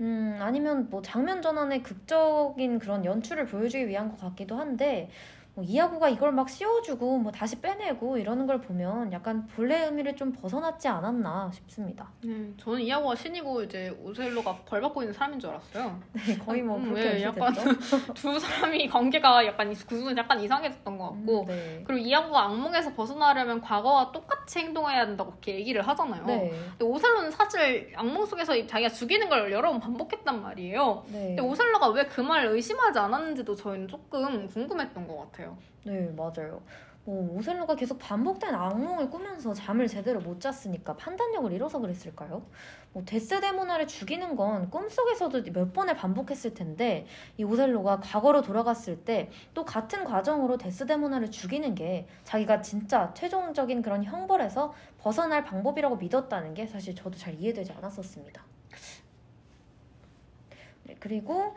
[0.00, 5.08] 음, 아니면 뭐 장면 전환의 극적인 그런 연출을 보여주기 위한 것 같기도 한데,
[5.54, 10.32] 뭐 이하구가 이걸 막 씌워주고 뭐 다시 빼내고 이러는 걸 보면 약간 본래 의미를 좀
[10.32, 12.10] 벗어났지 않았나 싶습니다.
[12.24, 16.00] 네, 저는 이하구가 신이고 이제 오셀로가 벌 받고 있는 사람인 줄 알았어요.
[16.26, 17.52] 네, 거의 뭐 음, 그렇게 네, 약간
[18.14, 21.82] 두 사람이 관계가 약간 구조는 약간 이상해졌던 것 같고 음, 네.
[21.86, 26.24] 그리고 이하구가 악몽에서 벗어나려면 과거와 똑같이 행동해야 된다고 이렇게 얘기를 하잖아요.
[26.24, 26.50] 네.
[26.70, 31.04] 근데 오셀로는 사실 악몽 속에서 자기가 죽이는 걸 여러 번 반복했단 말이에요.
[31.08, 31.26] 네.
[31.28, 35.51] 근데 오셀로가 왜 그 말을 의심하지 않았는지도 저희는 조금 궁금했던 것 같아요.
[35.84, 36.62] 네, 맞아요.
[37.04, 42.46] 뭐 오셀로가 계속 반복된 악몽을 꾸면서 잠을 제대로 못 잤으니까 판단력을 잃어서 그랬을까요?
[42.92, 47.06] 뭐 데스데모나를 죽이는 건 꿈속에서도 몇 번을 반복했을 텐데
[47.36, 54.04] 이 오셀로가 과거로 돌아갔을 때 또 같은 과정으로 데스데모나를 죽이는 게 자기가 진짜 최종적인 그런
[54.04, 58.44] 형벌에서 벗어날 방법이라고 믿었다는 게 사실 저도 잘 이해되지 않았었습니다.
[60.84, 61.54] 네, 그리고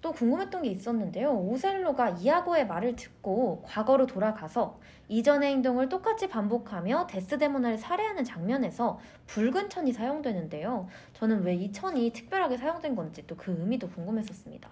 [0.00, 1.32] 또 궁금했던 게 있었는데요.
[1.32, 9.92] 오셀로가 이아고의 말을 듣고 과거로 돌아가서 이전의 행동을 똑같이 반복하며 데스데모나를 살해하는 장면에서 붉은 천이
[9.92, 10.88] 사용되는데요.
[11.14, 14.68] 저는 왜 이 천이 특별하게 사용된 건지 또 그 의미도 궁금했었습니다.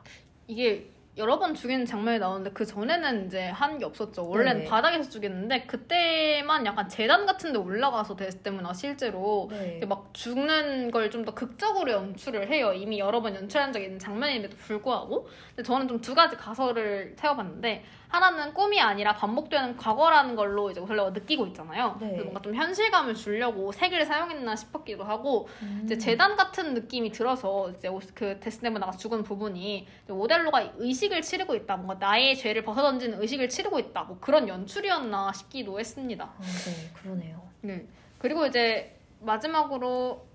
[0.47, 4.29] 이게 여러 번 죽이는 장면이 나오는데 그 전에는 이제 하는 게 없었죠.
[4.29, 4.69] 원래는 네.
[4.69, 9.81] 바닥에서 죽였는데 그때만 약간 재단 같은 데 올라가서 됐을 때문에 실제로 네.
[9.89, 12.73] 막 죽는 걸 좀 더 극적으로 연출을 해요.
[12.75, 15.27] 이미 여러 번 연출한 적이 있는 장면임에도 불구하고.
[15.51, 21.11] 근데 저는 좀 두 가지 가설을 세워봤는데 하나는 꿈이 아니라 반복되는 과거라는 걸로 이제 오슬레가
[21.11, 21.97] 느끼고 있잖아요.
[22.01, 22.09] 네.
[22.09, 25.83] 그래서 뭔가 좀 현실감을 주려고 색을 사용했나 싶었기도 하고 음.
[25.85, 31.77] 이제 재단 같은 느낌이 들어서 이제 그 데스네모나가 죽은 부분이 오델로가 의식을 치르고 있다.
[31.77, 34.05] 뭔가 나의 죄를 벗어던지는 의식을 치르고 있다.
[34.05, 36.25] 뭐 그런 연출이었나 싶기도 했습니다.
[36.25, 37.43] 아, 네, 그러네요.
[37.63, 37.87] 네.
[38.19, 40.27] 그리고 이제 마지막으로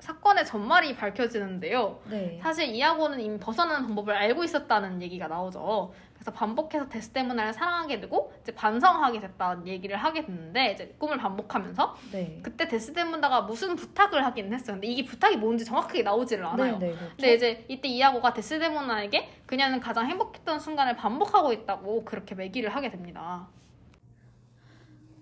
[0.00, 1.98] 사건의 전말이 밝혀지는데요.
[2.10, 2.38] 네.
[2.42, 5.94] 사실 이하고는 이미 벗어나는 방법을 알고 있었다는 얘기가 나오죠.
[6.24, 12.40] 그래서 반복해서 데스데모나를 사랑하게 되고 이제 반성하게 됐다는 얘기를 하게 됐는데 이제 꿈을 반복하면서 네.
[12.42, 14.76] 그때 데스데모나가 무슨 부탁을 하긴 했어요.
[14.76, 16.78] 근데 이게 부탁이 뭔지 정확하게 나오지를 않아요.
[16.78, 17.16] 네, 네, 그렇죠.
[17.16, 23.46] 근데 이제 이때 이하고가 데스데모나에게 그녀는 가장 행복했던 순간을 반복하고 있다고 그렇게 매기를 하게 됩니다.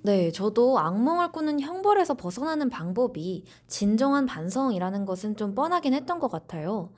[0.02, 6.90] 네, 저도 악몽을 꾸는 형벌에서 벗어나는 방법이 진정한 반성이라는 것은 좀 뻔하긴 했던 것 같아요.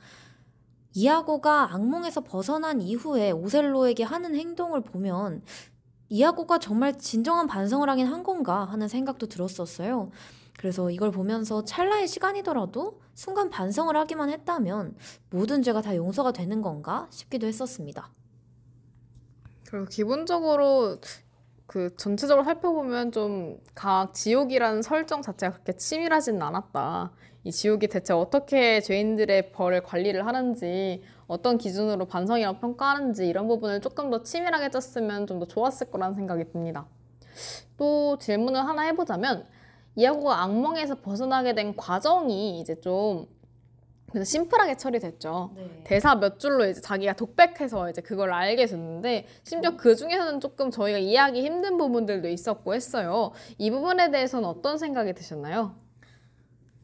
[0.94, 5.42] 이아고가 악몽에서 벗어난 이후에 오셀로에게 하는 행동을 보면
[6.08, 10.10] 이아고가 정말 진정한 반성을 하긴 한 건가 하는 생각도 들었었어요.
[10.56, 14.96] 그래서 이걸 보면서 찰나의 시간이더라도 순간 반성을 하기만 했다면
[15.30, 18.10] 모든 죄가 다 용서가 되는 건가 싶기도 했었습니다.
[19.68, 20.98] 그리고 기본적으로
[21.66, 27.10] 그 전체적으로 살펴보면 좀 각 지옥이라는 설정 자체가 그렇게 치밀하진 않았다.
[27.44, 34.10] 이 지옥이 대체 어떻게 죄인들의 벌을 관리를 하는지 어떤 기준으로 반성이라고 평가하는지 이런 부분을 조금
[34.10, 36.86] 더 치밀하게 짰으면 좀 더 좋았을 거라는 생각이 듭니다.
[37.76, 39.46] 또 질문을 하나 해보자면
[39.96, 43.26] 이하고가 악몽에서 벗어나게 된 과정이 이제 좀
[44.10, 45.50] 그래서 심플하게 처리됐죠.
[45.56, 45.82] 네.
[45.84, 49.76] 대사 몇 줄로 이제 자기가 독백해서 이제 그걸 알게 됐는데 심지어 음.
[49.76, 53.32] 그 중에서는 조금 저희가 이해하기 힘든 부분들도 있었고 했어요.
[53.58, 55.74] 이 부분에 대해서는 어떤 생각이 드셨나요?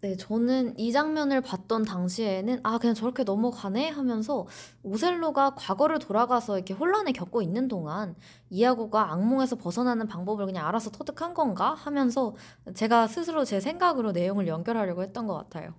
[0.03, 4.47] 네, 저는 이 장면을 봤던 당시에는 아, 그냥 저렇게 넘어가네 하면서
[4.83, 8.17] 오셀로가 과거를 돌아가서 이렇게 혼란을 겪고 있는 동안
[8.49, 12.35] 이아고가 악몽에서 벗어나는 방법을 그냥 알아서 터득한 건가 하면서
[12.75, 15.75] 제가 스스로 제 생각으로 내용을 연결하려고 했던 것 같아요.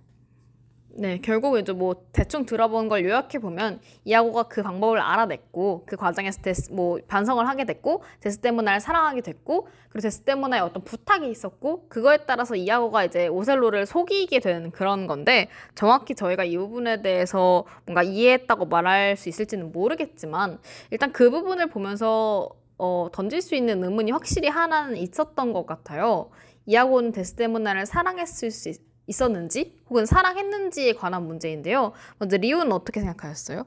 [0.94, 6.42] 네, 결국 이제 뭐 대충 들어본 걸 요약해 보면 이하고가 그 방법을 알아냈고 그 과정에서
[6.42, 12.56] 데스 뭐 반성을 하게 됐고 데스데모나를 사랑하게 됐고 그리고 데스데모나의 어떤 부탁이 있었고 그거에 따라서
[12.56, 19.16] 이하고가 이제 오셀로를 속이게 되는 그런 건데 정확히 저희가 이 부분에 대해서 뭔가 이해했다고 말할
[19.16, 20.58] 수 있을지는 모르겠지만
[20.90, 26.30] 일단 그 부분을 보면서 어, 던질 수 있는 의문이 확실히 하나는 있었던 것 같아요.
[26.66, 31.92] 이하고는 데스데모나를 사랑했을 수 있, 있었는지 혹은 사랑했는지에 관한 문제인데요.
[32.18, 33.66] 먼저 리우는 어떻게 생각하셨어요?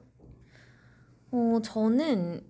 [1.32, 2.41] 어, 저는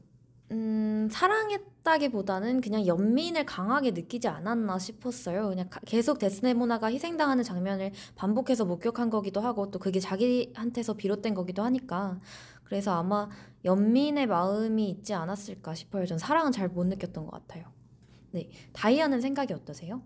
[0.52, 5.50] 음, 사랑했다기보다는 그냥 연민을 강하게 느끼지 않았나 싶었어요.
[5.50, 12.20] 그냥 계속 데스데모나가 희생당하는 장면을 반복해서 목격한 거기도 하고 또 그게 자기한테서 비롯된 거기도 하니까
[12.64, 13.30] 그래서 아마
[13.64, 16.06] 연민의 마음이 있지 않았을까 싶어요.
[16.06, 17.66] 전 사랑은 잘 못 느꼈던 것 같아요.
[18.32, 20.04] 네, 다이아는 생각이 어떠세요?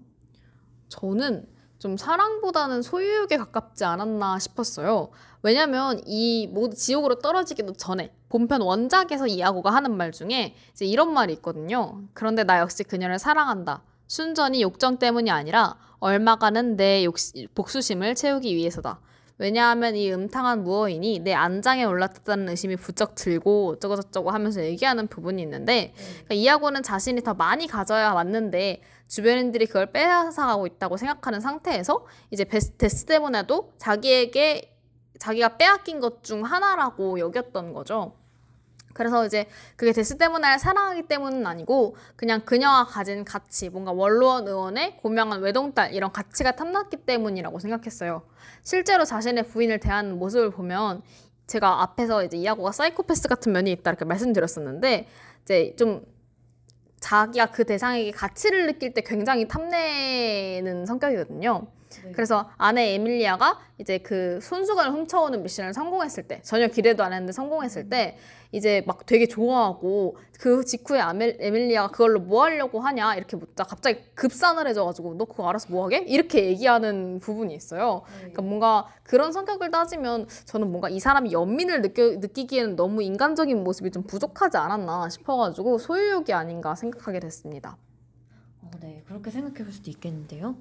[0.88, 1.48] 저는
[1.80, 5.10] 좀 사랑보다는 소유욕에 가깝지 않았나 싶었어요.
[5.42, 11.34] 왜냐면 이 모두 지옥으로 떨어지기도 전에 본편 원작에서 이아고가 하는 말 중에 이제 이런 말이
[11.34, 12.02] 있거든요.
[12.14, 13.82] 그런데 나 역시 그녀를 사랑한다.
[14.08, 19.00] 순전히 욕정 때문이 아니라 얼마가는 내 욕시, 복수심을 채우기 위해서다.
[19.38, 25.94] 왜냐하면 이 음탕한 무어인이 내 안장에 올라탔다는 의심이 부쩍 들고 어쩌고저쩌고 하면서 얘기하는 부분이 있는데
[25.96, 33.74] 그러니까 이하고는 자신이 더 많이 가져야 맞는데 주변인들이 그걸 빼앗아가고 있다고 생각하는 상태에서 이제 데스데모나도
[33.78, 34.78] 자기에게
[35.20, 38.16] 자기가 빼앗긴 것 중 하나라고 여겼던 거죠.
[38.94, 45.42] 그래서 이제 그게 데스데모나를 사랑하기 때문은 아니고 그냥 그녀가 가진 가치, 뭔가 원로원 의원의 고명한
[45.42, 48.24] 외동딸 이런 가치가 탐났기 때문이라고 생각했어요.
[48.64, 51.02] 실제로 자신의 부인을 대하는 모습을 보면
[51.48, 55.08] 제가 앞에서 이제 이하고가 사이코패스 같은 면이 있다 이렇게 말씀드렸었는데
[55.44, 56.06] 이제 좀
[57.00, 61.68] 자기가 그 대상에게 가치를 느낄 때 굉장히 탐내는 성격이거든요.
[62.04, 62.12] 네.
[62.12, 67.90] 그래서 아내 에밀리아가 이제 그 손수건을 훔쳐오는 미션을 성공했을 때 전혀 기대도 안 했는데 성공했을
[67.90, 68.18] 때
[68.52, 74.00] 이제 막 되게 좋아하고 그 직후에 아멜, 에밀리아가 그걸로 뭐 하려고 하냐 이렇게 묻자 갑자기
[74.16, 76.00] 급산을해져가지고 너 그거 알아서 뭐 하게?
[76.00, 78.02] 이렇게 얘기하는 부분이 있어요.
[78.08, 78.18] 네.
[78.20, 83.92] 그러니까 뭔가 그런 성격을 따지면 저는 뭔가 이 사람이 연민을 느껴, 느끼기에는 너무 인간적인 모습이
[83.92, 87.78] 좀 부족하지 않았나 싶어가지고 소유욕이 아닌가 생각하게 됐습니다.
[88.62, 90.56] 어, 네, 그렇게 생각해 볼 수도 있겠는데요.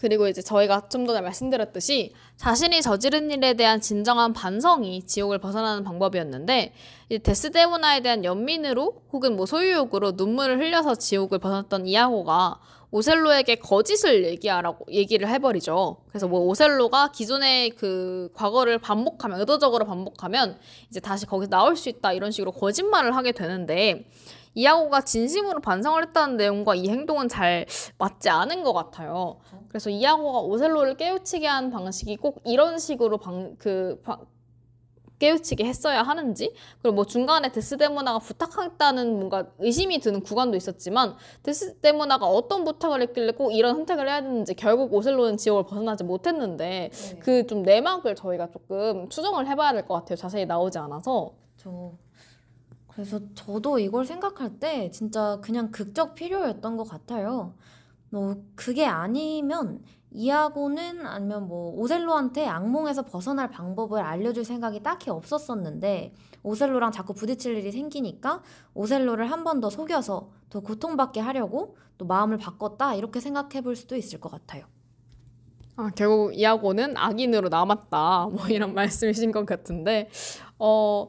[0.00, 6.72] 그리고 이제 저희가 좀 전에 말씀드렸듯이 자신이 저지른 일에 대한 진정한 반성이 지옥을 벗어나는 방법이었는데
[7.22, 12.60] 데스데모나에 대한 연민으로 혹은 뭐 소유욕으로 눈물을 흘려서 지옥을 벗어났던 이하고가
[12.92, 15.98] 오셀로에게 거짓을 얘기하라고 얘기를 해버리죠.
[16.08, 20.58] 그래서 뭐 오셀로가 기존의 그 과거를 반복하면 의도적으로 반복하면
[20.88, 24.08] 이제 다시 거기서 나올 수 있다 이런 식으로 거짓말을 하게 되는데
[24.54, 27.66] 이하고가 진심으로 반성을 했다는 내용과 이 행동은 잘
[27.98, 29.38] 맞지 않은 것 같아요.
[29.68, 34.26] 그래서 이하고가 오셀로를 깨우치게 한 방식이 꼭 이런 식으로 방, 그, 방,
[35.20, 42.64] 깨우치게 했어야 하는지 그리고 뭐 중간에 데스데모나가 부탁했다는 뭔가 의심이 드는 구간도 있었지만 데스데모나가 어떤
[42.64, 47.18] 부탁을 했길래 꼭 이런 선택을 해야 되는지 결국 오셀로는 지옥을 벗어나지 못했는데 네.
[47.18, 51.92] 그좀 내막을 저희가 조금 추정을 해봐야 될 것 같아요 자세히 나오지 않아서 저
[52.90, 57.54] 그래서 저도 이걸 생각할 때 진짜 그냥 극적 필요였던 것 같아요.
[58.10, 66.12] 뭐 그게 아니면 이하고는 아니면 뭐 오셀로한테 악몽에서 벗어날 방법을 알려줄 생각이 딱히 없었었는데
[66.42, 68.42] 오셀로랑 자꾸 부딪힐 일이 생기니까
[68.74, 73.94] 오셀로를 한 번 더 속여서 더 고통받게 하려고 또 마음을 바꿨다 이렇게 생각해 볼 수도
[73.96, 74.64] 있을 것 같아요.
[75.76, 80.10] 아, 결국 이하고는 악인으로 남았다 뭐 이런 말씀이신 것 같은데
[80.58, 81.08] 어.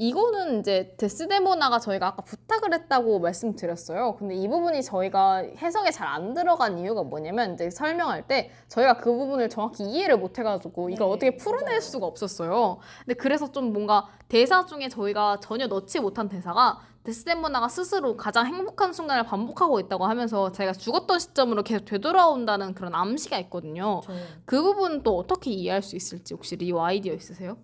[0.00, 4.16] 이거는 이제 데스데모나가 저희가 아까 부탁을 했다고 말씀드렸어요.
[4.16, 9.12] 근데 이 부분이 저희가 해석에 잘 안 들어간 이유가 뭐냐면 이제 설명할 때 저희가 그
[9.12, 11.80] 부분을 정확히 이해를 못 해가지고 이걸 네, 어떻게 풀어낼.
[11.82, 12.78] 수가 없었어요.
[13.04, 18.92] 근데 그래서 좀 뭔가 대사 중에 저희가 전혀 넣지 못한 대사가 데스데모나가 스스로 가장 행복한
[18.92, 24.00] 순간을 반복하고 있다고 하면서 제가 죽었던 시점으로 계속 되돌아온다는 그런 암시가 있거든요.
[24.04, 24.12] 저...
[24.46, 27.56] 그 부분 또 어떻게 이해할 수 있을지 혹시 리오 아이디어 있으세요?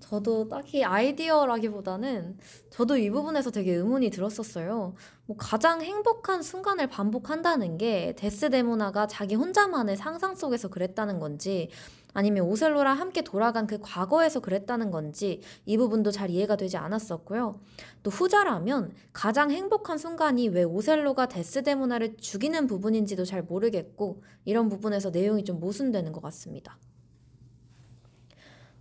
[0.00, 2.36] 저도 딱히 아이디어라기보다는
[2.70, 4.94] 저도 이 부분에서 되게 의문이 들었었어요.
[5.26, 11.70] 뭐 가장 행복한 순간을 반복한다는 게 데스데모나가 자기 혼자만의 상상 속에서 그랬다는 건지
[12.14, 17.58] 아니면 오셀로랑 함께 돌아간 그 과거에서 그랬다는 건지 이 부분도 잘 이해가 되지 않았었고요.
[18.02, 25.44] 또 후자라면 가장 행복한 순간이 왜 오셀로가 데스데모나를 죽이는 부분인지도 잘 모르겠고 이런 부분에서 내용이
[25.44, 26.78] 좀 모순되는 것 같습니다.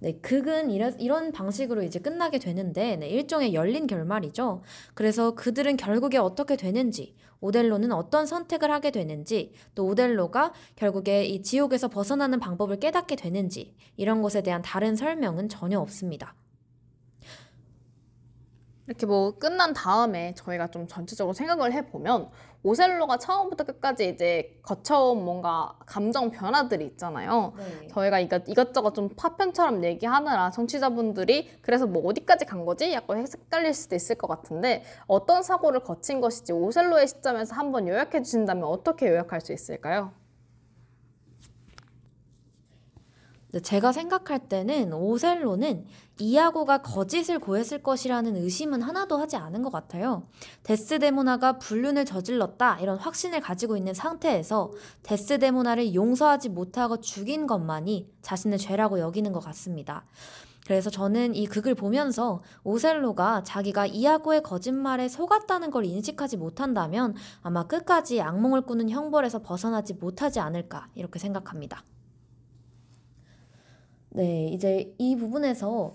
[0.02, 4.64] 네, 극은 이래, 이런 방식으로 이제 끝나게 되는데 네, 일종의 열린 결말이죠.
[4.96, 11.88] 그래서 그들은 결국에 어떻게 되는지, 오델로는 어떤 선택을 하게 되는지, 또 오델로가 결국에 이 지옥에서
[11.88, 16.34] 벗어나는 방법을 깨닫게 되는지 이런 것에 대한 다른 설명은 전혀 없습니다.
[18.88, 22.30] 이렇게 뭐 끝난 다음에 저희가 좀 전체적으로 생각을 해보면
[22.64, 27.54] 오셀로가 처음부터 끝까지 이제 거쳐온 뭔가 감정 변화들이 있잖아요.
[27.58, 27.88] 네.
[27.88, 32.94] 저희가 이것, 이것저것 좀 파편처럼 얘기하느라 청취자분들이 그래서 뭐 어디까지 간 거지?
[32.94, 38.66] 약간 헷갈릴 수도 있을 것 같은데 어떤 사고를 거친 것이지 오셀로의 시점에서 한번 요약해 주신다면
[38.66, 40.12] 어떻게 요약할 수 있을까요?
[43.60, 45.86] 제가 생각할 때는 오셀로는
[46.20, 50.28] 이아고가 거짓을 고했을 것이라는 의심은 하나도 하지 않은 것 같아요.
[50.64, 54.72] 데스데모나가 불륜을 저질렀다 이런 확신을 가지고 있는 상태에서
[55.04, 60.06] 데스데모나를 용서하지 못하고 죽인 것만이 자신의 죄라고 여기는 것 같습니다.
[60.66, 68.22] 그래서 저는 이 극을 보면서 오셀로가 자기가 이아고의 거짓말에 속았다는 걸 인식하지 못한다면 아마 끝까지
[68.22, 71.84] 악몽을 꾸는 형벌에서 벗어나지 못하지 않을까 이렇게 생각합니다.
[74.12, 75.94] 네, 이제 이 부분에서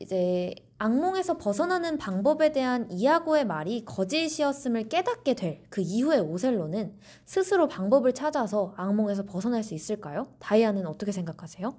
[0.00, 8.14] 이제 악몽에서 벗어나는 방법에 대한 이아고의 말이 거짓이었음을 깨닫게 될 그 이후에 오셀로는 스스로 방법을
[8.14, 10.28] 찾아서 악몽에서 벗어날 수 있을까요?
[10.38, 11.76] 다이아는 어떻게 생각하세요?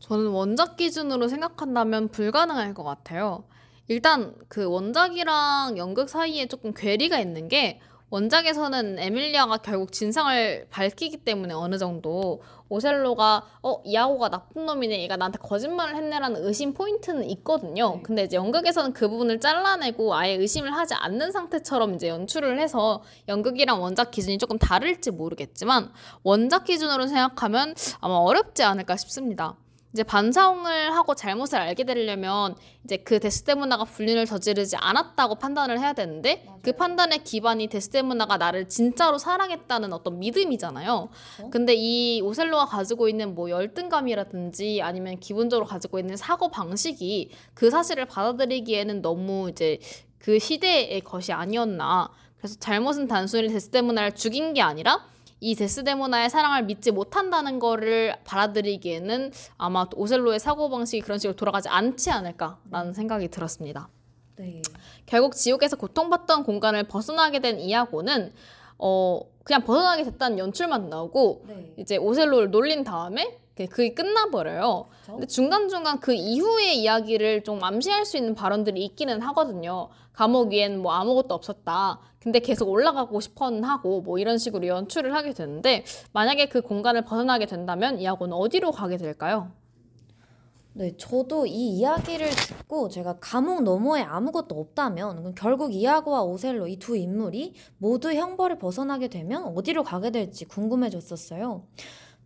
[0.00, 3.44] 저는 원작 기준으로 생각한다면 불가능할 것 같아요.
[3.88, 7.80] 일단 그 원작이랑 연극 사이에 조금 괴리가 있는 게
[8.10, 12.42] 원작에서는 에밀리아가 결국 진상을 밝히기 때문에 어느 정도
[12.72, 17.96] 오셀로가 어 이아고가 나쁜 놈이네 얘가 나한테 거짓말을 했네라는 의심 포인트는 있거든요.
[17.96, 18.02] 네.
[18.02, 23.82] 근데 이제 연극에서는 그 부분을 잘라내고 아예 의심을 하지 않는 상태처럼 이제 연출을 해서 연극이랑
[23.82, 25.92] 원작 기준이 조금 다를지 모르겠지만
[26.22, 29.56] 원작 기준으로 생각하면 아마 어렵지 않을까 싶습니다.
[29.92, 36.40] 이제 반성을 하고 잘못을 알게 되려면 이제 그 데스데모나가 불륜을 저지르지 않았다고 판단을 해야 되는데
[36.40, 36.60] 그 맞아요.
[36.62, 41.08] 그 판단의 기반이 데스데모나가 나를 진짜로 사랑했다는 어떤 믿음이잖아요.
[41.40, 41.50] 어?
[41.50, 48.06] 근데 이 오셀로가 가지고 있는 뭐 열등감이라든지 아니면 기본적으로 가지고 있는 사고 방식이 그 사실을
[48.06, 49.78] 받아들이기에는 너무 이제
[50.18, 52.10] 그 시대의 것이 아니었나.
[52.38, 55.06] 그래서 잘못은 단순히 데스데모나를 죽인 게 아니라
[55.42, 62.92] 이 데스데모나의 사랑을 믿지 못한다는 거를 받아들이기에는 아마 오셀로의 사고방식이 그런 식으로 돌아가지 않지 않을까라는
[62.92, 63.88] 생각이 들었습니다.
[64.36, 64.62] 네.
[65.04, 68.32] 결국 지옥에서 고통받던 공간을 벗어나게 된 이아고는
[68.78, 71.74] 어 그냥 벗어나게 됐다는 연출만 나오고 네.
[71.76, 74.86] 이제 오셀로를 놀린 다음에 그게 끝나버려요.
[74.90, 75.12] 그렇죠?
[75.12, 79.88] 근데 중간중간 그 이후의 이야기를 좀 암시할 수 있는 발언들이 있기는 하거든요.
[80.12, 82.00] 감옥 위엔 뭐 아무것도 없었다.
[82.18, 87.46] 근데 계속 올라가고 싶어는 하고 뭐 이런 식으로 연출을 하게 되는데 만약에 그 공간을 벗어나게
[87.46, 89.50] 된다면 이하고는 어디로 가게 될까요?
[90.74, 96.96] 네, 저도 이 이야기를 듣고 제가 감옥 너머에 아무것도 없다면 결국 이아고와 오셀로 이 두
[96.96, 101.64] 인물이 모두 형벌을 벗어나게 되면 어디로 가게 될지 궁금해졌었어요.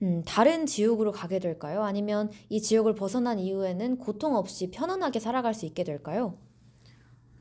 [0.02, 1.82] 음, 다른 지옥으로 가게 될까요?
[1.82, 6.38] 아니면 이 지옥을 벗어난 이후에는 고통 없이 편안하게 살아갈 수 있게 될까요?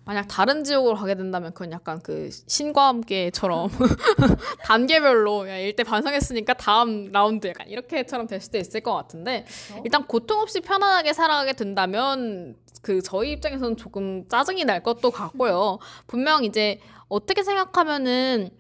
[0.06, 3.69] 만약 다른 지역으로 가게 된다면 그건 약간 그 신과 함께처럼
[4.64, 9.82] 단계별로 야 일대 반성했으니까 다음 라운드 약간 이렇게처럼 될 수도 있을 것 같은데 어?
[9.84, 15.80] 일단 고통 없이 편안하게 살아가게 된다면 그 저희 입장에서는 조금 짜증이 날 것도 같고요.
[16.06, 16.80] 분명 이제
[17.10, 18.52] 어떻게 생각하면은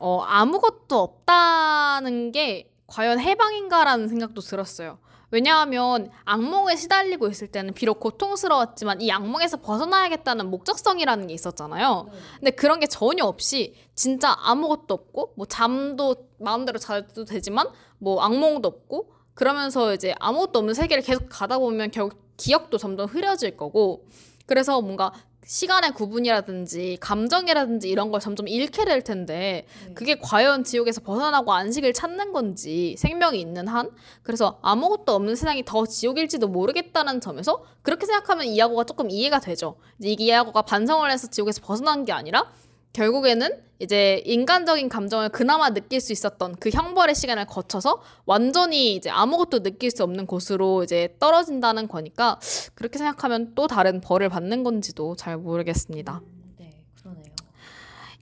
[0.00, 4.98] 어 아무것도 없다는 게 과연 해방인가라는 생각도 들었어요.
[5.30, 12.08] 왜냐하면 악몽에 시달리고 있을 때는 비록 고통스러웠지만 이 악몽에서 벗어나야겠다는 목적성이라는 게 있었잖아요.
[12.10, 12.18] 네.
[12.38, 18.66] 근데 그런 게 전혀 없이 진짜 아무것도 없고 뭐 잠도 마음대로 자도 되지만 뭐 악몽도
[18.66, 24.06] 없고 그러면서 이제 아무것도 없는 세계를 계속 가다 보면 결국 기억도 점점 흐려질 거고
[24.46, 25.12] 그래서 뭔가
[25.48, 29.94] 시간의 구분이라든지 감정이라든지 이런 걸 점점 잃게 될 텐데 네.
[29.94, 33.90] 그게 과연 지옥에서 벗어나고 안식을 찾는 건지 생명이 있는 한
[34.22, 39.76] 그래서 아무것도 없는 세상이 더 지옥일지도 모르겠다는 점에서 그렇게 생각하면 이야고가 조금 이해가 되죠.
[39.98, 42.52] 이제 이 이야고가 반성을 해서 지옥에서 벗어난 게 아니라
[42.92, 49.62] 결국에는 이제 인간적인 감정을 그나마 느낄 수 있었던 그 형벌의 시간을 거쳐서 완전히 이제 아무것도
[49.62, 52.40] 느낄 수 없는 곳으로 이제 떨어진다는 거니까
[52.74, 56.20] 그렇게 생각하면 또 다른 벌을 받는 건지도 잘 모르겠습니다.
[56.24, 57.24] 음, 네, 그러네요.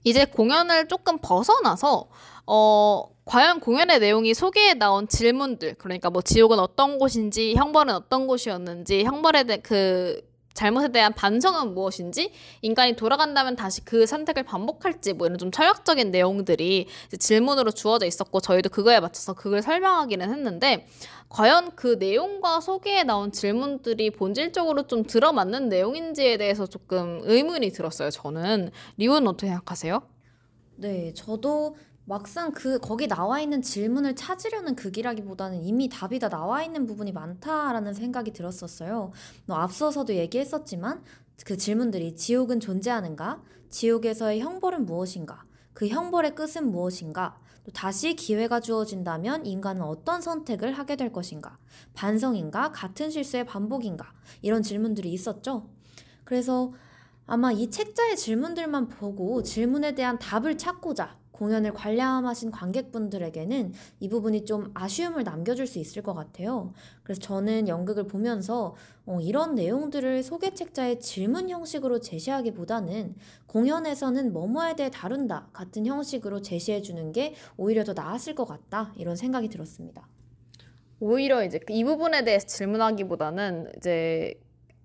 [0.03, 2.07] 이제 공연을 조금 벗어나서
[2.45, 9.03] 어, 과연 공연의 내용이 소개에 나온 질문들, 그러니까 뭐 지옥은 어떤 곳인지, 형벌은 어떤 곳이었는지,
[9.03, 10.21] 형벌에 대한 그
[10.57, 12.31] 잘못에 대한 반성은 무엇인지,
[12.63, 16.87] 인간이 돌아간다면 다시 그 선택을 반복할지, 뭐 이런 좀 철학적인 내용들이
[17.19, 20.87] 질문으로 주어져 있었고, 저희도 그거에 맞춰서 그걸 설명하기는 했는데,
[21.29, 28.71] 과연 그 내용과 소개에 나온 질문들이 본질적으로 좀 들어맞는 내용인지에 대해서 조금 의문이 들었어요, 저는.
[28.97, 30.01] 리오는 어떻게 생각하세요?
[30.77, 31.75] 네, 저도
[32.07, 37.93] 막상 그 거기 나와 있는 질문을 찾으려는 극이라기보다는 이미 답이 다 나와 있는 부분이 많다라는
[37.93, 39.11] 생각이 들었었어요.
[39.45, 41.03] 뭐 앞서서도 얘기했었지만
[41.45, 43.43] 그 질문들이 지옥은 존재하는가?
[43.69, 45.43] 지옥에서의 형벌은 무엇인가?
[45.73, 47.41] 그 형벌의 끝은 무엇인가?
[47.65, 51.57] 또 다시 기회가 주어진다면 인간은 어떤 선택을 하게 될 것인가?
[51.93, 52.71] 반성인가?
[52.71, 54.13] 같은 실수의 반복인가?
[54.41, 55.67] 이런 질문들이 있었죠.
[56.23, 56.71] 그래서
[57.25, 64.71] 아마 이 책자의 질문들만 보고 질문에 대한 답을 찾고자 공연을 관람하신 관객분들에게는 이 부분이 좀
[64.73, 66.73] 아쉬움을 남겨줄 수 있을 것 같아요.
[67.03, 73.15] 그래서 저는 연극을 보면서 어, 이런 내용들을 소개책자의 질문 형식으로 제시하기보다는
[73.45, 79.47] 공연에서는 뭐뭐에 대해 다룬다 같은 형식으로 제시해주는 게 오히려 더 나았을 것 같다 이런 생각이
[79.47, 80.07] 들었습니다.
[80.99, 84.33] 오히려 이제 이 부분에 대해서 질문하기보다는 이제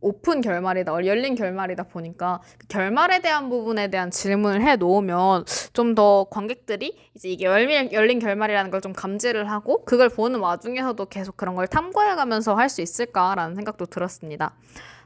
[0.03, 6.27] 오픈 결말이다, 열린 결말이다 보니까 그 결말에 대한 부분에 대한 질문을 해 놓으면 좀 더
[6.31, 11.55] 관객들이 이제 이게 열린, 열린 결말이라는 걸 좀 감지를 하고 그걸 보는 와중에서도 계속 그런
[11.55, 14.55] 걸 탐구해 가면서 할 수 있을까라는 생각도 들었습니다.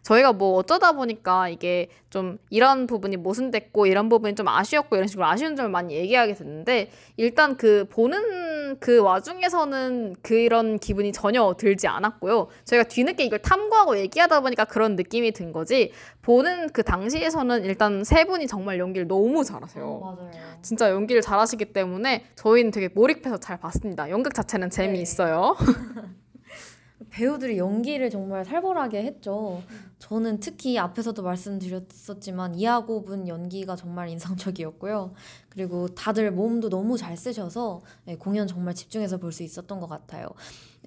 [0.06, 5.26] 저희가 뭐 어쩌다 보니까 이게 좀 이런 부분이 모순됐고 이런 부분이 좀 아쉬웠고 이런 식으로
[5.26, 12.46] 아쉬운 점을 많이 얘기하게 됐는데 일단 그 보는 그 와중에서는 그런 기분이 전혀 들지 않았고요.
[12.64, 15.90] 저희가 뒤늦게 이걸 탐구하고 얘기하다 보니까 그런 느낌이 든 거지
[16.22, 19.84] 보는 그 당시에서는 일단 세 분이 정말 연기를 너무 잘하세요.
[19.84, 20.30] 어, 맞아요.
[20.62, 24.08] 진짜 연기를 잘하시기 때문에 저희는 되게 몰입해서 잘 봤습니다.
[24.10, 25.56] 연극 자체는 재미있어요.
[25.58, 26.02] 네.
[27.20, 29.62] 배우들이 연기를 정말 살벌하게 했죠.
[29.98, 35.14] 저는 특히 앞에서도 말씀드렸었지만 이하고분 연기가 정말 인상적이었고요.
[35.48, 40.28] 그리고 다들 몸도 너무 잘 쓰셔서 네, 공연 정말 집중해서 볼 수 있었던 것 같아요.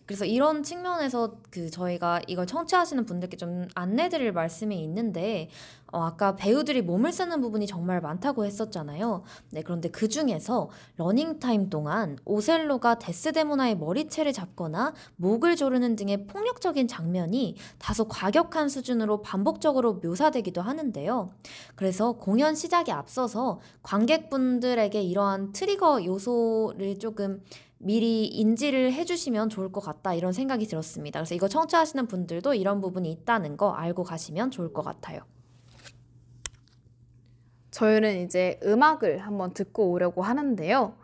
[0.09, 5.49] 그래서 이런 측면에서 그 저희가 이걸 청취하시는 분들께 좀 안내드릴 말씀이 있는데
[5.91, 9.21] 어, 아까 배우들이 몸을 쓰는 부분이 정말 많다고 했었잖아요.
[9.51, 17.57] 네, 그런데 그 중에서 러닝타임 동안 오셀로가 데스데모나의 머리채를 잡거나 목을 조르는 등의 폭력적인 장면이
[17.77, 21.33] 다소 과격한 수준으로 반복적으로 묘사되기도 하는데요.
[21.75, 27.43] 그래서 공연 시작에 앞서서 관객분들에게 이러한 트리거 요소를 조금
[27.79, 31.19] 미리 인지를 해주시면 좋을 것 같다 이런 생각이 들었습니다.
[31.19, 35.21] 그래서 이거 청취하시는 분들도 이런 부분이 있다는 거 알고 가시면 좋을 것 같아요.
[37.71, 40.97] 저희는 이제 음악을 한번 듣고 오려고 하는데요.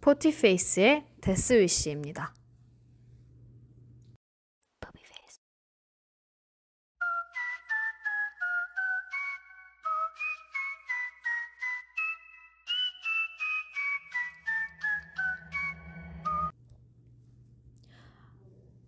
[0.00, 2.32] 포티페이스의 데스위시입니다.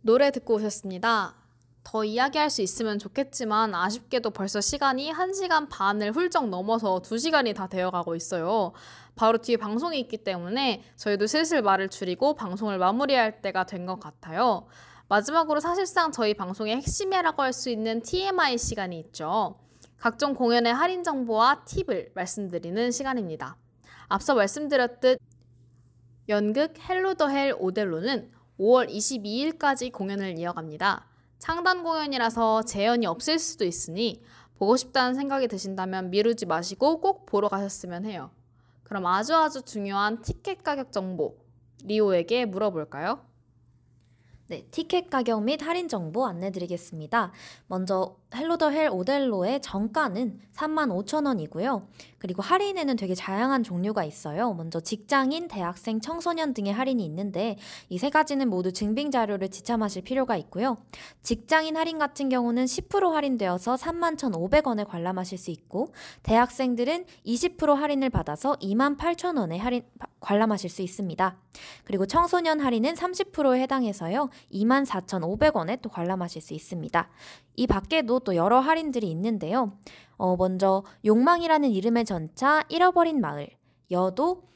[0.03, 1.35] 노래 듣고 오셨습니다.
[1.83, 8.15] 더 이야기할 수 있으면 좋겠지만 아쉽게도 벌써 시간이 1시간 반을 훌쩍 넘어서 2시간이 다 되어가고
[8.15, 8.73] 있어요.
[9.17, 14.67] 바로 뒤에 방송이 있기 때문에 저희도 슬슬 말을 줄이고 방송을 마무리할 때가 된 것 같아요.
[15.09, 19.59] 마지막으로 사실상 저희 방송의 핵심이라고 할 수 있는 TMI 시간이 있죠.
[19.99, 23.57] 각종 공연의 할인 정보와 팁을 말씀드리는 시간입니다.
[24.09, 25.19] 앞서 말씀드렸듯
[26.29, 28.31] 연극 Hello the Hell 오델로는
[28.61, 31.07] 5월 22일까지 공연을 이어갑니다.
[31.39, 34.23] 창단 공연이라서 재연이 없을 수도 있으니
[34.59, 38.31] 보고 싶다는 생각이 드신다면 미루지 마시고 꼭 보러 가셨으면 해요.
[38.85, 41.39] 그럼 아주 아주 중요한 티켓 가격 정보
[41.85, 43.25] 리오에게 물어볼까요?
[44.51, 47.31] 네, 티켓 가격 및 할인 정보 안내 드리겠습니다.
[47.69, 51.87] 먼저 Hello the Hell 오델로의 정가는 35,000원이고요.
[52.19, 54.53] 그리고 할인에는 되게 다양한 종류가 있어요.
[54.55, 57.59] 먼저 직장인, 대학생, 청소년 등의 할인이 있는데
[57.89, 60.79] 이 세 가지는 모두 증빙 자료를 지참하실 필요가 있고요.
[61.23, 65.93] 직장인 할인 같은 경우는 10% 할인되어서 31,500원에 관람하실 수 있고
[66.25, 69.83] 대학생들은 20% 할인을 받아서 28,000원에 할인
[70.19, 71.37] 관람하실 수 있습니다.
[71.85, 74.29] 그리고 청소년 할인은 30%에 해당해서요.
[74.53, 77.09] 24,500원에 또 관람하실 수 있습니다.
[77.57, 79.73] 이 밖에도 또 여러 할인들이 있는데요.
[80.17, 83.49] 어, 먼저 욕망이라는 이름의 전차 잃어버린 마을,
[83.91, 84.50] 여도,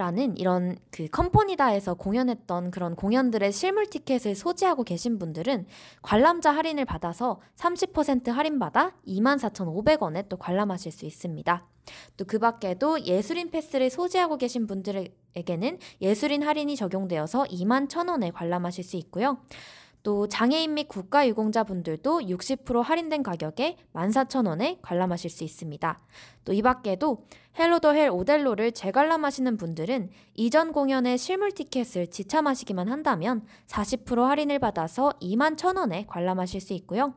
[0.00, 5.66] 라는 이런 그 컴퍼니다에서 공연했던 그런 공연들의 실물 티켓을 소지하고 계신 분들은
[6.00, 11.66] 관람자 할인을 받아서 30% 할인받아 24,500원에 또 관람하실 수 있습니다.
[12.16, 18.96] 또 그 밖에도 예술인 패스를 소지하고 계신 분들에게는 예술인 할인이 적용되어서 2만 1,000원에 관람하실 수
[18.96, 19.38] 있고요.
[20.02, 26.00] 또 장애인 및 국가유공자분들도 60% 할인된 가격에 14,000원에 관람하실 수 있습니다.
[26.44, 27.24] 또 이 밖에도
[27.58, 35.10] Hello the Hell 오델로를 재관람하시는 분들은 이전 공연의 실물 티켓을 지참하시기만 한다면 40% 할인을 받아서
[35.20, 37.14] 21,000원에 관람하실 수 있고요.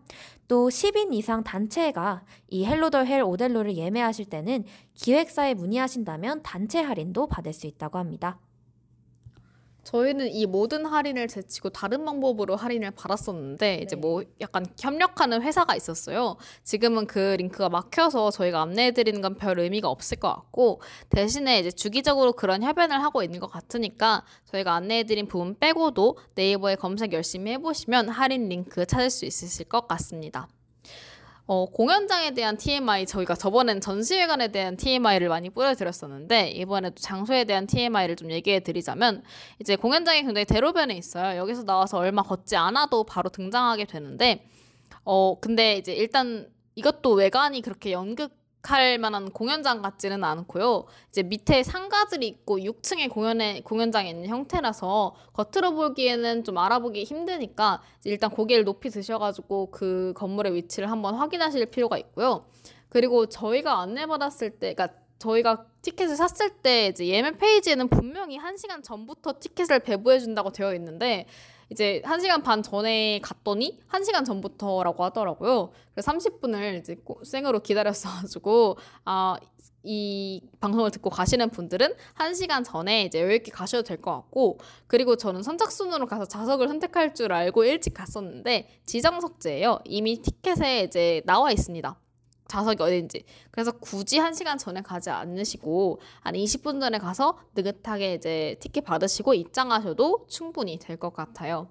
[0.47, 7.27] 또 10인 이상 단체가 이 Hello the Hell 오델로를 예매하실 때는 기획사에 문의하신다면 단체 할인도
[7.27, 8.39] 받을 수 있다고 합니다.
[9.83, 16.37] 저희는 이 모든 할인을 제치고 다른 방법으로 할인을 받았었는데 이제 뭐 약간 협력하는 회사가 있었어요.
[16.63, 21.71] 지금은 그 링크가 막혀서 저희가 안내해 드리는 건 별 의미가 없을 것 같고 대신에 이제
[21.71, 27.51] 주기적으로 그런 협연을 하고 있는 것 같으니까 저희가 안내해 드린 부분 빼고도 네이버에 검색 열심히
[27.51, 30.47] 해 보시면 할인 링크 찾을 수 있으실 것 같습니다.
[31.45, 38.15] 어, 공연장에 대한 TMI 저희가 저번엔 전시회관에 대한 TMI를 많이 뿌려드렸었는데 이번에도 장소에 대한 TMI를
[38.15, 39.23] 좀 얘기해 드리자면
[39.59, 41.37] 이제 공연장이 굉장히 대로변에 있어요.
[41.37, 44.47] 여기서 나와서 얼마 걷지 않아도 바로 등장하게 되는데
[45.03, 48.31] 어 근데 이제 일단 이것도 외관이 그렇게 연극
[48.65, 50.85] 할 만한 공연장 같지는 않고요.
[51.09, 58.29] 이제 밑에 상가들이 있고 6층에 공연에 공연장에 있는 형태라서 겉으로 보기에는 좀 알아보기 힘드니까 일단
[58.29, 62.45] 고개를 높이 드셔가지고 그 건물의 위치를 한번 확인하실 필요가 있고요.
[62.87, 69.39] 그리고 저희가 안내받았을 때, 그러니까 저희가 티켓을 샀을 때 이제 예매 페이지에는 분명히 1시간 전부터
[69.41, 71.27] 티켓을 배부해 준다고 되어 있는데
[71.73, 75.71] 이제 1시간 반 전에 갔더니 1시간 전부터라고 하더라고요.
[75.93, 79.35] 그래서 30분을 이제 생으로 기다렸어가지고, 아,
[79.85, 85.43] 이 방송을 듣고 가시는 분들은 1시간 전에 이제 여유있게 가셔도 될 것 같고, 그리고 저는
[85.43, 89.79] 선착순으로 가서 좌석을 선택할 줄 알고 일찍 갔었는데, 지정석제예요.
[89.85, 91.99] 이미 티켓에 이제 나와 있습니다.
[92.53, 93.23] 좌석이 어딘지.
[93.49, 99.33] 그래서 굳이 한 시간 전에 가지 않으시고 한 20분 전에 가서 느긋하게 이제 티켓 받으시고
[99.33, 101.67] 입장하셔도 충분히 될 것 같아요.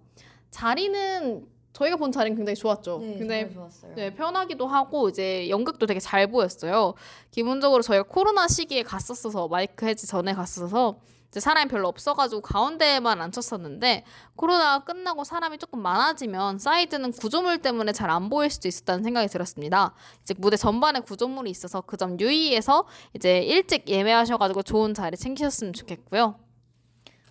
[0.51, 2.99] 자리는 저희가 본 자리는 굉장히 좋았죠.
[2.99, 3.95] 네, 굉장히 좋았어요.
[3.95, 6.95] 네, 편하기도 하고 이제 연극도 되게 잘 보였어요.
[7.31, 10.99] 기본적으로 저희가 코로나 시기에 갔었어서 마이크 해지 전에 갔어서
[11.33, 14.05] 이제 사람이 별로 없어가지고 가운데에만 앉혔었는데
[14.37, 19.95] 코로나가 끝나고 사람이 조금 많아지면 사이드는 구조물 때문에 잘 안 보일 수도 있었다는 생각이 들었습니다.
[20.23, 26.35] 이제 무대 전반에 구조물이 있어서 그 점 유의해서 이제 일찍 예매하셔가지고 좋은 자리 챙기셨으면 좋겠고요.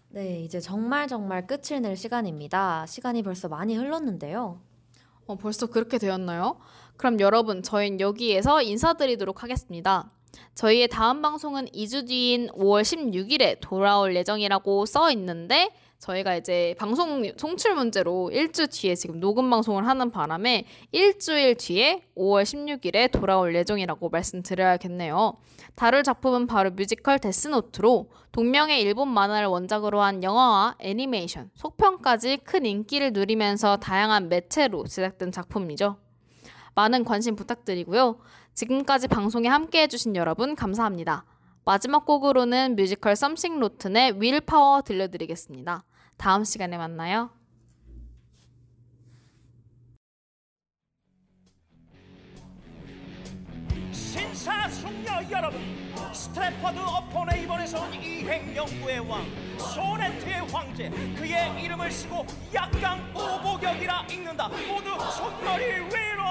[0.10, 2.86] 네, 이제 정말 정말 끝을 낼 시간입니다.
[2.88, 4.60] 시간이 벌써 많이 흘렀는데요.
[5.28, 6.58] 어, 벌써 그렇게 되었나요?
[6.98, 10.12] 그럼 여러분, 저희는 여기에서 인사드리도록 하겠습니다.
[10.56, 15.72] 저희의 다음 방송은 2주 뒤인 5월 16일에 돌아올 예정이라고 써 있는데
[16.02, 22.44] 저희가 이제 방송 송출 문제로 일주 뒤에 지금 녹음 방송을 하는 바람에 일주일 뒤에 5월
[22.44, 25.38] 16일에 돌아올 예정이라고 말씀드려야겠네요.
[25.76, 32.66] 다룰 작품은 바로 뮤지컬 Death Note로 동명의 일본 만화를 원작으로 한 영화와 애니메이션, 속편까지 큰
[32.66, 35.98] 인기를 누리면서 다양한 매체로 제작된 작품이죠.
[36.76, 38.20] 많은 관심 부탁드리고요.
[38.54, 41.26] 지금까지 방송에 함께 해주신 여러분 감사합니다.
[41.64, 45.84] 마지막 곡으로는 뮤지컬 Something Rotten의 Will Power 들려드리겠습니다.
[46.18, 47.30] 다음 시간에 만나요.
[53.92, 55.81] 신사숙녀 여러분
[56.34, 59.26] 스트랫퍼드 어폰 에이번에서 온 이행 연구의 왕
[59.58, 64.48] 소네트의 황제 그의 이름을 쓰고 약강 오보격이라 읽는다.
[64.48, 66.24] 모두 손머리 위로